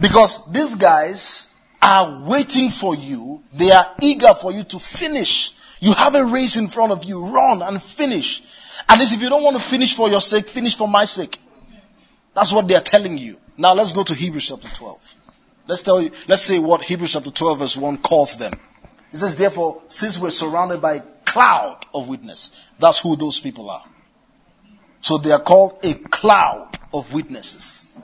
Because 0.00 0.50
these 0.50 0.76
guys 0.76 1.48
are 1.82 2.24
waiting 2.26 2.70
for 2.70 2.94
you. 2.94 3.42
They 3.52 3.70
are 3.70 3.86
eager 4.00 4.34
for 4.34 4.52
you 4.52 4.64
to 4.64 4.78
finish. 4.78 5.52
You 5.80 5.92
have 5.92 6.14
a 6.14 6.24
race 6.24 6.56
in 6.56 6.68
front 6.68 6.92
of 6.92 7.04
you. 7.04 7.26
Run 7.26 7.60
and 7.60 7.82
finish. 7.82 8.42
At 8.88 8.98
least 8.98 9.14
if 9.14 9.22
you 9.22 9.28
don't 9.28 9.42
want 9.42 9.56
to 9.56 9.62
finish 9.62 9.94
for 9.94 10.08
your 10.08 10.20
sake, 10.20 10.48
finish 10.48 10.76
for 10.76 10.88
my 10.88 11.04
sake. 11.04 11.38
That's 12.34 12.52
what 12.52 12.66
they 12.66 12.74
are 12.74 12.80
telling 12.80 13.18
you. 13.18 13.36
Now 13.56 13.74
let's 13.74 13.92
go 13.92 14.02
to 14.02 14.14
Hebrews 14.14 14.48
chapter 14.48 14.68
12. 14.68 15.16
Let's 15.66 15.82
tell 15.82 16.00
you, 16.00 16.10
let's 16.28 16.42
say 16.42 16.58
what 16.58 16.82
Hebrews 16.82 17.12
chapter 17.14 17.30
12 17.30 17.58
verse 17.58 17.76
1 17.76 17.98
calls 17.98 18.36
them. 18.36 18.52
It 19.12 19.16
says, 19.16 19.36
therefore, 19.36 19.82
since 19.88 20.18
we're 20.18 20.30
surrounded 20.30 20.82
by 20.82 20.94
a 20.94 21.00
cloud 21.24 21.86
of 21.94 22.08
witness, 22.08 22.50
that's 22.78 22.98
who 22.98 23.16
those 23.16 23.40
people 23.40 23.70
are. 23.70 23.84
So 25.00 25.18
they 25.18 25.30
are 25.30 25.40
called 25.40 25.78
a 25.84 25.94
cloud 25.94 26.78
of 26.92 27.12
witnesses. 27.12 27.94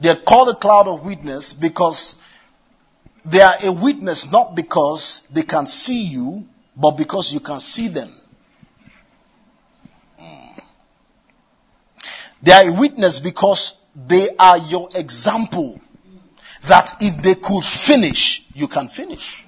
They 0.00 0.08
are 0.08 0.20
called 0.20 0.48
a 0.48 0.54
cloud 0.54 0.88
of 0.88 1.04
witness 1.04 1.52
because 1.52 2.16
they 3.24 3.40
are 3.42 3.56
a 3.62 3.72
witness 3.72 4.30
not 4.30 4.54
because 4.54 5.22
they 5.30 5.42
can 5.42 5.66
see 5.66 6.04
you, 6.04 6.46
but 6.76 6.92
because 6.92 7.32
you 7.32 7.40
can 7.40 7.60
see 7.60 7.88
them. 7.88 8.12
Hmm. 10.18 10.58
They 12.42 12.52
are 12.52 12.68
a 12.68 12.72
witness 12.72 13.20
because 13.20 13.76
they 13.94 14.28
are 14.38 14.58
your 14.58 14.88
example 14.94 15.80
that 16.62 16.96
if 17.00 17.22
they 17.22 17.34
could 17.34 17.64
finish, 17.64 18.44
you 18.54 18.68
can 18.68 18.88
finish. 18.88 19.46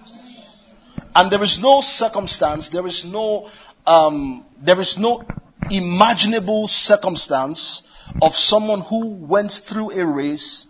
And 1.14 1.30
there 1.30 1.42
is 1.42 1.60
no 1.60 1.80
circumstance, 1.80 2.68
there 2.68 2.86
is 2.86 3.04
no, 3.04 3.50
um, 3.86 4.44
there 4.60 4.78
is 4.78 4.98
no 4.98 5.26
imaginable 5.70 6.68
circumstance 6.68 7.82
of 8.22 8.34
someone 8.34 8.80
who 8.80 9.14
went 9.14 9.52
through 9.52 9.90
a 9.98 10.04
race 10.04 10.66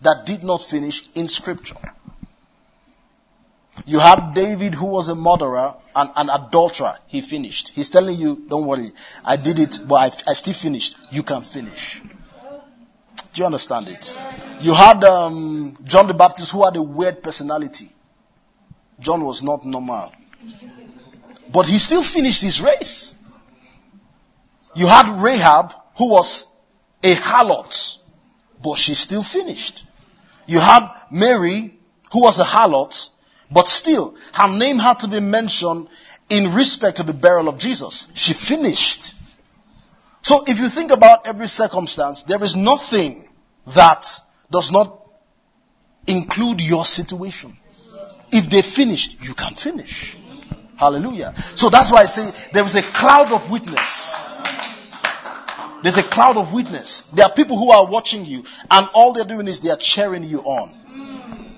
that 0.00 0.26
did 0.26 0.42
not 0.42 0.60
finish 0.60 1.04
in 1.14 1.28
scripture. 1.28 1.76
You 3.86 3.98
had 3.98 4.34
David 4.34 4.74
who 4.74 4.86
was 4.86 5.08
a 5.08 5.14
murderer 5.14 5.74
and 5.94 6.10
an 6.14 6.28
adulterer. 6.30 6.98
He 7.06 7.20
finished. 7.20 7.70
He's 7.70 7.88
telling 7.88 8.16
you, 8.16 8.44
don't 8.48 8.66
worry. 8.66 8.92
I 9.24 9.36
did 9.36 9.58
it, 9.58 9.80
but 9.86 9.94
I, 9.94 10.30
I 10.30 10.34
still 10.34 10.54
finished. 10.54 10.96
You 11.10 11.22
can 11.22 11.42
finish. 11.42 12.02
Do 13.32 13.40
you 13.40 13.46
understand 13.46 13.88
it? 13.88 14.16
You 14.60 14.74
had 14.74 15.02
um, 15.04 15.76
John 15.84 16.06
the 16.06 16.14
Baptist 16.14 16.52
who 16.52 16.64
had 16.64 16.76
a 16.76 16.82
weird 16.82 17.22
personality. 17.22 17.90
John 19.00 19.24
was 19.24 19.42
not 19.42 19.64
normal. 19.64 20.12
But 21.50 21.66
he 21.66 21.78
still 21.78 22.02
finished 22.02 22.42
his 22.42 22.60
race. 22.60 23.14
You 24.74 24.86
had 24.86 25.08
Rahab 25.22 25.74
who 25.96 26.10
was 26.10 26.46
a 27.02 27.14
harlot, 27.14 27.98
but 28.62 28.76
she 28.78 28.94
still 28.94 29.22
finished. 29.22 29.84
You 30.46 30.60
had 30.60 30.88
Mary 31.10 31.78
who 32.12 32.22
was 32.22 32.38
a 32.38 32.44
harlot, 32.44 33.10
but 33.50 33.68
still 33.68 34.14
her 34.32 34.48
name 34.48 34.78
had 34.78 35.00
to 35.00 35.08
be 35.08 35.20
mentioned 35.20 35.88
in 36.28 36.54
respect 36.54 36.98
to 36.98 37.02
the 37.02 37.12
burial 37.12 37.48
of 37.48 37.58
Jesus. 37.58 38.08
She 38.14 38.32
finished. 38.32 39.14
So 40.22 40.44
if 40.46 40.60
you 40.60 40.68
think 40.68 40.92
about 40.92 41.26
every 41.26 41.48
circumstance, 41.48 42.22
there 42.22 42.42
is 42.42 42.56
nothing 42.56 43.28
that 43.74 44.06
does 44.50 44.70
not 44.70 45.00
include 46.06 46.60
your 46.60 46.84
situation. 46.84 47.56
If 48.30 48.48
they 48.48 48.62
finished, 48.62 49.22
you 49.22 49.34
can 49.34 49.54
finish. 49.54 50.16
Hallelujah. 50.76 51.34
So 51.54 51.68
that's 51.68 51.92
why 51.92 52.02
I 52.02 52.06
say 52.06 52.32
there 52.52 52.64
is 52.64 52.74
a 52.76 52.82
cloud 52.82 53.32
of 53.32 53.50
witness. 53.50 54.30
There's 55.82 55.98
a 55.98 56.02
cloud 56.02 56.36
of 56.36 56.52
witness. 56.52 57.02
There 57.10 57.26
are 57.26 57.32
people 57.32 57.58
who 57.58 57.72
are 57.72 57.86
watching 57.86 58.24
you 58.24 58.44
and 58.70 58.88
all 58.94 59.12
they're 59.12 59.24
doing 59.24 59.48
is 59.48 59.60
they 59.60 59.70
are 59.70 59.76
cheering 59.76 60.24
you 60.24 60.40
on. 60.40 61.52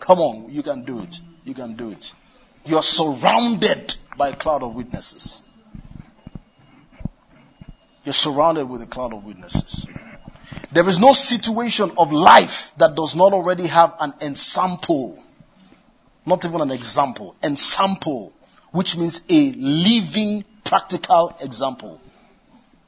Come 0.00 0.20
on, 0.20 0.50
you 0.50 0.62
can 0.62 0.84
do 0.84 1.00
it. 1.00 1.20
You 1.44 1.54
can 1.54 1.76
do 1.76 1.90
it. 1.90 2.14
You're 2.64 2.82
surrounded 2.82 3.94
by 4.16 4.30
a 4.30 4.36
cloud 4.36 4.62
of 4.62 4.74
witnesses. 4.74 5.42
You're 8.08 8.14
surrounded 8.14 8.64
with 8.64 8.80
a 8.80 8.86
cloud 8.86 9.12
of 9.12 9.22
witnesses. 9.22 9.86
There 10.72 10.88
is 10.88 10.98
no 10.98 11.12
situation 11.12 11.92
of 11.98 12.10
life 12.10 12.72
that 12.78 12.94
does 12.94 13.14
not 13.14 13.34
already 13.34 13.66
have 13.66 13.96
an 14.00 14.14
ensample. 14.22 15.22
Not 16.24 16.42
even 16.46 16.62
an 16.62 16.70
example. 16.70 17.36
Ensample. 17.42 18.32
Which 18.70 18.96
means 18.96 19.20
a 19.28 19.52
living, 19.52 20.46
practical 20.64 21.36
example. 21.42 22.00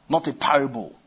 Not 0.08 0.26
a 0.26 0.32
parable. 0.32 0.98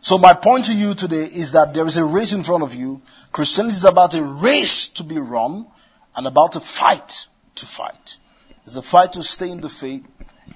So 0.00 0.16
my 0.16 0.34
point 0.34 0.66
to 0.66 0.74
you 0.76 0.94
today 0.94 1.24
is 1.24 1.50
that 1.58 1.74
there 1.74 1.86
is 1.86 1.96
a 1.96 2.04
race 2.04 2.34
in 2.34 2.44
front 2.44 2.62
of 2.62 2.76
you. 2.76 3.02
Christianity 3.32 3.74
is 3.74 3.84
about 3.84 4.14
a 4.14 4.22
race 4.22 4.86
to 4.90 5.02
be 5.02 5.18
run 5.18 5.66
and 6.14 6.24
about 6.28 6.54
a 6.54 6.60
fight 6.60 7.26
to 7.56 7.66
fight. 7.66 8.18
It's 8.64 8.76
a 8.76 8.82
fight 8.82 9.14
to 9.14 9.24
stay 9.24 9.50
in 9.50 9.60
the 9.60 9.68
faith. 9.68 10.06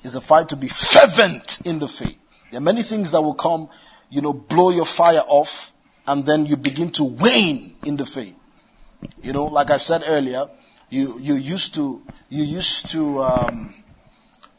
It's 0.03 0.15
a 0.15 0.21
fight 0.21 0.51
to 0.51 0.57
be 0.57 0.69
fervent 0.69 1.61
in 1.65 1.79
the 1.79 1.89
faith. 1.89 2.19
There 2.51 2.59
are 2.59 2.63
many 2.63 2.83
things 2.83 3.13
that 3.13 3.23
will 3.23 3.35
come, 3.35 3.69
you 4.11 4.23
know, 4.23 4.33
blow 4.33 4.71
your 4.71 4.87
fire 4.87 5.23
off 5.27 5.73
and 6.07 6.25
then 6.25 6.47
you 6.47 6.57
begin 6.57 6.91
to 6.93 7.05
wane 7.05 7.75
in 7.85 7.97
the 7.97 8.07
faith. 8.07 8.35
You 9.23 9.33
know, 9.33 9.47
like 9.47 9.71
I 9.71 9.77
said 9.79 10.05
earlier, 10.07 10.47
you, 10.89 11.19
you 11.19 11.35
used 11.35 11.75
to, 11.75 12.03
you 12.29 12.45
used 12.45 12.91
to, 12.93 13.21
um, 13.21 13.75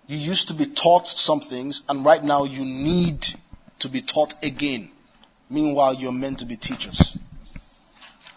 you 0.08 0.18
used 0.18 0.50
to 0.50 0.54
be 0.54 0.66
taught 0.66 1.08
some 1.08 1.40
things 1.40 1.84
and 1.88 2.04
right 2.04 2.24
now 2.24 2.44
you 2.44 2.66
need 2.66 3.28
to 3.80 3.90
be 3.90 4.02
taught 4.02 4.34
again. 4.44 4.90
Meanwhile, 5.50 5.96
you're 5.96 6.12
meant 6.12 6.40
to 6.40 6.46
be 6.46 6.58
teachers. 6.58 7.18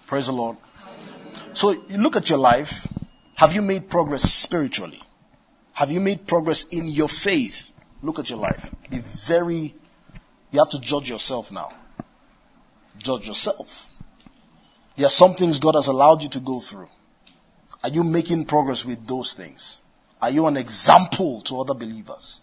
Praise 0.07 0.27
the 0.27 0.33
Lord. 0.33 0.57
So 1.53 1.73
you 1.73 1.99
look 1.99 2.17
at 2.17 2.31
your 2.31 2.39
life. 2.39 2.87
Have 3.35 3.55
you 3.55 3.63
made 3.63 3.89
progress 3.89 4.23
spiritually? 4.23 5.03
Have 5.81 5.91
you 5.91 5.99
made 5.99 6.27
progress 6.27 6.65
in 6.65 6.91
your 6.91 7.09
faith? 7.09 7.73
Look 8.03 8.19
at 8.19 8.29
your 8.29 8.39
life. 8.39 8.75
Be 8.91 8.99
very, 8.99 9.75
you 10.51 10.59
have 10.59 10.69
to 10.73 10.79
judge 10.79 11.09
yourself 11.09 11.51
now. 11.51 11.73
Judge 12.99 13.27
yourself. 13.27 13.89
There 14.97 15.07
are 15.07 15.17
some 15.23 15.37
things 15.37 15.59
God 15.59 15.77
has 15.77 15.87
allowed 15.87 16.23
you 16.23 16.29
to 16.29 16.41
go 16.41 16.61
through. 16.61 16.91
Are 17.83 17.89
you 17.89 18.05
making 18.05 18.45
progress 18.45 18.85
with 18.85 19.07
those 19.07 19.33
things? 19.33 19.81
Are 20.21 20.29
you 20.29 20.47
an 20.49 20.59
example 20.59 21.41
to 21.49 21.63
other 21.63 21.73
believers 21.73 22.43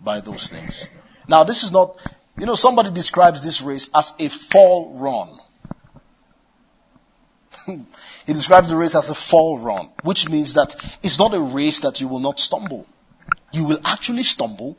by 0.00 0.20
those 0.20 0.48
things? 0.48 0.88
Now, 1.28 1.44
this 1.44 1.64
is 1.64 1.70
not, 1.70 2.00
you 2.38 2.46
know, 2.46 2.54
somebody 2.54 2.90
describes 2.92 3.44
this 3.44 3.60
race 3.60 3.90
as 3.94 4.14
a 4.18 4.30
fall 4.30 4.94
run. 7.66 7.84
he 8.26 8.32
describes 8.32 8.70
the 8.70 8.76
race 8.76 8.94
as 8.94 9.10
a 9.10 9.14
fall 9.14 9.58
run, 9.58 9.90
which 10.02 10.28
means 10.28 10.54
that 10.54 10.74
it's 11.02 11.18
not 11.18 11.34
a 11.34 11.40
race 11.40 11.80
that 11.80 12.00
you 12.00 12.08
will 12.08 12.20
not 12.20 12.38
stumble. 12.38 12.86
You 13.52 13.64
will 13.64 13.80
actually 13.84 14.22
stumble, 14.22 14.76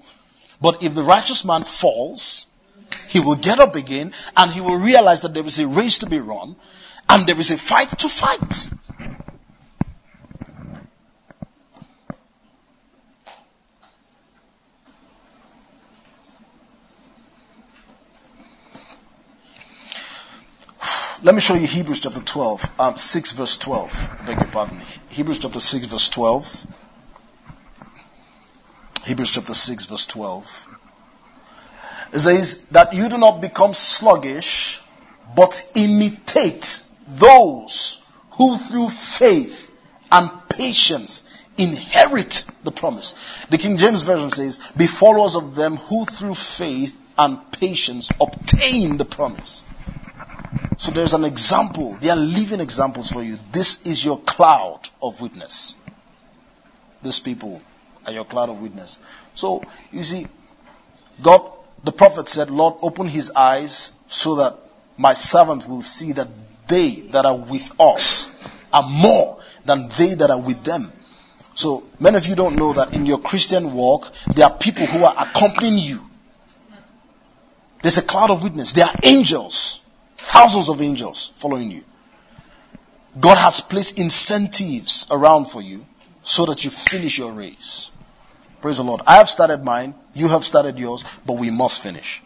but 0.61 0.83
if 0.83 0.95
the 0.95 1.03
righteous 1.03 1.45
man 1.45 1.63
falls, 1.63 2.47
he 3.07 3.19
will 3.19 3.35
get 3.35 3.59
up 3.59 3.75
again 3.75 4.13
and 4.35 4.51
he 4.51 4.61
will 4.61 4.77
realize 4.77 5.21
that 5.21 5.33
there 5.33 5.45
is 5.45 5.59
a 5.59 5.67
race 5.67 5.99
to 5.99 6.05
be 6.05 6.19
run 6.19 6.55
and 7.09 7.27
there 7.27 7.39
is 7.39 7.51
a 7.51 7.57
fight 7.57 7.89
to 7.99 8.09
fight. 8.09 8.67
Let 21.23 21.35
me 21.35 21.39
show 21.39 21.53
you 21.53 21.65
Hebrews 21.65 22.01
chapter 22.01 22.19
12, 22.19 22.71
um, 22.77 22.97
6 22.97 23.31
verse 23.31 23.57
12. 23.57 24.11
I 24.19 24.23
beg 24.23 24.41
your 24.41 24.49
pardon. 24.49 24.81
Hebrews 25.07 25.39
chapter 25.39 25.61
6 25.61 25.87
verse 25.87 26.09
12. 26.09 26.67
Hebrews 29.05 29.31
chapter 29.31 29.53
6 29.53 29.85
verse 29.85 30.05
12. 30.05 30.67
It 32.11 32.19
says 32.19 32.59
that 32.71 32.93
you 32.93 33.07
do 33.07 33.17
not 33.17 33.39
become 33.39 33.73
sluggish, 33.73 34.81
but 35.33 35.65
imitate 35.75 36.83
those 37.07 38.03
who 38.31 38.57
through 38.57 38.89
faith 38.89 39.71
and 40.11 40.29
patience 40.49 41.23
inherit 41.57 42.43
the 42.65 42.71
promise. 42.73 43.45
The 43.49 43.57
King 43.57 43.77
James 43.77 44.03
Version 44.03 44.29
says, 44.29 44.59
be 44.75 44.87
followers 44.87 45.37
of 45.37 45.55
them 45.55 45.77
who 45.77 46.03
through 46.03 46.35
faith 46.35 46.97
and 47.17 47.49
patience 47.53 48.09
obtain 48.19 48.97
the 48.97 49.05
promise. 49.05 49.63
So 50.83 50.91
there's 50.91 51.13
an 51.13 51.23
example. 51.23 51.95
They 52.01 52.09
are 52.09 52.17
living 52.17 52.59
examples 52.59 53.09
for 53.09 53.23
you. 53.23 53.37
This 53.53 53.81
is 53.83 54.03
your 54.03 54.19
cloud 54.19 54.81
of 55.01 55.21
witness. 55.21 55.75
These 57.01 57.21
people 57.21 57.61
are 58.05 58.11
your 58.11 58.25
cloud 58.25 58.49
of 58.49 58.59
witness. 58.59 58.99
So, 59.33 59.63
you 59.93 60.03
see, 60.03 60.27
God, 61.21 61.49
the 61.85 61.93
prophet 61.93 62.27
said, 62.27 62.51
Lord, 62.51 62.73
open 62.81 63.07
his 63.07 63.31
eyes 63.31 63.93
so 64.09 64.35
that 64.35 64.57
my 64.97 65.13
servants 65.13 65.65
will 65.65 65.81
see 65.81 66.11
that 66.11 66.27
they 66.67 66.95
that 67.11 67.25
are 67.25 67.37
with 67.37 67.79
us 67.79 68.29
are 68.73 68.83
more 68.83 69.39
than 69.63 69.87
they 69.87 70.15
that 70.15 70.31
are 70.31 70.41
with 70.41 70.65
them. 70.65 70.91
So, 71.55 71.85
many 71.97 72.17
of 72.17 72.27
you 72.27 72.35
don't 72.35 72.57
know 72.57 72.73
that 72.73 72.93
in 72.93 73.05
your 73.05 73.19
Christian 73.19 73.71
walk, 73.71 74.11
there 74.35 74.47
are 74.47 74.57
people 74.57 74.85
who 74.85 75.05
are 75.05 75.15
accompanying 75.17 75.77
you. 75.77 76.05
There's 77.81 77.99
a 77.99 78.01
cloud 78.01 78.31
of 78.31 78.43
witness. 78.43 78.73
There 78.73 78.83
are 78.83 78.95
angels 79.01 79.79
Thousands 80.23 80.69
of 80.69 80.81
angels 80.81 81.33
following 81.35 81.69
you. 81.69 81.83
God 83.19 83.37
has 83.37 83.59
placed 83.59 83.99
incentives 83.99 85.05
around 85.11 85.45
for 85.45 85.61
you 85.61 85.85
so 86.21 86.45
that 86.45 86.63
you 86.63 86.71
finish 86.71 87.17
your 87.17 87.33
race. 87.33 87.91
Praise 88.61 88.77
the 88.77 88.83
Lord. 88.83 89.01
I 89.05 89.17
have 89.17 89.27
started 89.27 89.65
mine. 89.65 89.93
You 90.13 90.29
have 90.29 90.45
started 90.45 90.79
yours, 90.79 91.03
but 91.25 91.33
we 91.33 91.51
must 91.51 91.83
finish. 91.83 92.23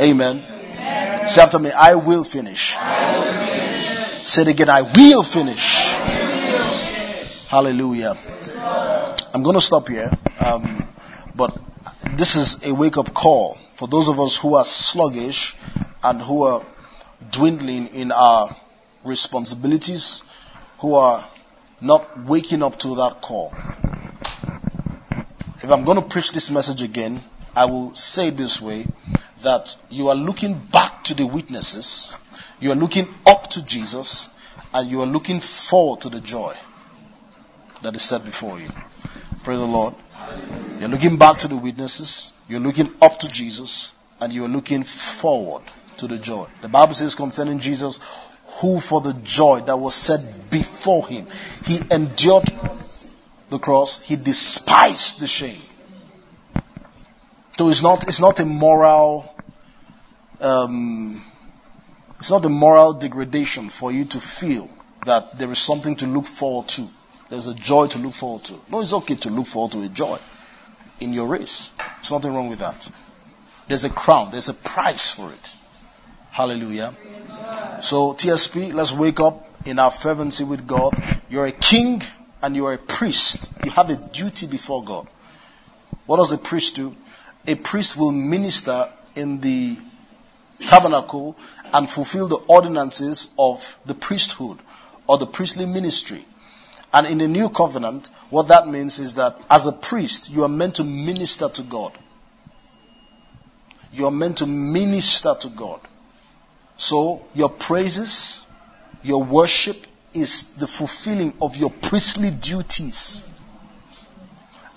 Amen. 0.00 0.38
Amen. 0.38 1.28
Say 1.28 1.42
after 1.42 1.58
me, 1.58 1.72
I 1.72 1.96
will 1.96 2.22
finish. 2.22 2.76
I 2.76 3.16
will 3.16 3.24
finish. 3.24 4.26
Say 4.26 4.42
it 4.42 4.48
again, 4.48 4.68
I 4.68 4.82
will 4.82 5.24
finish. 5.24 5.98
I 5.98 6.00
will. 6.00 7.26
Hallelujah. 7.48 8.16
I'm 9.34 9.42
going 9.42 9.54
to 9.54 9.60
stop 9.60 9.88
here. 9.88 10.12
Um, 10.38 10.88
but 11.34 11.58
this 12.12 12.36
is 12.36 12.64
a 12.64 12.72
wake 12.72 12.96
up 12.96 13.12
call 13.12 13.58
for 13.74 13.88
those 13.88 14.08
of 14.08 14.20
us 14.20 14.36
who 14.38 14.54
are 14.54 14.64
sluggish 14.64 15.56
and 16.04 16.22
who 16.22 16.44
are 16.44 16.62
dwindling 17.30 17.88
in 17.88 18.12
our 18.12 18.56
responsibilities, 19.04 20.22
who 20.78 20.94
are 20.94 21.26
not 21.80 22.24
waking 22.24 22.62
up 22.62 22.78
to 22.80 22.96
that 22.96 23.20
call. 23.20 23.52
If 25.62 25.70
I'm 25.70 25.84
going 25.84 25.96
to 25.96 26.02
preach 26.02 26.32
this 26.32 26.50
message 26.50 26.82
again, 26.82 27.22
I 27.56 27.66
will 27.66 27.94
say 27.94 28.30
this 28.30 28.60
way 28.60 28.86
that 29.42 29.76
you 29.88 30.08
are 30.08 30.14
looking 30.14 30.58
back 30.58 31.04
to 31.04 31.14
the 31.14 31.26
witnesses, 31.26 32.16
you 32.60 32.72
are 32.72 32.76
looking 32.76 33.06
up 33.26 33.48
to 33.50 33.64
Jesus, 33.64 34.30
and 34.72 34.90
you 34.90 35.00
are 35.02 35.06
looking 35.06 35.40
forward 35.40 36.02
to 36.02 36.08
the 36.08 36.20
joy 36.20 36.56
that 37.82 37.94
is 37.94 38.02
set 38.02 38.24
before 38.24 38.58
you. 38.58 38.68
Praise 39.42 39.60
the 39.60 39.66
Lord. 39.66 39.94
You're 40.80 40.88
looking 40.88 41.16
back 41.16 41.38
to 41.38 41.48
the 41.48 41.56
witnesses, 41.56 42.32
you're 42.48 42.60
looking 42.60 42.92
up 43.00 43.20
to 43.20 43.28
Jesus, 43.28 43.92
and 44.20 44.32
you 44.32 44.44
are 44.44 44.48
looking 44.48 44.82
forward 44.82 45.62
to 45.98 46.06
the 46.06 46.18
joy. 46.18 46.46
The 46.62 46.68
Bible 46.68 46.94
says 46.94 47.14
concerning 47.14 47.58
Jesus, 47.58 48.00
who 48.60 48.80
for 48.80 49.00
the 49.00 49.14
joy 49.14 49.60
that 49.60 49.76
was 49.76 49.94
set 49.94 50.20
before 50.50 51.06
him, 51.06 51.26
he 51.64 51.80
endured 51.90 52.50
the 53.50 53.58
cross, 53.58 54.00
he 54.00 54.16
despised 54.16 55.20
the 55.20 55.26
shame. 55.26 55.60
So 57.58 57.68
it's 57.68 57.82
not, 57.82 58.08
it's 58.08 58.20
not 58.20 58.40
a 58.40 58.44
moral, 58.44 59.32
um, 60.40 61.22
it's 62.18 62.30
not 62.30 62.44
a 62.44 62.48
moral 62.48 62.94
degradation 62.94 63.68
for 63.68 63.92
you 63.92 64.04
to 64.06 64.20
feel 64.20 64.68
that 65.04 65.38
there 65.38 65.50
is 65.50 65.58
something 65.58 65.96
to 65.96 66.06
look 66.06 66.26
forward 66.26 66.68
to. 66.68 66.88
There's 67.30 67.46
a 67.46 67.54
joy 67.54 67.86
to 67.88 67.98
look 67.98 68.14
forward 68.14 68.44
to. 68.44 68.60
No, 68.70 68.80
it's 68.80 68.92
okay 68.92 69.14
to 69.16 69.30
look 69.30 69.46
forward 69.46 69.72
to 69.72 69.82
a 69.82 69.88
joy 69.88 70.18
in 71.00 71.12
your 71.12 71.26
race. 71.26 71.70
There's 71.96 72.12
nothing 72.12 72.34
wrong 72.34 72.48
with 72.48 72.58
that. 72.58 72.88
There's 73.68 73.84
a 73.84 73.90
crown, 73.90 74.30
there's 74.30 74.48
a 74.48 74.54
price 74.54 75.10
for 75.10 75.32
it. 75.32 75.56
Hallelujah. 76.34 76.92
So, 77.80 78.12
TSP, 78.12 78.72
let's 78.74 78.92
wake 78.92 79.20
up 79.20 79.46
in 79.66 79.78
our 79.78 79.92
fervency 79.92 80.42
with 80.42 80.66
God. 80.66 80.92
You're 81.30 81.46
a 81.46 81.52
king 81.52 82.02
and 82.42 82.56
you're 82.56 82.72
a 82.72 82.78
priest. 82.78 83.48
You 83.62 83.70
have 83.70 83.88
a 83.88 83.94
duty 83.94 84.48
before 84.48 84.82
God. 84.82 85.06
What 86.06 86.16
does 86.16 86.32
a 86.32 86.38
priest 86.38 86.74
do? 86.74 86.96
A 87.46 87.54
priest 87.54 87.96
will 87.96 88.10
minister 88.10 88.90
in 89.14 89.38
the 89.38 89.76
tabernacle 90.58 91.36
and 91.72 91.88
fulfill 91.88 92.26
the 92.26 92.40
ordinances 92.48 93.32
of 93.38 93.78
the 93.86 93.94
priesthood 93.94 94.58
or 95.06 95.18
the 95.18 95.28
priestly 95.28 95.66
ministry. 95.66 96.24
And 96.92 97.06
in 97.06 97.18
the 97.18 97.28
new 97.28 97.48
covenant, 97.48 98.10
what 98.30 98.48
that 98.48 98.66
means 98.66 98.98
is 98.98 99.14
that 99.14 99.40
as 99.48 99.68
a 99.68 99.72
priest, 99.72 100.30
you 100.32 100.42
are 100.42 100.48
meant 100.48 100.74
to 100.74 100.84
minister 100.84 101.48
to 101.48 101.62
God. 101.62 101.96
You 103.92 104.06
are 104.06 104.10
meant 104.10 104.38
to 104.38 104.46
minister 104.46 105.36
to 105.38 105.48
God. 105.48 105.78
So 106.76 107.24
your 107.34 107.48
praises, 107.50 108.44
your 109.02 109.22
worship, 109.22 109.86
is 110.12 110.44
the 110.56 110.66
fulfilling 110.66 111.32
of 111.42 111.56
your 111.56 111.70
priestly 111.70 112.30
duties. 112.30 113.24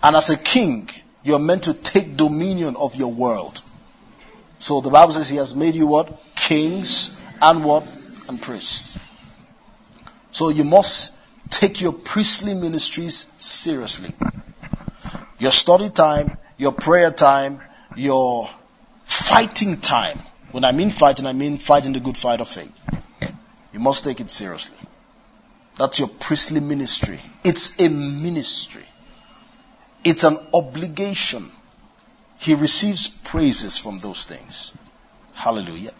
And 0.01 0.15
as 0.15 0.29
a 0.29 0.37
king, 0.37 0.89
you're 1.23 1.39
meant 1.39 1.63
to 1.63 1.73
take 1.73 2.17
dominion 2.17 2.75
of 2.75 2.95
your 2.95 3.11
world. 3.11 3.61
So 4.59 4.81
the 4.81 4.89
Bible 4.89 5.11
says 5.11 5.29
he 5.29 5.37
has 5.37 5.55
made 5.55 5.75
you 5.75 5.87
what? 5.87 6.19
Kings 6.35 7.21
and 7.41 7.63
what? 7.63 7.83
And 8.29 8.41
priests. 8.41 8.97
So 10.31 10.49
you 10.49 10.63
must 10.63 11.13
take 11.49 11.81
your 11.81 11.93
priestly 11.93 12.53
ministries 12.53 13.27
seriously. 13.37 14.13
Your 15.39 15.51
study 15.51 15.89
time, 15.89 16.37
your 16.57 16.71
prayer 16.71 17.11
time, 17.11 17.61
your 17.95 18.49
fighting 19.03 19.79
time. 19.79 20.19
When 20.51 20.63
I 20.63 20.71
mean 20.71 20.89
fighting, 20.89 21.25
I 21.25 21.33
mean 21.33 21.57
fighting 21.57 21.93
the 21.93 21.99
good 21.99 22.17
fight 22.17 22.41
of 22.41 22.47
faith. 22.47 22.71
You 23.73 23.79
must 23.79 24.03
take 24.03 24.19
it 24.19 24.31
seriously. 24.31 24.77
That's 25.75 25.99
your 25.99 26.07
priestly 26.07 26.59
ministry. 26.59 27.19
It's 27.43 27.79
a 27.79 27.89
ministry. 27.89 28.85
It's 30.03 30.23
an 30.23 30.37
obligation. 30.53 31.51
He 32.39 32.55
receives 32.55 33.07
praises 33.07 33.77
from 33.77 33.99
those 33.99 34.25
things. 34.25 34.73
Hallelujah. 35.33 35.91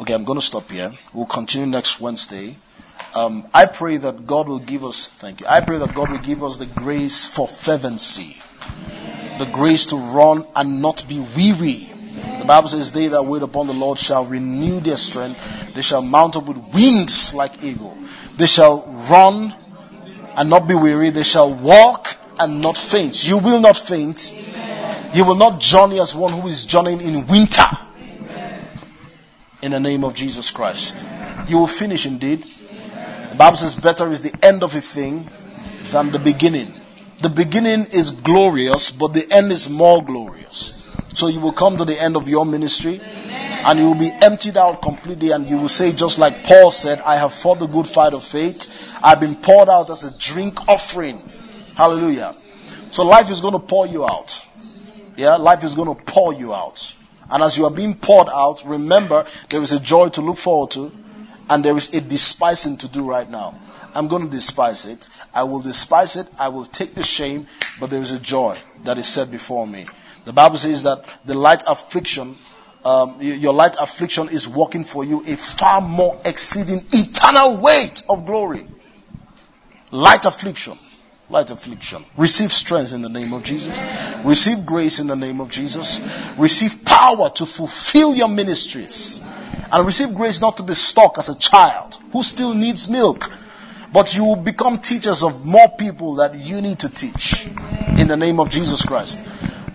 Okay, 0.00 0.14
I'm 0.14 0.24
going 0.24 0.38
to 0.38 0.44
stop 0.44 0.70
here. 0.70 0.92
We'll 1.12 1.26
continue 1.26 1.66
next 1.66 2.00
Wednesday. 2.00 2.56
Um, 3.14 3.46
I 3.52 3.66
pray 3.66 3.96
that 3.96 4.26
God 4.26 4.48
will 4.48 4.58
give 4.58 4.84
us, 4.84 5.08
thank 5.08 5.40
you. 5.40 5.46
I 5.46 5.60
pray 5.60 5.78
that 5.78 5.94
God 5.94 6.10
will 6.10 6.18
give 6.18 6.44
us 6.44 6.58
the 6.58 6.66
grace 6.66 7.26
for 7.26 7.48
fervency, 7.48 8.36
the 9.38 9.46
grace 9.46 9.86
to 9.86 9.96
run 9.96 10.46
and 10.54 10.82
not 10.82 11.06
be 11.08 11.20
weary. 11.20 11.90
Bible 12.46 12.68
says, 12.68 12.92
They 12.92 13.08
that 13.08 13.24
wait 13.24 13.42
upon 13.42 13.66
the 13.66 13.74
Lord 13.74 13.98
shall 13.98 14.24
renew 14.24 14.80
their 14.80 14.96
strength. 14.96 15.74
They 15.74 15.82
shall 15.82 16.02
mount 16.02 16.36
up 16.36 16.46
with 16.46 16.58
wings 16.74 17.34
like 17.34 17.62
eagle. 17.62 17.96
They 18.36 18.46
shall 18.46 18.82
run 19.10 19.54
and 20.36 20.50
not 20.50 20.68
be 20.68 20.74
weary. 20.74 21.10
They 21.10 21.22
shall 21.22 21.52
walk 21.52 22.16
and 22.38 22.62
not 22.62 22.76
faint. 22.76 23.26
You 23.28 23.38
will 23.38 23.60
not 23.60 23.76
faint. 23.76 24.34
You 25.14 25.24
will 25.24 25.36
not 25.36 25.60
journey 25.60 26.00
as 26.00 26.14
one 26.14 26.32
who 26.32 26.46
is 26.48 26.66
journeying 26.66 27.00
in 27.00 27.26
winter. 27.26 27.66
In 29.62 29.72
the 29.72 29.80
name 29.80 30.04
of 30.04 30.14
Jesus 30.14 30.50
Christ. 30.50 31.04
You 31.48 31.58
will 31.58 31.66
finish 31.66 32.06
indeed. 32.06 32.42
The 32.42 33.36
Bible 33.36 33.56
says 33.56 33.74
better 33.74 34.10
is 34.10 34.20
the 34.20 34.34
end 34.44 34.62
of 34.62 34.74
a 34.74 34.80
thing 34.80 35.28
than 35.90 36.10
the 36.10 36.18
beginning. 36.18 36.72
The 37.18 37.30
beginning 37.30 37.86
is 37.92 38.10
glorious, 38.10 38.92
but 38.92 39.14
the 39.14 39.26
end 39.30 39.50
is 39.50 39.70
more 39.70 40.04
glorious. 40.04 40.85
So 41.16 41.28
you 41.28 41.40
will 41.40 41.52
come 41.52 41.78
to 41.78 41.86
the 41.86 41.98
end 41.98 42.14
of 42.14 42.28
your 42.28 42.44
ministry 42.44 43.00
and 43.00 43.78
you 43.78 43.86
will 43.86 43.94
be 43.94 44.10
emptied 44.12 44.58
out 44.58 44.82
completely 44.82 45.30
and 45.30 45.48
you 45.48 45.56
will 45.56 45.70
say 45.70 45.92
just 45.92 46.18
like 46.18 46.44
Paul 46.44 46.70
said, 46.70 47.00
I 47.00 47.16
have 47.16 47.32
fought 47.32 47.58
the 47.58 47.66
good 47.66 47.86
fight 47.86 48.12
of 48.12 48.22
faith. 48.22 49.00
I've 49.02 49.18
been 49.18 49.34
poured 49.34 49.70
out 49.70 49.88
as 49.88 50.04
a 50.04 50.14
drink 50.18 50.68
offering. 50.68 51.22
Hallelujah. 51.74 52.36
So 52.90 53.06
life 53.06 53.30
is 53.30 53.40
going 53.40 53.54
to 53.54 53.58
pour 53.60 53.86
you 53.86 54.04
out. 54.04 54.46
Yeah, 55.16 55.36
life 55.36 55.64
is 55.64 55.74
going 55.74 55.88
to 55.88 55.94
pour 55.94 56.34
you 56.34 56.52
out. 56.52 56.94
And 57.30 57.42
as 57.42 57.56
you 57.56 57.64
are 57.64 57.70
being 57.70 57.94
poured 57.94 58.28
out, 58.28 58.64
remember 58.66 59.24
there 59.48 59.62
is 59.62 59.72
a 59.72 59.80
joy 59.80 60.10
to 60.10 60.20
look 60.20 60.36
forward 60.36 60.72
to 60.72 60.92
and 61.48 61.64
there 61.64 61.78
is 61.78 61.94
a 61.94 62.02
despising 62.02 62.76
to 62.78 62.88
do 62.88 63.08
right 63.08 63.28
now. 63.28 63.58
I'm 63.94 64.08
going 64.08 64.26
to 64.26 64.30
despise 64.30 64.84
it. 64.84 65.08
I 65.32 65.44
will 65.44 65.62
despise 65.62 66.16
it. 66.16 66.28
I 66.38 66.48
will 66.48 66.66
take 66.66 66.94
the 66.94 67.02
shame, 67.02 67.46
but 67.80 67.88
there 67.88 68.02
is 68.02 68.12
a 68.12 68.18
joy 68.18 68.60
that 68.84 68.98
is 68.98 69.08
set 69.08 69.30
before 69.30 69.66
me. 69.66 69.86
The 70.26 70.32
Bible 70.32 70.56
says 70.56 70.82
that 70.82 71.04
the 71.24 71.34
light 71.34 71.62
affliction, 71.68 72.34
um, 72.84 73.22
your 73.22 73.54
light 73.54 73.76
affliction 73.78 74.28
is 74.28 74.48
working 74.48 74.82
for 74.82 75.04
you 75.04 75.22
a 75.22 75.36
far 75.36 75.80
more 75.80 76.20
exceeding 76.24 76.84
eternal 76.92 77.58
weight 77.58 78.02
of 78.08 78.26
glory. 78.26 78.66
Light 79.92 80.24
affliction. 80.26 80.76
Light 81.30 81.52
affliction. 81.52 82.04
Receive 82.16 82.52
strength 82.52 82.92
in 82.92 83.02
the 83.02 83.08
name 83.08 83.32
of 83.34 83.44
Jesus. 83.44 83.80
Receive 84.24 84.66
grace 84.66 84.98
in 84.98 85.06
the 85.06 85.14
name 85.14 85.40
of 85.40 85.48
Jesus. 85.48 86.00
Receive 86.36 86.84
power 86.84 87.30
to 87.30 87.46
fulfill 87.46 88.16
your 88.16 88.28
ministries. 88.28 89.20
And 89.70 89.86
receive 89.86 90.12
grace 90.12 90.40
not 90.40 90.56
to 90.56 90.64
be 90.64 90.74
stuck 90.74 91.18
as 91.18 91.28
a 91.28 91.38
child 91.38 92.00
who 92.10 92.24
still 92.24 92.52
needs 92.52 92.88
milk. 92.88 93.30
But 93.92 94.16
you 94.16 94.24
will 94.24 94.36
become 94.36 94.78
teachers 94.78 95.22
of 95.22 95.46
more 95.46 95.68
people 95.68 96.16
that 96.16 96.34
you 96.34 96.60
need 96.60 96.80
to 96.80 96.88
teach. 96.88 97.46
In 97.46 98.08
the 98.08 98.16
name 98.16 98.40
of 98.40 98.50
Jesus 98.50 98.84
Christ. 98.84 99.24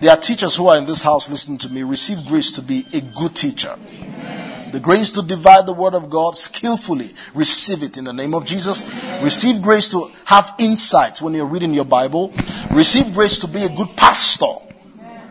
There 0.02 0.10
are 0.10 0.16
teachers 0.16 0.56
who 0.56 0.66
are 0.66 0.78
in 0.78 0.86
this 0.86 1.00
house 1.00 1.30
listening 1.30 1.58
to 1.58 1.72
me. 1.72 1.84
Receive 1.84 2.26
grace 2.26 2.50
to 2.52 2.62
be 2.62 2.84
a 2.92 3.00
good 3.00 3.36
teacher. 3.36 3.78
The 4.72 4.80
grace 4.80 5.12
to 5.12 5.22
divide 5.22 5.64
the 5.64 5.72
word 5.72 5.94
of 5.94 6.10
God 6.10 6.36
skillfully. 6.36 7.14
Receive 7.34 7.84
it 7.84 7.98
in 7.98 8.06
the 8.06 8.12
name 8.12 8.34
of 8.34 8.44
Jesus. 8.44 8.84
Receive 9.22 9.62
grace 9.62 9.92
to 9.92 10.10
have 10.24 10.56
insights 10.58 11.22
when 11.22 11.34
you're 11.34 11.46
reading 11.46 11.72
your 11.72 11.84
Bible. 11.84 12.32
Receive 12.72 13.14
grace 13.14 13.38
to 13.40 13.46
be 13.46 13.62
a 13.62 13.68
good 13.68 13.90
pastor 13.96 14.71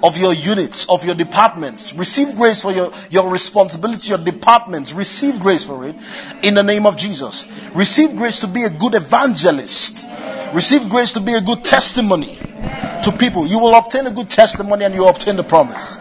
of 0.03 0.17
your 0.17 0.33
units, 0.33 0.89
of 0.89 1.05
your 1.05 1.15
departments. 1.15 1.93
Receive 1.93 2.35
grace 2.35 2.61
for 2.61 2.71
your, 2.71 2.91
your 3.09 3.29
responsibility, 3.29 4.09
your 4.09 4.17
departments. 4.17 4.93
Receive 4.93 5.39
grace 5.39 5.65
for 5.65 5.87
it 5.87 5.95
in 6.41 6.53
the 6.53 6.63
name 6.63 6.85
of 6.85 6.97
Jesus. 6.97 7.47
Receive 7.73 8.15
grace 8.15 8.39
to 8.39 8.47
be 8.47 8.63
a 8.63 8.69
good 8.69 8.95
evangelist. 8.95 10.07
Receive 10.53 10.89
grace 10.89 11.13
to 11.13 11.21
be 11.21 11.33
a 11.33 11.41
good 11.41 11.63
testimony 11.63 12.35
to 13.03 13.15
people. 13.17 13.47
You 13.47 13.59
will 13.59 13.75
obtain 13.75 14.07
a 14.07 14.11
good 14.11 14.29
testimony 14.29 14.85
and 14.85 14.93
you 14.93 15.07
obtain 15.07 15.35
the 15.35 15.43
promise. 15.43 15.97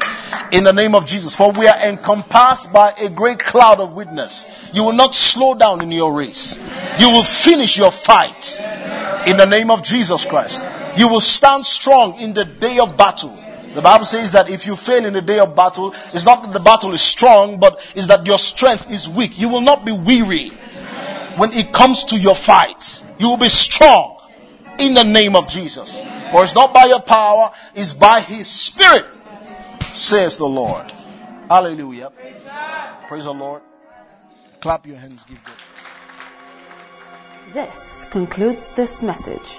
In 0.53 0.65
the 0.65 0.73
name 0.73 0.95
of 0.95 1.07
Jesus. 1.07 1.37
For 1.37 1.53
we 1.53 1.69
are 1.69 1.79
encompassed 1.89 2.73
by 2.73 2.93
a 2.93 3.09
great 3.09 3.39
cloud 3.39 3.81
of 3.81 3.95
witness. 3.95 4.71
You 4.73 4.85
will 4.85 4.93
not 4.93 5.15
slow 5.15 5.55
down 5.55 5.83
in 5.83 5.93
your 5.93 6.13
race. 6.13 6.59
You 6.99 7.11
will 7.11 7.23
finish 7.23 7.77
your 7.79 7.91
fight. 7.91 8.59
In 9.27 9.37
the 9.37 9.47
name 9.47 9.71
of 9.71 9.83
Jesus 9.83 10.25
Christ. 10.25 10.67
You 10.97 11.09
will 11.09 11.21
stand 11.21 11.65
strong 11.65 12.19
in 12.21 12.35
the 12.35 12.45
day 12.45 12.79
of 12.79 12.97
battle. 12.97 13.37
The 13.75 13.83
Bible 13.83 14.05
says 14.05 14.33
that 14.33 14.51
if 14.51 14.67
you 14.67 14.75
fail 14.75 15.05
in 15.05 15.13
the 15.13 15.23
day 15.23 15.39
of 15.39 15.55
battle, 15.55 15.93
it's 16.13 16.25
not 16.25 16.43
that 16.43 16.53
the 16.53 16.61
battle 16.61 16.93
is 16.93 17.01
strong, 17.01 17.61
but 17.61 17.93
it's 17.95 18.09
that 18.09 18.27
your 18.27 18.39
strength 18.39 18.91
is 18.91 19.09
weak. 19.09 19.39
You 19.39 19.49
will 19.49 19.61
not 19.61 19.85
be 19.85 19.93
weary 19.93 20.49
when 21.37 21.53
it 21.53 21.73
comes 21.73 22.07
to 22.07 22.19
your 22.19 22.35
fight. 22.35 23.03
You 23.19 23.29
will 23.29 23.37
be 23.37 23.49
strong 23.49 24.21
in 24.79 24.95
the 24.95 25.05
name 25.05 25.37
of 25.37 25.47
Jesus. 25.49 26.01
For 26.33 26.43
it's 26.43 26.55
not 26.55 26.75
by 26.75 26.87
your 26.87 27.01
power, 27.01 27.53
it's 27.75 27.93
by 27.93 28.21
His 28.21 28.49
Spirit, 28.49 29.07
says 29.93 30.37
the 30.37 30.49
Lord. 30.49 30.93
Hallelujah. 31.49 32.11
Praise, 33.09 33.25
the 33.25 33.35
Lord. 33.35 33.63
Clap 34.61 34.87
your 34.87 34.97
hands, 34.97 35.25
give 35.25 35.43
God. 35.45 35.55
This 37.53 38.07
concludes 38.11 38.69
this 38.71 39.03
message. 39.03 39.59